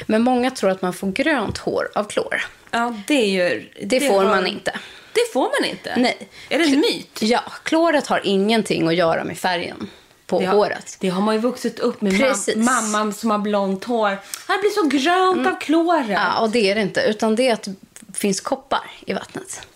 Men 0.07 0.23
många 0.23 0.51
tror 0.51 0.71
att 0.71 0.83
man 0.83 0.93
får 0.93 1.13
grönt 1.13 1.59
hår 1.59 1.89
av 1.95 2.05
klor. 2.05 2.43
Ja, 2.71 2.95
det 3.07 3.15
är 3.15 3.27
ju... 3.51 3.71
Det, 3.83 4.01
får 4.01 4.25
har- 4.25 4.31
man 4.31 4.47
inte. 4.47 4.71
Det 5.13 5.33
får 5.33 5.61
man 5.61 5.71
inte? 5.71 5.95
Nej. 5.97 6.29
Är 6.49 6.59
det 6.59 6.65
en 6.65 6.71
myt? 6.81 7.19
Ja, 7.23 7.41
kloret 7.63 8.07
har 8.07 8.21
ingenting 8.25 8.89
att 8.89 8.95
göra 8.95 9.25
med 9.25 9.39
färgen 9.39 9.91
på 10.27 10.41
Det 10.41 10.47
har, 10.47 10.55
håret. 10.55 10.97
det 11.01 11.09
har 11.09 11.21
man 11.23 11.35
ju 11.35 11.41
vuxit 11.41 11.79
upp 11.79 12.01
med. 12.01 12.19
Precis. 12.21 12.55
Mm. 12.55 12.69
Mam- 12.69 12.83
mamman 12.83 13.13
som 13.13 13.31
har 13.31 13.39
blont 13.39 13.85
hår. 13.85 14.11
Det 14.11 14.59
blir 14.61 14.71
så 14.71 14.87
grönt 14.99 15.47
av 15.47 15.61
kloret. 15.61 16.09
Ja, 16.09 16.39
och 16.41 16.51
det 16.51 16.71
är 16.71 16.75
det 16.75 16.81
inte. 16.81 17.01
Utan 17.01 17.37
det 17.37 17.49
är 17.49 17.53
att 17.53 17.63
det 17.63 17.75
finns 18.19 18.41
koppar 18.41 18.91
i 19.07 19.13
vattnet. 19.13 19.67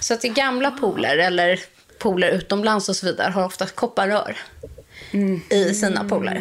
Så 0.00 0.14
att 0.14 0.24
i 0.24 0.28
gamla 0.28 0.70
pooler 0.70 1.18
eller 1.18 1.60
pooler 1.98 2.28
utomlands 2.28 2.88
och 2.88 2.96
så 2.96 3.06
vidare 3.06 3.30
har 3.30 3.44
ofta 3.44 3.66
kopparrör 3.66 4.36
i 5.50 5.74
sina 5.74 6.04
pooler. 6.04 6.36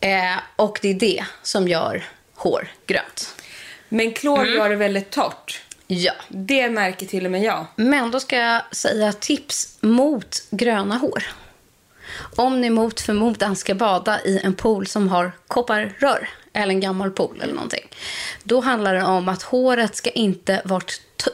Eh, 0.00 0.36
och 0.56 0.78
det 0.82 0.88
är 0.88 0.94
det 0.94 1.24
som 1.42 1.68
gör 1.68 2.04
hår 2.34 2.68
grönt. 2.86 3.34
Men 3.88 4.12
klor 4.12 4.38
Mm. 4.40 4.54
gör 4.54 4.68
det 4.70 4.76
väldigt 4.76 5.10
torrt. 5.10 5.62
Ja. 5.86 6.12
Det 6.28 6.70
märker 6.70 7.06
till 7.06 7.24
och 7.24 7.30
med 7.30 7.42
jag. 7.42 7.66
Men 7.76 8.10
då 8.10 8.20
ska 8.20 8.36
jag 8.36 8.62
säga 8.76 9.12
tips 9.12 9.76
mot 9.80 10.42
gröna 10.50 10.96
hår. 10.96 11.24
Om 12.36 12.60
ni 12.60 12.70
mot 12.70 13.00
förmodan 13.00 13.56
ska 13.56 13.74
bada 13.74 14.20
i 14.24 14.40
en 14.44 14.54
pool 14.54 14.86
som 14.86 15.08
har 15.08 15.32
kopparrör, 15.46 16.28
eller 16.52 16.74
en 16.74 16.80
gammal 16.80 17.10
pool 17.10 17.40
eller 17.42 17.54
någonting, 17.54 17.88
då 18.42 18.60
handlar 18.60 18.94
det 18.94 19.04
om 19.04 19.28
att 19.28 19.42
håret 19.42 19.96
ska 19.96 20.10
inte 20.10 20.62
vara, 20.64 20.82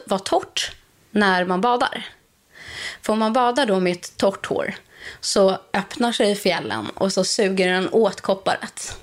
vara 0.05 0.19
torrt 0.19 0.71
när 1.11 1.45
man 1.45 1.61
badar. 1.61 2.05
För 3.01 3.13
om 3.13 3.19
man 3.19 3.33
badar 3.33 3.65
då 3.65 3.79
med 3.79 3.91
ett 3.93 4.17
torrt 4.17 4.45
hår 4.45 4.75
så 5.19 5.59
öppnar 5.73 6.11
sig 6.11 6.35
fjällen 6.35 6.89
och 6.93 7.13
så 7.13 7.23
suger 7.23 7.73
den 7.73 7.89
åt 7.91 8.21
kopparet. 8.21 8.97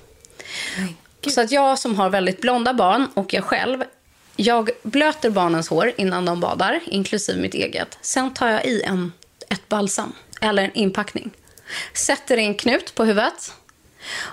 Så 1.27 1.41
att 1.41 1.51
jag 1.51 1.79
som 1.79 1.95
har 1.95 2.09
väldigt 2.09 2.41
blonda 2.41 2.73
barn 2.73 3.07
och 3.13 3.33
jag 3.33 3.43
själv, 3.43 3.83
jag 4.35 4.69
blöter 4.83 5.29
barnens 5.29 5.69
hår 5.69 5.91
innan 5.97 6.25
de 6.25 6.39
badar, 6.39 6.79
inklusive 6.85 7.41
mitt 7.41 7.53
eget. 7.53 7.97
Sen 8.01 8.33
tar 8.33 8.49
jag 8.49 8.65
i 8.65 8.81
en, 8.81 9.11
ett 9.49 9.69
balsam 9.69 10.13
eller 10.41 10.63
en 10.63 10.73
inpackning. 10.73 11.31
Sätter 11.93 12.37
en 12.37 12.55
knut 12.55 12.95
på 12.95 13.05
huvudet 13.05 13.53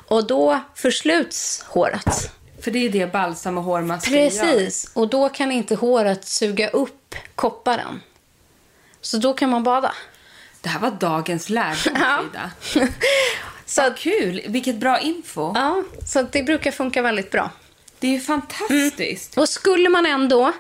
och 0.07 0.27
då 0.27 0.61
försluts 0.75 1.65
håret. 1.69 2.31
För 2.63 2.71
det 2.71 2.79
är 2.79 2.91
det 2.91 3.13
balsam 3.13 3.59
och 3.59 3.65
hårmasker 3.65 4.11
Precis, 4.11 4.91
och 4.95 5.09
då 5.09 5.29
kan 5.29 5.53
inte 5.53 5.75
håret 5.75 6.25
suga 6.25 6.69
upp 6.69 7.15
kopparen. 7.35 8.01
Så 9.01 9.17
då 9.17 9.35
kan 9.35 9.51
man 9.51 9.63
bada. 9.63 9.95
Det 10.61 10.69
här 10.69 10.81
var 10.81 10.91
dagens 10.91 11.49
lärdom, 11.49 11.97
Ja. 12.01 12.23
Frida. 12.63 12.89
Så 13.67 13.83
Vad 13.83 13.97
kul! 13.97 14.43
Vilket 14.47 14.77
bra 14.77 15.01
info. 15.01 15.53
Ja, 15.55 15.83
så 16.07 16.23
det 16.23 16.43
brukar 16.43 16.71
funka 16.71 17.03
väldigt 17.03 17.31
bra. 17.31 17.51
Det 17.99 18.07
är 18.07 18.13
ju 18.13 18.21
fantastiskt. 18.21 19.39
Och 19.39 19.49
skulle 19.49 19.89
man 19.89 20.07
ändå 20.07 20.53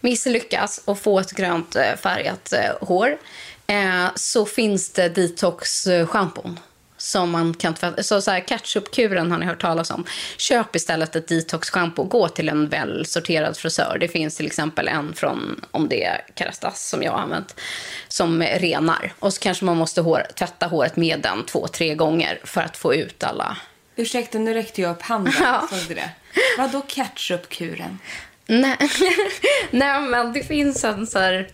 misslyckas 0.00 0.80
och 0.84 0.98
få 0.98 1.20
ett 1.20 1.32
grönt 1.32 1.76
eh, 1.76 1.96
färgat 2.02 2.52
eh, 2.52 2.88
hår 2.88 3.18
eh, 3.66 4.06
så 4.14 4.46
finns 4.46 4.90
det 4.90 5.08
detox-schampon 5.08 6.58
som 6.96 7.30
man 7.30 7.54
kan 7.54 7.74
tvätta. 7.74 8.02
Så, 8.02 8.20
så 8.20 8.30
här, 8.30 8.40
ketchupkuren 8.40 9.30
har 9.30 9.38
ni 9.38 9.46
hört 9.46 9.60
talas 9.60 9.90
om. 9.90 10.04
Köp 10.36 10.76
istället 10.76 11.16
ett 11.16 11.28
detox-schampo. 11.28 12.04
Gå 12.04 12.28
till 12.28 12.48
en 12.48 12.68
välsorterad 12.68 13.56
frisör. 13.56 13.96
Det 14.00 14.08
finns 14.08 14.36
till 14.36 14.46
exempel 14.46 14.88
en 14.88 15.14
från, 15.14 15.64
om 15.70 15.88
det 15.88 16.04
är 16.04 16.24
Kerastas 16.34 16.88
som 16.88 17.02
jag 17.02 17.12
har 17.12 17.18
använt, 17.18 17.60
som 18.08 18.42
renar. 18.42 19.12
Och 19.18 19.32
så 19.32 19.40
kanske 19.40 19.64
man 19.64 19.76
måste 19.76 20.00
hår, 20.00 20.26
tvätta 20.38 20.66
håret 20.66 20.96
med 20.96 21.20
den 21.20 21.46
två, 21.46 21.68
tre 21.68 21.94
gånger 21.94 22.40
för 22.44 22.60
att 22.60 22.76
få 22.76 22.94
ut 22.94 23.24
alla 23.24 23.56
Ursäkta, 23.98 24.38
nu 24.38 24.54
räckte 24.54 24.82
jag 24.82 24.90
upp 24.90 25.02
handen. 25.02 25.34
Ja. 25.40 25.68
Såg 25.70 25.88
du 25.88 25.94
det? 25.94 26.10
Vadå 26.58 26.82
ketchupkuren? 26.88 27.98
Nej, 28.46 28.76
Nej 29.70 30.00
men 30.00 30.32
det 30.32 30.42
finns 30.42 30.84
en 30.84 31.06
så 31.06 31.18
här 31.18 31.48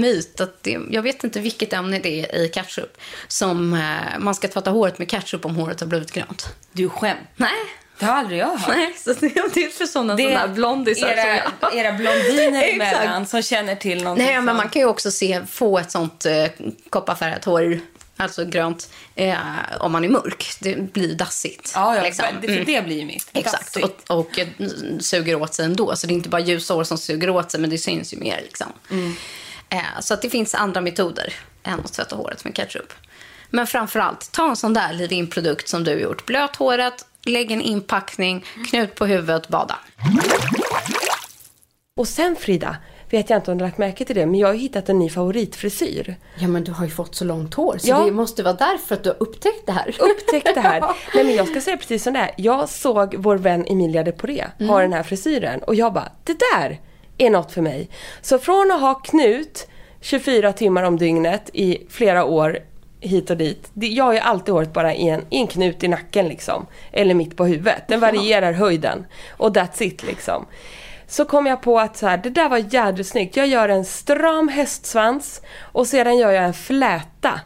myt 0.00 0.40
att 0.40 0.62
det, 0.62 0.78
jag 0.90 1.02
vet 1.02 1.24
inte 1.24 1.40
vilket 1.40 1.72
ämne 1.72 1.98
det 1.98 2.20
är 2.20 2.36
i 2.44 2.48
ketchup 2.48 2.98
som 3.28 3.74
eh, 3.74 4.18
man 4.18 4.34
ska 4.34 4.48
tvätta 4.48 4.70
håret 4.70 4.98
med 4.98 5.10
ketchup 5.10 5.44
om 5.44 5.56
håret 5.56 5.80
har 5.80 5.86
blivit 5.86 6.12
grönt. 6.12 6.54
Du 6.72 6.88
skämt. 6.88 7.20
Nej. 7.36 7.50
Det 7.98 8.06
har 8.06 8.14
aldrig 8.14 8.38
jag 8.38 8.46
hört. 8.46 8.68
Nej, 8.68 8.94
så 8.96 9.12
det, 9.12 9.28
det 9.54 9.64
är 9.64 9.70
för 9.70 9.86
sådana 9.86 10.14
Det 10.14 10.22
såna 10.22 10.34
är 10.34 10.38
här 10.38 10.48
blondisar 10.48 11.08
som 11.08 11.18
era, 11.18 11.40
jag. 11.60 11.74
era 11.76 11.92
blondiner 11.92 12.68
emellan 12.74 13.26
som 13.26 13.42
känner 13.42 13.76
till 13.76 14.02
någonting 14.04 14.26
Nej, 14.26 14.40
men 14.42 14.56
man 14.56 14.68
kan 14.68 14.82
ju 14.82 14.88
också 14.88 15.10
se, 15.10 15.40
få 15.50 15.78
ett 15.78 15.90
sånt 15.90 16.26
eh, 16.26 16.46
kopparfärgat 16.90 17.44
hår, 17.44 17.80
alltså 18.16 18.44
grönt, 18.44 18.90
eh, 19.14 19.36
om 19.80 19.92
man 19.92 20.04
är 20.04 20.08
mörk. 20.08 20.46
Det 20.60 20.92
blir 20.92 21.14
dassigt. 21.14 21.72
Ja, 21.74 21.96
ja 21.96 22.02
liksom. 22.02 22.24
för, 22.40 22.48
för 22.48 22.64
det 22.64 22.84
blir 22.84 22.98
ju 22.98 23.04
mitt. 23.04 23.30
Exakt, 23.32 23.76
och, 23.76 24.18
och 24.18 24.38
eh, 24.38 24.48
suger 25.00 25.42
åt 25.42 25.54
sig 25.54 25.64
ändå. 25.64 25.96
Så 25.96 26.06
det 26.06 26.12
är 26.12 26.16
inte 26.16 26.28
bara 26.28 26.40
ljusa 26.40 26.74
hår 26.74 26.84
som 26.84 26.98
suger 26.98 27.30
åt 27.30 27.50
sig, 27.50 27.60
men 27.60 27.70
det 27.70 27.78
syns 27.78 28.14
ju 28.14 28.18
mer. 28.18 28.40
Liksom. 28.42 28.72
Eh, 29.68 30.00
så 30.00 30.14
att 30.14 30.22
det 30.22 30.30
finns 30.30 30.54
andra 30.54 30.80
metoder 30.80 31.34
än 31.62 31.80
att 31.80 31.92
tvätta 31.92 32.16
håret 32.16 32.44
med 32.44 32.56
ketchup. 32.56 32.92
Men 33.50 33.66
framför 33.66 34.00
allt, 34.00 34.32
ta 34.32 34.48
en 34.48 34.56
sån 34.56 34.74
där 34.74 34.92
liten 34.92 35.26
produkt 35.26 35.68
som 35.68 35.84
du 35.84 35.90
har 35.90 35.98
gjort. 35.98 36.26
Blöt 36.26 36.56
håret, 36.56 37.06
lägg 37.24 37.50
en 37.50 37.60
inpackning, 37.60 38.44
knut 38.70 38.94
på 38.94 39.06
huvudet, 39.06 39.48
bada. 39.48 39.78
Och 41.96 42.08
sen 42.08 42.36
Frida, 42.36 42.76
vet 43.16 43.30
jag 43.30 43.38
inte 43.38 43.50
om 43.52 43.58
du 43.58 43.64
lagt 43.64 43.78
märke 43.78 44.04
till 44.04 44.14
det, 44.16 44.26
men 44.26 44.40
jag 44.40 44.48
har 44.48 44.54
ju 44.54 44.60
hittat 44.60 44.88
en 44.88 44.98
ny 44.98 45.08
favoritfrisyr. 45.10 46.16
Ja, 46.38 46.48
men 46.48 46.64
du 46.64 46.72
har 46.72 46.84
ju 46.84 46.90
fått 46.90 47.14
så 47.14 47.24
långt 47.24 47.54
hår, 47.54 47.78
så 47.78 47.88
Ja. 47.88 48.04
det 48.04 48.10
måste 48.12 48.42
vara 48.42 48.54
därför 48.54 48.94
att 48.94 49.02
du 49.02 49.08
har 49.10 49.16
upptäckt 49.20 49.66
det 49.66 49.72
här. 49.72 49.96
Upptäckt 50.00 50.54
det 50.54 50.60
här. 50.60 50.80
Nej 51.14 51.24
men 51.24 51.34
jag 51.34 51.48
ska 51.48 51.60
säga 51.60 51.76
precis 51.76 52.02
som 52.02 52.12
det 52.12 52.18
är. 52.18 52.30
Jag 52.36 52.68
såg 52.68 53.14
vår 53.18 53.36
vän 53.36 53.64
Emilia 53.68 54.02
de 54.02 54.12
Poré 54.12 54.44
ha 54.58 54.80
den 54.80 54.92
här 54.92 55.02
frisyren 55.02 55.62
och 55.62 55.74
jag 55.74 55.92
bara, 55.92 56.08
det 56.24 56.36
där 56.54 56.80
är 57.18 57.30
något 57.30 57.52
för 57.52 57.62
mig. 57.62 57.88
Så 58.22 58.38
från 58.38 58.70
att 58.72 58.80
ha 58.80 58.94
knut 58.94 59.68
24 60.00 60.52
timmar 60.52 60.82
om 60.82 60.96
dygnet 60.98 61.50
i 61.52 61.86
flera 61.90 62.24
år 62.24 62.58
hit 63.00 63.30
och 63.30 63.36
dit. 63.36 63.70
Jag 63.74 64.04
har 64.04 64.12
ju 64.12 64.18
alltid 64.18 64.54
håret 64.54 64.72
bara 64.72 64.94
i 64.94 65.08
en, 65.08 65.24
i 65.30 65.36
en 65.40 65.46
knut 65.46 65.84
i 65.84 65.88
nacken 65.88 66.28
liksom. 66.28 66.66
Eller 66.92 67.14
mitt 67.14 67.36
på 67.36 67.44
huvudet. 67.44 67.82
Den 67.88 68.00
varierar 68.00 68.52
höjden. 68.52 69.06
Och 69.36 69.56
that's 69.56 69.82
it 69.82 70.02
liksom. 70.02 70.46
Så 71.08 71.24
kom 71.24 71.46
jag 71.46 71.62
på 71.62 71.80
att 71.80 71.96
så 71.96 72.06
här, 72.06 72.18
det 72.18 72.30
där 72.30 72.48
var 72.48 72.74
jädrigt 72.74 73.08
snyggt. 73.08 73.36
Jag 73.36 73.46
gör 73.46 73.68
en 73.68 73.84
stram 73.84 74.48
hästsvans 74.48 75.40
och 75.60 75.86
sedan 75.86 76.18
gör 76.18 76.30
jag 76.30 76.44
en 76.44 76.54
fläta. 76.54 77.40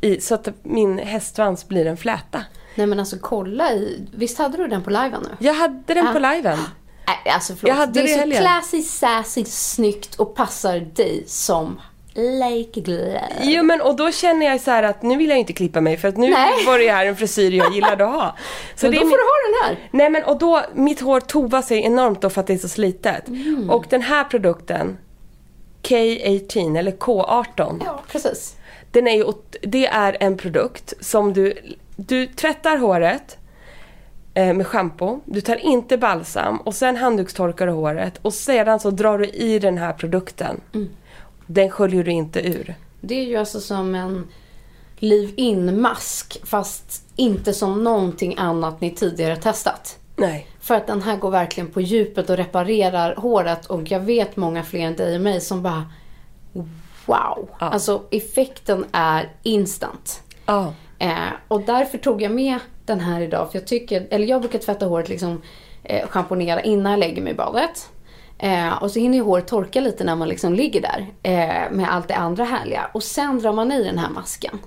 I, 0.00 0.20
så 0.20 0.34
att 0.34 0.48
min 0.62 0.98
hästsvans 0.98 1.68
blir 1.68 1.86
en 1.86 1.96
fläta. 1.96 2.44
Nej, 2.74 2.86
men 2.86 3.00
alltså 3.00 3.16
kolla 3.20 3.72
i... 3.72 4.08
Visst 4.12 4.38
hade 4.38 4.56
du 4.56 4.66
den 4.68 4.84
på 4.84 4.90
liven 4.90 5.22
nu? 5.22 5.46
Jag 5.46 5.54
hade 5.54 5.94
den 5.94 6.12
på 6.12 6.18
liven. 6.18 6.58
Nej, 7.06 7.34
alltså 7.34 7.54
förlåt. 7.56 7.68
Jag 7.68 7.74
hade 7.74 7.92
det 7.92 8.02
det 8.02 8.10
är 8.10 8.14
så 8.14 8.20
helgen. 8.20 8.42
classy, 8.42 8.82
sassy, 8.82 9.44
snyggt 9.44 10.14
och 10.14 10.34
passar 10.34 10.80
dig 10.80 11.24
som 11.26 11.80
Lake 12.14 12.80
Glove. 12.80 13.20
Jo 13.42 13.62
men 13.62 13.80
och 13.80 13.96
då 13.96 14.10
känner 14.12 14.46
jag 14.46 14.60
så 14.60 14.70
här 14.70 14.82
att 14.82 15.02
nu 15.02 15.16
vill 15.16 15.28
jag 15.28 15.38
inte 15.38 15.52
klippa 15.52 15.80
mig 15.80 15.96
för 15.96 16.08
att 16.08 16.16
nu 16.16 16.30
Nej. 16.30 16.64
var 16.66 16.78
det 16.78 16.90
här 16.90 17.06
en 17.06 17.16
frisyr 17.16 17.50
jag 17.50 17.74
gillade 17.74 18.04
att 18.06 18.12
ha. 18.12 18.36
Så 18.76 18.86
Men 18.86 18.94
då 18.94 19.00
är 19.00 19.00
får 19.00 19.06
min- 19.06 19.16
du 19.16 19.22
ha 19.22 19.68
den 19.68 19.76
här. 19.76 19.88
Nej 19.90 20.10
men 20.10 20.24
och 20.24 20.38
då, 20.38 20.62
mitt 20.74 21.00
hår 21.00 21.20
tovar 21.20 21.62
sig 21.62 21.84
enormt 21.84 22.20
då 22.22 22.30
för 22.30 22.40
att 22.40 22.46
det 22.46 22.52
är 22.54 22.58
så 22.58 22.68
slitet. 22.68 23.28
Mm. 23.28 23.70
Och 23.70 23.84
den 23.88 24.02
här 24.02 24.24
produkten, 24.24 24.98
K18 25.82 26.78
eller 26.78 26.92
K18. 26.92 27.82
Ja, 27.84 28.00
precis. 28.12 28.56
Den 28.92 29.08
är 29.08 29.16
ju, 29.16 29.32
det 29.62 29.86
är 29.86 30.16
en 30.20 30.36
produkt 30.36 30.94
som 31.00 31.32
du, 31.32 31.54
du 31.96 32.26
tvättar 32.26 32.76
håret 32.76 33.36
eh, 34.34 34.52
med 34.54 34.66
schampo, 34.66 35.20
du 35.24 35.40
tar 35.40 35.56
inte 35.56 35.98
balsam 35.98 36.56
och 36.56 36.74
sen 36.74 36.96
handdukstorkar 36.96 37.66
du 37.66 37.72
håret 37.72 38.18
och 38.22 38.34
sedan 38.34 38.80
så 38.80 38.90
drar 38.90 39.18
du 39.18 39.26
i 39.26 39.58
den 39.58 39.78
här 39.78 39.92
produkten. 39.92 40.60
Mm. 40.74 40.88
Den 41.48 41.70
sköljer 41.70 42.04
du 42.04 42.10
inte 42.10 42.40
ur. 42.40 42.74
Det 43.00 43.14
är 43.14 43.24
ju 43.24 43.36
alltså 43.36 43.60
som 43.60 43.94
en 43.94 44.28
leave-in-mask 44.96 46.40
fast 46.44 47.04
inte 47.16 47.52
som 47.52 47.84
någonting 47.84 48.34
annat 48.38 48.80
ni 48.80 48.90
tidigare 48.90 49.36
testat. 49.36 49.98
Nej. 50.16 50.46
För 50.60 50.74
att 50.74 50.86
den 50.86 51.02
här 51.02 51.16
går 51.16 51.30
verkligen 51.30 51.70
på 51.70 51.80
djupet 51.80 52.30
och 52.30 52.36
reparerar 52.36 53.16
håret 53.16 53.66
och 53.66 53.90
jag 53.90 54.00
vet 54.00 54.36
många 54.36 54.64
fler 54.64 54.80
än 54.80 54.96
dig 54.96 55.14
och 55.14 55.20
mig 55.22 55.40
som 55.40 55.62
bara 55.62 55.84
Wow! 57.06 57.48
Alltså 57.58 58.02
effekten 58.10 58.84
är 58.92 59.32
instant. 59.42 60.22
Ja. 60.46 60.74
Eh, 60.98 61.16
och 61.48 61.62
därför 61.62 61.98
tog 61.98 62.22
jag 62.22 62.32
med 62.32 62.58
den 62.86 63.00
här 63.00 63.20
idag. 63.20 63.52
För 63.52 63.58
jag 63.58 63.66
tycker, 63.66 64.06
eller 64.10 64.26
jag 64.26 64.40
brukar 64.40 64.58
tvätta 64.58 64.86
håret 64.86 65.08
liksom 65.08 65.42
eh, 65.82 66.08
schamponera 66.08 66.62
innan 66.62 66.92
jag 66.92 66.98
lägger 66.98 67.22
mig 67.22 67.32
i 67.32 67.36
badet. 67.36 67.88
Eh, 68.38 68.82
och 68.82 68.90
så 68.90 68.98
hinner 68.98 69.18
ju 69.18 69.24
håret 69.24 69.46
torka 69.46 69.80
lite 69.80 70.04
när 70.04 70.16
man 70.16 70.28
liksom 70.28 70.54
ligger 70.54 70.80
där 70.80 71.06
eh, 71.22 71.70
med 71.70 71.94
allt 71.94 72.08
det 72.08 72.14
andra 72.14 72.44
härliga. 72.44 72.90
Och 72.94 73.02
sen 73.02 73.38
drar 73.38 73.52
man 73.52 73.72
i 73.72 73.84
den 73.84 73.98
här 73.98 74.10
masken. 74.10 74.58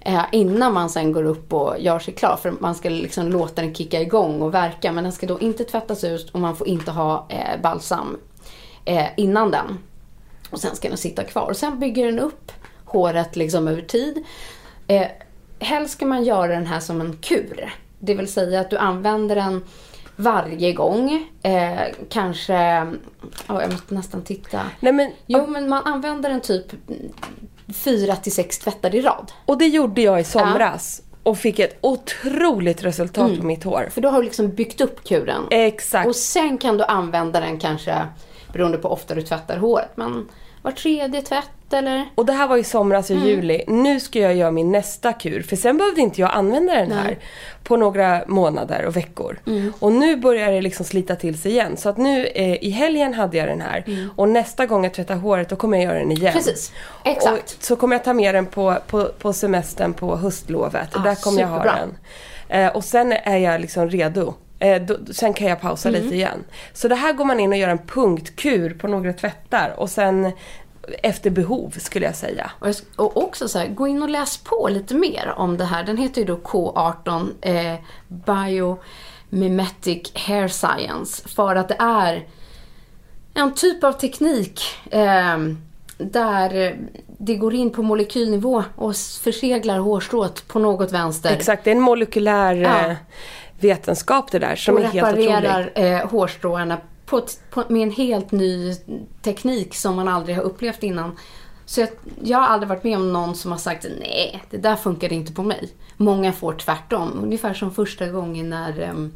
Eh, 0.00 0.24
innan 0.32 0.74
man 0.74 0.90
sen 0.90 1.12
går 1.12 1.24
upp 1.24 1.52
och 1.52 1.76
gör 1.78 1.98
sig 1.98 2.14
klar. 2.14 2.36
För 2.42 2.54
man 2.60 2.74
ska 2.74 2.88
liksom 2.88 3.28
låta 3.28 3.62
den 3.62 3.74
kicka 3.74 4.00
igång 4.00 4.42
och 4.42 4.54
verka. 4.54 4.92
Men 4.92 5.04
den 5.04 5.12
ska 5.12 5.26
då 5.26 5.40
inte 5.40 5.64
tvättas 5.64 6.04
ut 6.04 6.30
och 6.30 6.40
man 6.40 6.56
får 6.56 6.68
inte 6.68 6.90
ha 6.90 7.26
eh, 7.28 7.60
balsam 7.62 8.18
eh, 8.84 9.06
innan 9.16 9.50
den. 9.50 9.78
Och 10.50 10.60
sen 10.60 10.76
ska 10.76 10.88
den 10.88 10.98
sitta 10.98 11.24
kvar. 11.24 11.50
Och 11.50 11.56
sen 11.56 11.78
bygger 11.78 12.06
den 12.06 12.18
upp 12.18 12.52
håret 12.84 13.36
liksom 13.36 13.68
över 13.68 13.82
tid. 13.82 14.24
Eh, 14.86 15.06
helst 15.58 15.94
ska 15.94 16.06
man 16.06 16.24
göra 16.24 16.54
den 16.54 16.66
här 16.66 16.80
som 16.80 17.00
en 17.00 17.16
kur. 17.16 17.74
Det 17.98 18.14
vill 18.14 18.32
säga 18.32 18.60
att 18.60 18.70
du 18.70 18.76
använder 18.76 19.36
den 19.36 19.64
varje 20.16 20.72
gång. 20.72 21.28
Eh, 21.42 21.80
kanske, 22.08 22.52
ja, 23.46 23.62
jag 23.62 23.72
måste 23.72 23.94
nästan 23.94 24.22
titta. 24.22 24.60
Nej, 24.80 24.92
men, 24.92 25.10
Jo, 25.26 25.46
men 25.46 25.68
man 25.68 25.82
använder 25.84 26.30
den 26.30 26.40
typ 26.40 26.66
fyra 27.74 28.16
till 28.16 28.32
sex 28.32 28.58
tvättar 28.58 28.94
i 28.94 29.00
rad. 29.00 29.32
Och 29.46 29.58
det 29.58 29.66
gjorde 29.66 30.02
jag 30.02 30.20
i 30.20 30.24
somras. 30.24 31.02
Och 31.22 31.38
fick 31.38 31.58
ett 31.58 31.78
otroligt 31.80 32.84
resultat 32.84 33.26
Mm. 33.28 33.40
på 33.40 33.46
mitt 33.46 33.64
hår. 33.64 33.88
För 33.90 34.00
då 34.00 34.08
har 34.08 34.18
du 34.18 34.24
liksom 34.24 34.48
byggt 34.48 34.80
upp 34.80 35.04
kuren. 35.04 35.42
Exakt. 35.50 36.08
Och 36.08 36.16
sen 36.16 36.58
kan 36.58 36.76
du 36.76 36.84
använda 36.84 37.40
den 37.40 37.58
kanske, 37.58 38.06
beroende 38.52 38.78
på 38.78 38.88
hur 38.88 38.92
ofta 38.92 39.14
du 39.14 39.22
tvättar 39.22 39.56
håret, 39.56 39.90
men 39.94 40.28
var 40.62 40.72
tredje 40.72 41.22
tvätt 41.22 41.50
eller? 41.72 42.04
Och 42.14 42.26
det 42.26 42.32
här 42.32 42.48
var 42.48 42.56
i 42.56 42.64
somras 42.64 43.10
Mm. 43.10 43.22
i 43.22 43.26
juli. 43.28 43.64
Nu 43.66 44.00
ska 44.00 44.18
jag 44.18 44.34
göra 44.34 44.50
min 44.50 44.72
nästa 44.72 45.12
kur. 45.12 45.42
För 45.42 45.56
sen 45.56 45.76
behövde 45.78 46.00
inte 46.00 46.20
jag 46.20 46.30
använda 46.34 46.74
den 46.74 46.92
här 46.92 47.18
på 47.62 47.76
några 47.76 48.20
månader 48.26 48.84
och 48.86 48.96
veckor. 48.96 49.38
Mm. 49.46 49.72
Och 49.78 49.92
nu 49.92 50.16
börjar 50.16 50.52
det 50.52 50.60
liksom 50.60 50.86
slita 50.86 51.16
till 51.16 51.38
sig 51.38 51.50
igen. 51.52 51.76
Så 51.76 51.88
att 51.88 51.96
nu 51.96 52.26
eh, 52.26 52.64
i 52.64 52.70
helgen 52.70 53.14
hade 53.14 53.36
jag 53.36 53.48
den 53.48 53.60
här. 53.60 53.84
Och 54.16 54.28
nästa 54.28 54.66
gång 54.66 54.84
jag 54.84 54.94
tvättar 54.94 55.14
håret 55.16 55.48
då 55.48 55.56
kommer 55.56 55.76
jag 55.78 55.84
göra 55.84 55.98
den 55.98 56.12
igen. 56.12 56.22
Mm. 56.32 56.32
Precis, 56.44 56.72
exakt. 57.04 57.56
Och 57.58 57.64
så 57.64 57.76
kommer 57.76 57.96
jag 57.96 58.04
ta 58.04 58.12
med 58.12 58.34
den 58.34 58.46
på, 58.46 58.76
på, 58.86 59.04
på 59.18 59.32
semestern 59.32 59.92
på 59.94 60.16
höstlovet. 60.16 60.88
Ah, 60.96 60.98
Där 60.98 61.14
kommer 61.14 61.40
jag 61.40 61.48
ha 61.48 61.62
superbra. 61.62 61.78
den. 62.48 62.62
Eh, 62.66 62.76
och 62.76 62.84
sen 62.84 63.12
är 63.12 63.36
jag 63.38 63.60
liksom 63.60 63.90
redo. 63.90 64.34
Eh, 64.58 64.82
då, 64.82 64.96
sen 65.12 65.32
kan 65.32 65.46
jag 65.48 65.60
pausa 65.60 65.88
Mm. 65.88 66.02
lite 66.02 66.14
igen. 66.14 66.44
Så 66.72 66.88
det 66.88 66.94
här 66.94 67.12
går 67.12 67.24
man 67.24 67.40
in 67.40 67.52
och 67.52 67.58
gör 67.58 67.68
en 67.68 67.78
punktkur 67.78 68.74
på 68.74 68.88
några 68.88 69.12
tvättar. 69.12 69.74
Och 69.76 69.90
sen 69.90 70.32
efter 71.02 71.30
behov 71.30 71.74
skulle 71.78 72.06
jag 72.06 72.16
säga. 72.16 72.50
Och, 72.58 72.68
och 72.96 73.16
också 73.24 73.48
så 73.48 73.58
här, 73.58 73.66
gå 73.68 73.86
in 73.88 74.02
och 74.02 74.08
läs 74.08 74.36
på 74.36 74.68
lite 74.70 74.94
mer 74.94 75.32
om 75.36 75.56
det 75.56 75.64
här. 75.64 75.84
Den 75.84 75.96
heter 75.96 76.20
ju 76.20 76.26
då 76.26 76.36
K18 76.36 77.28
eh, 77.40 77.78
Biomimetic 79.30 80.12
Hair 80.14 80.48
Science. 80.48 81.28
För 81.28 81.56
att 81.56 81.68
det 81.68 81.76
är 81.78 82.26
en 83.34 83.54
typ 83.54 83.84
av 83.84 83.92
teknik 83.92 84.60
eh, 84.90 85.38
där 85.98 86.76
det 87.06 87.34
går 87.36 87.54
in 87.54 87.70
på 87.70 87.82
molekylnivå 87.82 88.64
och 88.76 88.96
förseglar 88.96 89.78
hårstrået 89.78 90.48
på 90.48 90.58
något 90.58 90.92
vänster. 90.92 91.32
Exakt, 91.32 91.64
det 91.64 91.70
är 91.70 91.74
en 91.74 91.80
molekylär 91.82 92.54
Ja. 92.54 92.86
eh, 92.90 92.96
vetenskap 93.60 94.30
det 94.30 94.38
där 94.38 94.56
som 94.56 94.74
och 94.74 94.80
är 94.80 94.84
helt 94.84 95.08
otrolig. 95.08 95.28
reparerar 95.28 95.70
eh, 95.74 96.08
hårstråna 96.10 96.78
på, 97.12 97.18
ett- 97.18 97.40
på, 97.50 97.64
med 97.68 97.82
en 97.82 97.90
helt 97.90 98.32
ny 98.32 98.74
teknik 99.22 99.74
som 99.74 99.96
man 99.96 100.08
aldrig 100.08 100.36
har 100.36 100.42
upplevt 100.42 100.82
innan. 100.82 101.16
Så 101.66 101.80
jag, 101.80 101.88
jag 102.22 102.38
har 102.38 102.46
aldrig 102.46 102.68
varit 102.68 102.84
med 102.84 102.96
om 102.96 103.12
någon 103.12 103.34
som 103.36 103.50
har 103.52 103.58
sagt 103.58 103.86
nej, 104.00 104.42
det 104.50 104.56
där 104.56 104.76
funkar 104.76 105.12
inte 105.12 105.32
på 105.32 105.42
mig. 105.42 105.68
Många 105.96 106.32
får 106.32 106.52
tvärtom. 106.52 107.20
Ungefär 107.22 107.54
som 107.54 107.70
första 107.74 108.06
gången 108.06 108.50
när, 108.50 108.80
ehm, 108.80 109.12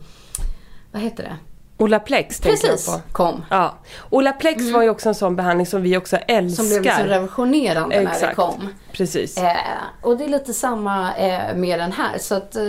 vad 0.93 1.03
heter 1.03 1.23
det? 1.23 1.37
Olaplex 1.79 2.41
Precis, 2.41 2.87
jag 2.89 2.97
på. 3.07 3.13
kom. 3.13 3.45
Ja. 3.51 3.75
Olaplex 4.11 4.71
var 4.71 4.83
ju 4.83 4.91
också 4.91 5.09
en 5.09 5.15
sån 5.15 5.37
behandling 5.37 5.67
som 5.67 5.83
vi 5.83 5.97
också 5.97 6.17
älskar. 6.17 6.57
Som 6.65 6.69
blev 6.69 6.83
liksom 6.83 7.05
revolutionerande 7.07 7.97
när 7.97 8.05
det 8.05 8.11
Exakt. 8.11 8.37
kom. 8.37 8.69
Precis. 8.93 9.39
Eh, 9.39 9.57
och 10.03 10.17
det 10.19 10.25
är 10.25 10.29
lite 10.29 10.53
samma 10.55 11.15
eh, 11.15 11.57
med 11.57 11.79
den 11.79 11.93
här. 11.93 12.19
Så 12.19 12.35
att, 12.35 12.57
eh, 12.57 12.63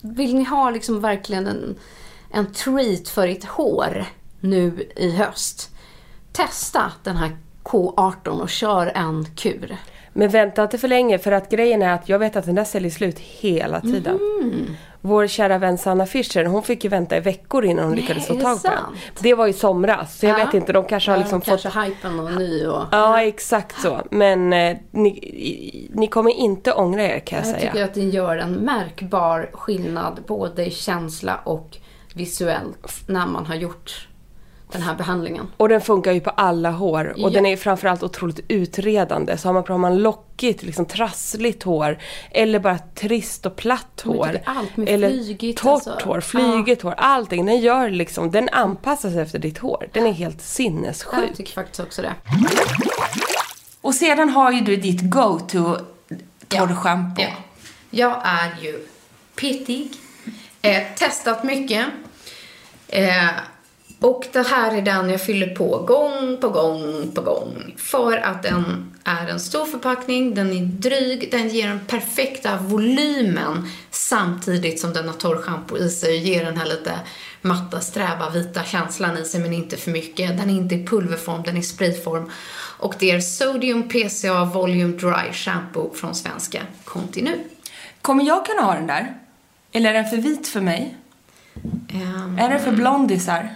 vill 0.00 0.34
ni 0.34 0.44
ha 0.44 0.70
liksom 0.70 1.00
verkligen 1.00 1.46
en, 1.46 1.74
en 2.30 2.52
treat 2.52 3.08
för 3.08 3.28
ert 3.28 3.44
hår 3.44 4.04
nu 4.40 4.88
i 4.96 5.10
höst. 5.16 5.70
Testa 6.32 6.92
den 7.04 7.16
här 7.16 7.36
K18 7.64 8.28
och 8.28 8.48
kör 8.50 8.92
en 8.94 9.24
kur. 9.36 9.76
Men 10.12 10.28
vänta 10.30 10.62
inte 10.62 10.78
för 10.78 10.88
länge 10.88 11.18
för 11.18 11.32
att 11.32 11.50
grejen 11.50 11.82
är 11.82 11.92
att 11.94 12.08
jag 12.08 12.18
vet 12.18 12.36
att 12.36 12.44
den 12.46 12.54
där 12.54 12.64
säljer 12.64 12.90
slut 12.90 13.18
hela 13.18 13.80
tiden. 13.80 14.14
Mhm. 14.42 14.76
Vår 15.00 15.26
kära 15.26 15.58
vän 15.58 15.78
Sanna 15.78 16.06
Fischer, 16.06 16.44
hon 16.44 16.62
fick 16.62 16.84
ju 16.84 16.90
vänta 16.90 17.16
i 17.16 17.20
veckor 17.20 17.64
innan 17.64 17.84
hon 17.84 17.92
Nej, 17.92 18.00
lyckades 18.00 18.26
få 18.26 18.34
det 18.34 18.40
tag 18.42 18.62
på 18.62 18.68
den. 18.68 18.96
Det 19.20 19.34
var 19.34 19.46
i 19.46 19.52
somras, 19.52 20.18
så 20.18 20.26
jag 20.26 20.40
Ja. 20.40 20.44
vet 20.44 20.54
inte, 20.54 20.72
de 20.72 20.84
kanske 20.84 21.10
har 21.10 21.18
liksom 21.18 21.40
fått... 21.40 21.62
Kanske 21.62 21.80
hypen 21.80 22.20
och 22.20 22.32
ny 22.32 22.66
och... 22.66 22.82
Ja, 22.92 23.22
exakt 23.22 23.80
så. 23.82 24.00
Men 24.10 24.52
eh, 24.52 24.76
ni, 24.90 25.88
ni 25.94 26.06
kommer 26.06 26.30
inte 26.30 26.72
ångra 26.72 27.02
er 27.02 27.18
kan 27.18 27.38
jag, 27.38 27.48
Jag 27.48 27.54
säga. 27.60 27.72
tycker 27.72 27.84
att 27.84 27.94
den 27.94 28.10
gör 28.10 28.36
en 28.36 28.52
märkbar 28.52 29.50
skillnad 29.52 30.20
både 30.26 30.66
i 30.66 30.70
känsla 30.70 31.36
och 31.44 31.76
visuellt 32.18 33.02
när 33.06 33.26
man 33.26 33.46
har 33.46 33.54
gjort 33.54 34.08
den 34.72 34.82
här 34.82 34.94
behandlingen. 34.94 35.46
Och 35.56 35.68
den 35.68 35.80
funkar 35.80 36.12
ju 36.12 36.20
på 36.20 36.30
alla 36.30 36.70
hår. 36.70 37.08
Och 37.10 37.18
Ja. 37.18 37.30
den 37.30 37.46
är 37.46 37.56
framförallt 37.56 38.02
otroligt 38.02 38.40
utredande. 38.48 39.36
Så 39.38 39.48
har 39.48 39.52
man, 39.52 39.64
har 39.68 39.78
man 39.78 39.98
lockigt, 39.98 40.62
liksom 40.62 40.86
trassligt 40.86 41.62
hår. 41.62 41.98
Eller 42.30 42.58
bara 42.58 42.78
trist 42.78 43.46
och 43.46 43.56
platt 43.56 44.02
jag 44.04 44.10
hår. 44.12 44.40
allt 44.44 44.76
med 44.76 44.88
eller 44.88 45.10
flygigt, 45.10 45.58
torrt 45.62 45.86
alltså. 45.86 46.08
hår, 46.08 46.20
flygigt 46.20 46.82
hår. 46.82 46.94
Allting. 46.96 47.46
Den 47.46 47.60
gör 47.60 47.90
liksom, 47.90 48.30
den 48.30 48.48
anpassar 48.48 49.10
sig 49.10 49.20
efter 49.20 49.38
ditt 49.38 49.58
hår. 49.58 49.88
Den 49.92 50.06
är 50.06 50.12
helt 50.12 50.42
sinnessjuk. 50.42 51.14
Jag 51.28 51.36
tycker 51.36 51.52
faktiskt 51.52 51.80
också 51.80 52.02
det. 52.02 52.14
Och 53.80 53.94
sedan 53.94 54.28
har 54.28 54.52
ju 54.52 54.60
du 54.60 54.76
ditt 54.76 55.00
go-to 55.10 55.76
torrschampo. 56.48 57.22
Ja. 57.22 57.28
Jag 57.90 58.20
är 58.24 58.54
ju 58.62 58.86
pittig, 59.36 59.90
eh, 60.62 60.82
testat 60.96 61.44
mycket. 61.44 61.86
Eh, 62.88 63.30
och 64.00 64.26
det 64.32 64.46
här 64.46 64.76
är 64.76 64.82
den 64.82 65.10
jag 65.10 65.22
fyller 65.22 65.54
på 65.54 65.78
gång 65.78 66.36
på 66.40 66.48
gång 66.48 67.10
på 67.14 67.20
gång. 67.20 67.74
För 67.76 68.16
att 68.16 68.42
den 68.42 68.92
är 69.04 69.26
en 69.26 69.40
stor 69.40 69.64
förpackning, 69.64 70.34
den 70.34 70.52
är 70.52 70.64
dryg, 70.64 71.30
den 71.30 71.48
ger 71.48 71.68
den 71.68 71.80
perfekta 71.86 72.56
volymen 72.56 73.68
samtidigt 73.90 74.80
som 74.80 74.92
den 74.92 75.08
har 75.08 75.14
torrschampo 75.14 75.78
i 75.78 75.90
sig 75.90 76.18
och 76.18 76.24
ger 76.24 76.44
den 76.44 76.56
här 76.56 76.66
lite 76.66 76.92
matta, 77.40 77.80
sträva, 77.80 78.30
vita 78.30 78.64
känslan 78.64 79.18
i 79.18 79.24
sig 79.24 79.40
men 79.40 79.52
inte 79.52 79.76
för 79.76 79.90
mycket. 79.90 80.38
Den 80.38 80.50
är 80.50 80.54
inte 80.54 80.74
i 80.74 80.86
pulverform, 80.86 81.42
den 81.42 81.56
är 81.56 81.60
i 81.60 81.62
sprayform. 81.62 82.30
Och 82.78 82.94
det 82.98 83.10
är 83.10 83.20
Sodium 83.20 83.88
PCA 83.88 84.44
Volume 84.44 84.96
Dry 84.96 85.32
Shampoo 85.32 85.94
från 85.94 86.14
svenska 86.14 86.62
Continu. 86.84 87.38
Kommer 88.02 88.24
jag 88.24 88.46
kunna 88.46 88.62
ha 88.62 88.74
den 88.74 88.86
där? 88.86 89.16
Eller 89.72 89.90
är 89.90 89.94
den 89.94 90.10
för 90.10 90.16
vit 90.16 90.48
för 90.48 90.60
mig? 90.60 90.96
Ehm, 91.94 92.38
Är 92.38 92.48
den 92.48 92.60
för 92.60 92.72
blondisar? 92.72 93.48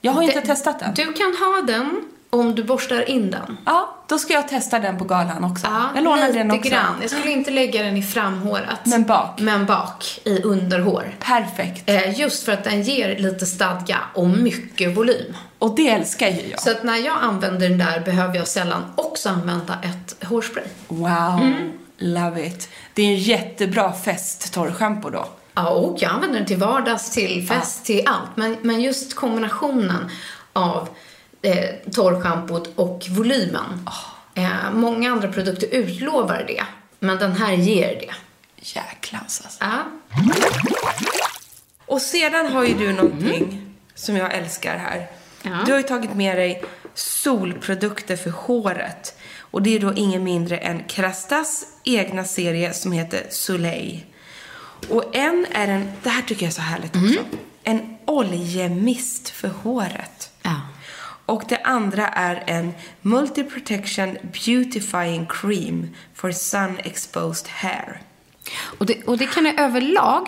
Jag 0.00 0.12
har 0.12 0.22
inte 0.22 0.40
Det- 0.40 0.46
testat 0.46 0.78
den. 0.78 0.94
Du 0.94 1.12
kan 1.12 1.26
ha 1.36 1.62
den 1.66 2.02
om 2.30 2.54
du 2.54 2.64
borstar 2.64 3.10
in 3.10 3.30
den. 3.30 3.56
Ja, 3.64 3.96
då 4.08 4.18
ska 4.18 4.32
jag 4.32 4.48
testa 4.48 4.78
den 4.78 4.98
på 4.98 5.04
galan 5.04 5.44
också. 5.44 5.66
Ja, 5.66 5.88
jag 5.94 6.04
lånar 6.04 6.26
lite 6.26 6.38
den 6.38 6.50
också. 6.50 6.70
grann. 6.70 6.94
Jag 7.00 7.10
skulle 7.10 7.30
inte 7.32 7.50
lägga 7.50 7.82
den 7.82 7.96
i 7.96 8.02
framhåret. 8.02 8.78
Men 8.84 9.04
bak. 9.04 9.40
Men 9.40 9.66
bak 9.66 10.20
i 10.24 10.42
underhår. 10.42 11.14
Perfekt. 11.18 11.82
Eh, 11.90 12.20
just 12.20 12.44
för 12.44 12.52
att 12.52 12.64
den 12.64 12.82
ger 12.82 13.18
lite 13.18 13.46
stadga 13.46 13.98
och 14.14 14.28
mycket 14.28 14.96
volym. 14.96 15.36
Och 15.58 15.74
det 15.76 15.88
älskar 15.88 16.28
ju 16.28 16.48
jag. 16.50 16.60
Så 16.60 16.70
att 16.70 16.82
när 16.82 16.96
jag 16.96 17.16
använder 17.20 17.68
den 17.68 17.78
där 17.78 18.00
behöver 18.00 18.36
jag 18.36 18.48
sällan 18.48 18.82
också 18.96 19.28
använda 19.28 19.78
ett 19.82 20.24
hårspray. 20.24 20.64
Wow, 20.88 21.40
Mm. 21.42 21.72
love 21.98 22.46
it. 22.46 22.68
Det 22.94 23.02
är 23.02 23.06
en 23.06 23.16
jättebra 23.16 23.92
fest-torrschampo 23.92 25.10
då. 25.10 25.26
Ja, 25.54 25.68
och 25.68 26.02
jag 26.02 26.10
använder 26.10 26.38
den 26.38 26.46
till 26.46 26.58
vardags, 26.58 27.10
till 27.10 27.46
fest, 27.48 27.84
till 27.84 28.02
allt. 28.06 28.36
Men, 28.36 28.56
men 28.62 28.80
just 28.80 29.14
kombinationen 29.14 30.10
av 30.52 30.88
eh, 31.42 31.70
torrschampot 31.92 32.72
och 32.76 33.06
volymen. 33.10 33.88
Eh, 34.34 34.72
många 34.72 35.12
andra 35.12 35.28
produkter 35.28 35.68
utlovar 35.70 36.44
det, 36.46 36.64
men 36.98 37.18
den 37.18 37.32
här 37.32 37.52
ger 37.52 38.00
det. 38.00 38.14
Jäklans 38.56 39.42
alltså. 39.44 39.64
Ja. 39.64 39.78
Och 41.86 42.02
sedan 42.02 42.52
har 42.52 42.64
ju 42.64 42.74
du 42.74 42.92
någonting 42.92 43.74
som 43.94 44.16
jag 44.16 44.34
älskar 44.34 44.76
här. 44.76 45.06
Ja. 45.42 45.50
Du 45.66 45.72
har 45.72 45.78
ju 45.78 45.84
tagit 45.84 46.14
med 46.14 46.36
dig 46.36 46.64
solprodukter 46.94 48.16
för 48.16 48.30
håret. 48.30 49.18
Och 49.38 49.62
det 49.62 49.76
är 49.76 49.80
då 49.80 49.92
ingen 49.96 50.24
mindre 50.24 50.56
än 50.58 50.84
Krastas 50.84 51.66
egna 51.84 52.24
serie 52.24 52.72
som 52.72 52.92
heter 52.92 53.26
Soleil. 53.30 54.04
Och 54.88 55.16
en 55.16 55.46
är 55.52 55.68
en, 55.68 55.92
det 56.02 56.10
här 56.10 56.22
tycker 56.22 56.42
jag 56.42 56.50
är 56.50 56.54
så 56.54 56.62
härligt 56.62 56.96
också, 56.96 57.24
en 57.62 57.96
oljemist 58.04 59.28
för 59.28 59.48
håret. 59.48 60.30
Ja. 60.42 60.60
Och 61.26 61.42
det 61.48 61.58
andra 61.64 62.08
är 62.08 62.44
en 62.46 62.72
Multi 63.02 63.44
Protection 63.44 64.16
Beautifying 64.22 65.26
Cream 65.26 65.88
for 66.14 66.32
Sun 66.32 66.78
Exposed 66.78 67.48
Hair. 67.48 68.00
Och 68.78 68.86
det, 68.86 69.02
och 69.02 69.18
det 69.18 69.26
kan 69.26 69.46
jag 69.46 69.60
överlag 69.60 70.26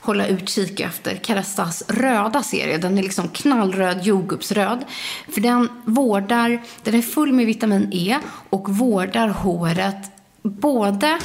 hålla 0.00 0.26
utkik 0.26 0.80
efter. 0.80 1.16
Kerastas 1.22 1.82
röda 1.88 2.42
serie. 2.42 2.78
Den 2.78 2.98
är 2.98 3.02
liksom 3.02 3.28
knallröd, 3.28 4.02
jordgubbsröd. 4.02 4.84
För 5.28 5.40
den 5.40 5.68
vårdar, 5.84 6.62
den 6.82 6.94
är 6.94 7.02
full 7.02 7.32
med 7.32 7.46
vitamin 7.46 7.88
E 7.92 8.18
och 8.50 8.76
vårdar 8.76 9.28
håret 9.28 10.10
både 10.42 11.18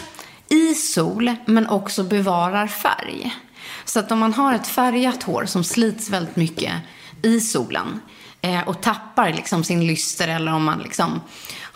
i 0.51 0.75
sol 0.75 1.35
men 1.45 1.67
också 1.67 2.03
bevarar 2.03 2.67
färg. 2.67 3.35
Så 3.85 3.99
att 3.99 4.11
om 4.11 4.19
man 4.19 4.33
har 4.33 4.53
ett 4.53 4.67
färgat 4.67 5.23
hår 5.23 5.45
som 5.45 5.63
slits 5.63 6.09
väldigt 6.09 6.35
mycket 6.35 6.73
i 7.21 7.39
solen 7.39 7.99
eh, 8.41 8.67
och 8.67 8.81
tappar 8.81 9.33
liksom 9.33 9.63
sin 9.63 9.87
lyster 9.87 10.27
eller 10.27 10.53
om 10.53 10.63
man 10.63 10.79
liksom 10.79 11.21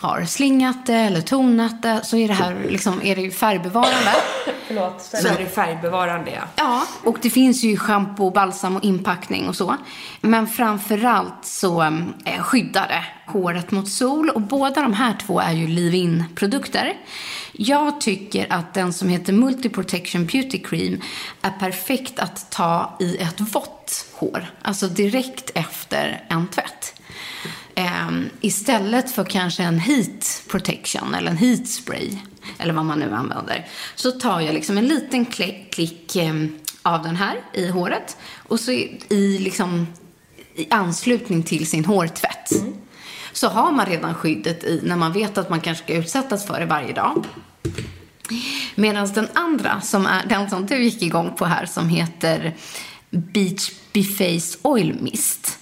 har 0.05 0.25
slingat 0.25 0.85
det 0.85 0.93
eller 0.93 1.21
tonat 1.21 1.81
det 1.81 2.01
så 2.03 2.17
är 2.17 2.27
det 2.27 2.33
här 2.33 2.65
liksom, 2.69 3.01
är 3.03 3.15
det 3.15 3.31
färgbevarande. 3.31 4.11
Förlåt, 4.67 5.01
så 5.01 5.27
är 5.27 5.37
det 5.37 5.45
färgbevarande 5.45 6.31
ja. 6.31 6.41
Ja, 6.55 6.83
och 7.03 7.17
det 7.21 7.29
finns 7.29 7.63
ju 7.63 7.77
shampoo, 7.77 8.31
balsam 8.31 8.75
och 8.75 8.83
inpackning 8.83 9.47
och 9.47 9.55
så. 9.55 9.75
Men 10.21 10.47
framförallt 10.47 11.45
så 11.45 11.81
eh, 11.81 12.41
skyddar 12.41 12.87
det 12.87 13.31
håret 13.31 13.71
mot 13.71 13.89
sol 13.89 14.29
och 14.29 14.41
båda 14.41 14.81
de 14.81 14.93
här 14.93 15.17
två 15.25 15.39
är 15.39 15.51
ju 15.51 15.67
leave-in-produkter. 15.67 16.93
Jag 17.51 18.01
tycker 18.01 18.53
att 18.53 18.73
den 18.73 18.93
som 18.93 19.09
heter 19.09 19.33
Multi 19.33 19.69
Protection 19.69 20.25
Beauty 20.25 20.59
Cream 20.59 21.01
är 21.41 21.51
perfekt 21.51 22.19
att 22.19 22.51
ta 22.51 22.97
i 22.99 23.17
ett 23.17 23.41
vått 23.41 24.05
hår, 24.13 24.45
alltså 24.61 24.87
direkt 24.87 25.51
efter 25.55 26.23
en 26.29 26.47
tvätt. 26.47 26.94
Um, 27.77 28.29
istället 28.41 29.11
för 29.11 29.23
kanske 29.23 29.63
en 29.63 29.79
heat 29.79 30.43
protection 30.47 31.15
eller 31.15 31.31
en 31.31 31.37
heat 31.37 31.67
spray 31.67 32.17
eller 32.57 32.73
vad 32.73 32.85
man 32.85 32.99
nu 32.99 33.13
använder 33.13 33.67
så 33.95 34.11
tar 34.11 34.41
jag 34.41 34.53
liksom 34.53 34.77
en 34.77 34.87
liten 34.87 35.25
klick, 35.25 35.73
klick 35.73 36.15
um, 36.15 36.59
av 36.81 37.03
den 37.03 37.15
här 37.15 37.35
i 37.53 37.67
håret 37.67 38.17
och 38.35 38.59
så 38.59 38.71
i, 38.71 39.37
liksom, 39.39 39.87
i 40.55 40.67
anslutning 40.69 41.43
till 41.43 41.67
sin 41.67 41.85
hårtvätt. 41.85 42.51
Mm. 42.51 42.73
Så 43.33 43.47
har 43.47 43.71
man 43.71 43.85
redan 43.85 44.13
skyddet 44.13 44.63
i 44.63 44.81
när 44.83 44.95
man 44.95 45.13
vet 45.13 45.37
att 45.37 45.49
man 45.49 45.61
kanske 45.61 45.83
ska 45.83 45.93
utsättas 45.93 46.47
för 46.47 46.59
det 46.59 46.65
varje 46.65 46.93
dag. 46.93 47.25
Medan 48.75 49.13
den 49.13 49.27
andra, 49.33 49.81
som 49.81 50.05
är 50.05 50.25
den 50.25 50.49
som 50.49 50.65
du 50.65 50.83
gick 50.83 51.01
igång 51.01 51.35
på 51.37 51.45
här, 51.45 51.65
som 51.65 51.89
heter 51.89 52.55
Beach 53.09 53.71
Beface 53.93 54.57
Oil 54.61 54.97
Mist 55.01 55.59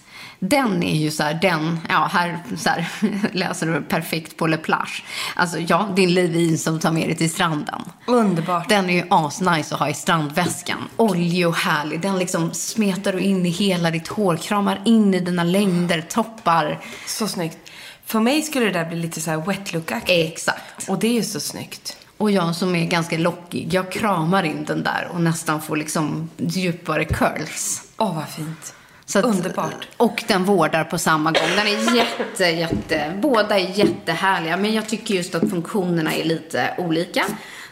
den 0.50 0.84
är 0.84 0.96
ju 0.96 1.12
så 1.12 1.24
här, 1.24 1.34
den, 1.34 1.80
ja 1.90 2.10
här 2.14 2.40
så 2.58 2.70
här, 2.70 2.90
läser 3.32 3.68
du 3.68 3.82
perfekt 3.82 4.38
på 4.38 4.48
Le 4.48 4.58
Plage. 4.58 5.04
Alltså 5.36 5.60
ja, 5.60 5.90
din 5.96 6.14
Levin 6.14 6.58
som 6.58 6.80
tar 6.80 6.92
med 6.92 7.08
dig 7.08 7.16
till 7.16 7.32
stranden. 7.32 7.82
Underbart. 8.08 8.70
Den 8.70 8.90
är 8.90 8.94
ju 8.94 9.04
asnice 9.10 9.76
att 9.76 9.80
ha 9.80 9.90
i 9.90 9.94
strandväskan. 9.94 10.90
Oljig 10.98 11.48
och 11.48 11.56
härlig. 11.56 12.02
Den 12.02 12.20
liksom 12.20 12.54
smetar 12.54 13.14
du 13.14 13.20
in 13.20 13.46
i 13.46 13.50
hela 13.50 13.92
ditt 13.92 14.08
hår, 14.08 14.38
kramar 14.38 14.82
in 14.86 15.14
i 15.14 15.20
dina 15.20 15.44
längder, 15.44 16.02
toppar. 16.02 16.80
Så 17.08 17.28
snyggt. 17.28 17.72
För 18.06 18.20
mig 18.20 18.42
skulle 18.42 18.66
det 18.66 18.72
där 18.72 18.86
bli 18.86 18.98
lite 18.98 19.22
så 19.22 19.32
här 19.32 19.38
wet 19.38 19.74
look-aktigt. 19.74 20.34
Exakt. 20.34 20.90
Och 20.90 21.00
det 21.00 21.08
är 21.08 21.14
ju 21.14 21.24
så 21.24 21.40
snyggt. 21.40 21.98
Och 22.18 22.32
jag 22.32 22.56
som 22.56 22.76
är 22.76 22.86
ganska 22.86 23.18
lockig, 23.18 23.74
jag 23.74 23.92
kramar 23.92 24.44
in 24.44 24.66
den 24.66 24.84
där 24.84 25.08
och 25.14 25.22
nästan 25.22 25.62
får 25.62 25.78
liksom 25.78 26.30
djupare 26.38 27.06
curls. 27.06 27.82
Åh, 27.98 28.12
oh, 28.12 28.16
vad 28.16 28.30
fint. 28.30 28.74
Att, 29.16 29.26
Underbart. 29.26 29.88
Och 29.98 30.24
den 30.28 30.44
vårdar 30.44 30.84
på 30.84 30.98
samma 30.98 31.32
gång. 31.32 31.50
Den 31.56 31.68
är 31.68 31.96
jätte, 31.96 32.44
jätte, 32.46 33.20
båda 33.22 33.60
är 33.60 33.80
jättehärliga. 33.80 34.58
Men 34.58 34.74
jag 34.74 34.90
tycker 34.90 35.16
just 35.16 35.36
att 35.36 35.50
funktionerna 35.50 36.14
är 36.14 36.24
lite 36.24 36.74
olika. 36.78 37.26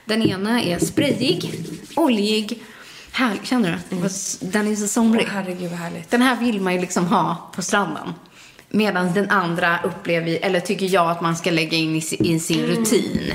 Den 0.06 0.22
ena 0.22 0.62
är 0.62 0.80
sprayig, 0.80 1.54
oljig, 1.96 2.64
härlig. 3.12 3.46
Känner 3.46 3.80
du? 3.90 3.96
Mm. 3.96 4.10
Den 4.40 4.68
är 4.68 4.76
så 4.76 4.88
somrig. 4.88 5.26
Oh, 5.26 5.32
herregud 5.32 5.70
vad 5.70 5.80
härligt. 5.80 6.12
Den 6.12 6.22
här 6.22 6.36
vill 6.36 6.62
man 6.62 6.74
ju 6.74 6.82
liksom 6.82 7.08
ha 7.08 7.52
på 7.56 7.62
stranden. 7.62 8.14
Medan 8.70 9.14
den 9.14 9.30
andra 9.30 9.80
upplever, 9.84 10.40
eller 10.42 10.60
tycker 10.60 10.86
jag 10.86 11.12
att 11.12 11.22
man 11.22 11.36
ska 11.36 11.52
lägga 11.52 11.78
in 11.78 11.96
i, 11.96 12.02
sin 12.40 12.66
rutin. 12.66 13.34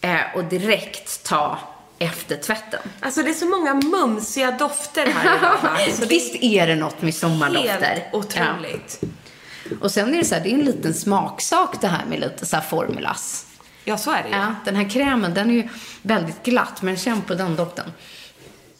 Mm. 0.00 0.16
Eh, 0.16 0.36
och 0.36 0.44
direkt 0.44 1.24
ta 1.24 1.58
efter 1.98 2.36
tvätten. 2.36 2.80
Alltså 3.00 3.22
det 3.22 3.30
är 3.30 3.34
så 3.34 3.46
många 3.46 3.74
mumsiga 3.74 4.50
dofter 4.50 5.06
här 5.06 5.38
idag. 5.38 6.08
Visst 6.08 6.34
är 6.34 6.66
det 6.66 6.76
något 6.76 7.02
med 7.02 7.14
sommardofter? 7.14 7.80
Helt 7.80 8.14
otroligt. 8.14 8.98
Ja. 9.00 9.08
Och 9.80 9.90
sen 9.90 10.14
är 10.14 10.18
det 10.18 10.24
så 10.24 10.34
här, 10.34 10.42
det 10.42 10.50
är 10.50 10.54
en 10.54 10.64
liten 10.64 10.94
smaksak 10.94 11.80
det 11.80 11.88
här 11.88 12.04
med 12.06 12.20
lite 12.20 12.46
så 12.46 12.56
här 12.56 12.62
formulas. 12.62 13.46
Ja, 13.84 13.98
så 13.98 14.10
är 14.10 14.22
det 14.22 14.28
ju. 14.28 14.34
Ja, 14.34 14.54
den 14.64 14.76
här 14.76 14.90
krämen, 14.90 15.34
den 15.34 15.50
är 15.50 15.54
ju 15.54 15.68
väldigt 16.02 16.42
glatt, 16.42 16.82
men 16.82 16.96
känn 16.96 17.22
på 17.22 17.34
den 17.34 17.56
doften. 17.56 17.92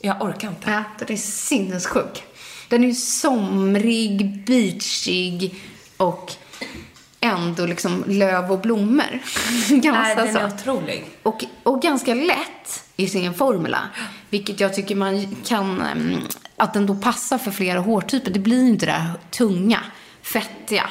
Jag 0.00 0.22
orkar 0.22 0.48
inte. 0.48 0.70
Ja, 0.70 0.84
den 0.98 1.12
är 1.12 1.16
sinnessjuk. 1.16 2.24
Den 2.68 2.84
är 2.84 2.88
ju 2.88 2.94
somrig, 2.94 4.44
beachig 4.46 5.54
och 5.96 6.32
ändå 7.20 7.66
liksom 7.66 8.04
löv 8.06 8.52
och 8.52 8.60
blommor. 8.60 9.18
Nej, 9.70 10.16
den 10.16 10.36
är 10.36 10.46
otrolig. 10.46 11.04
Och, 11.22 11.44
och 11.62 11.82
ganska 11.82 12.14
lätt 12.14 12.84
i 12.98 13.08
sin 13.08 13.34
formula. 13.34 13.78
Vilket 14.30 14.60
jag 14.60 14.74
tycker 14.74 14.96
man 14.96 15.36
kan, 15.46 15.82
mm, 15.82 16.20
att 16.56 16.74
den 16.74 16.86
då 16.86 16.94
passar 16.94 17.38
för 17.38 17.50
flera 17.50 17.80
hårtyper. 17.80 18.30
Det 18.30 18.38
blir 18.38 18.68
inte 18.68 18.86
det 18.86 18.92
där 18.92 19.12
tunga, 19.30 19.80
fettiga. 20.22 20.90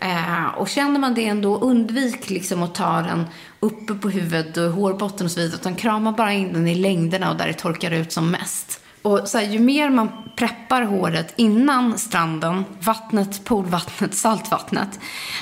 Eh, 0.00 0.46
och 0.46 0.68
känner 0.68 1.00
man 1.00 1.14
det 1.14 1.26
ändå, 1.26 1.58
undvik 1.58 2.30
liksom 2.30 2.62
att 2.62 2.74
ta 2.74 3.02
den 3.02 3.24
uppe 3.60 3.94
på 3.94 4.08
huvudet 4.10 4.56
och 4.56 4.70
hårbotten 4.70 5.26
och 5.26 5.30
så 5.30 5.40
vidare. 5.40 5.56
Utan 5.60 5.74
krama 5.74 6.12
bara 6.12 6.32
in 6.32 6.52
den 6.52 6.68
i 6.68 6.74
längderna 6.74 7.30
och 7.30 7.36
där 7.36 7.46
det 7.46 7.52
torkar 7.52 7.90
ut 7.90 8.12
som 8.12 8.30
mest. 8.30 8.80
Och 9.02 9.28
så 9.28 9.38
här, 9.38 9.44
ju 9.44 9.58
mer 9.58 9.90
man 9.90 10.10
preppar 10.36 10.82
håret 10.82 11.34
innan 11.36 11.98
stranden, 11.98 12.64
vattnet, 12.80 13.44
poolvattnet, 13.44 14.14
saltvattnet, 14.14 15.00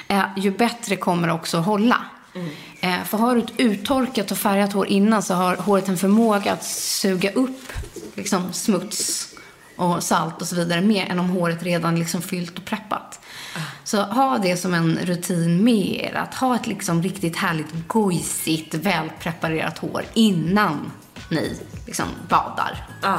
eh, 0.09 0.25
ju 0.37 0.51
bättre 0.51 0.97
kommer 0.97 1.29
det 1.29 1.35
också 1.35 1.59
att 1.59 1.67
hålla. 1.67 2.05
Mm. 2.35 2.49
Eh, 2.81 3.05
för 3.05 3.19
har 3.19 3.35
du 3.35 3.43
ett 3.43 3.53
uttorkat 3.57 4.31
och 4.31 4.39
färgat 4.39 4.73
hår 4.73 4.87
innan 4.87 5.23
så 5.23 5.35
har 5.35 5.57
håret 5.57 5.89
en 5.89 5.97
förmåga 5.97 6.53
att 6.53 6.65
suga 6.65 7.33
upp 7.33 7.73
liksom, 8.15 8.53
smuts 8.53 9.29
och 9.77 10.03
salt 10.03 10.43
och 10.43 10.49
så 10.49 10.57
vidare 10.57 10.81
mer 10.81 11.07
än 11.07 11.19
om 11.19 11.31
håret 11.31 11.63
redan 11.63 11.99
liksom 11.99 12.23
fyllt 12.23 12.59
och 12.59 12.65
preppat. 12.65 13.21
Ah. 13.57 13.61
Så 13.85 14.03
ha 14.03 14.39
det 14.39 14.57
som 14.57 14.75
en 14.75 14.99
rutin 15.03 15.65
med 15.65 16.05
er. 16.05 16.15
Att 16.15 16.35
ha 16.35 16.57
ett 16.57 16.67
liksom 16.67 17.03
riktigt 17.03 17.37
härligt 17.37 17.89
gojsigt, 17.89 18.75
välpreparerat 18.75 19.79
hår 19.79 20.05
innan 20.15 20.93
ni 21.29 21.61
liksom 21.87 22.07
badar 22.29 22.87
ah, 23.03 23.19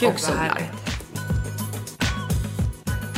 Gud, 0.00 0.10
och 0.10 0.20
solar. 0.20 0.72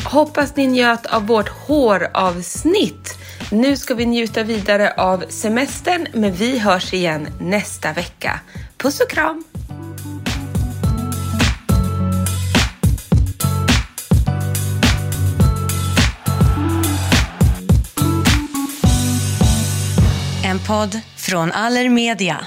Hoppas 0.04 0.56
ni 0.56 0.66
njöt 0.66 1.06
av 1.06 1.26
vårt 1.26 1.48
håravsnitt. 1.48 3.18
Nu 3.54 3.76
ska 3.76 3.94
vi 3.94 4.06
njuta 4.06 4.42
vidare 4.42 4.92
av 4.96 5.24
semestern, 5.28 6.06
men 6.12 6.32
vi 6.32 6.58
hörs 6.58 6.94
igen 6.94 7.28
nästa 7.40 7.92
vecka. 7.92 8.40
Puss 8.76 9.00
och 9.00 9.10
kram! 9.10 9.44
En 20.44 20.58
podd 20.66 21.00
från 21.16 21.52
Allermedia. 21.52 22.46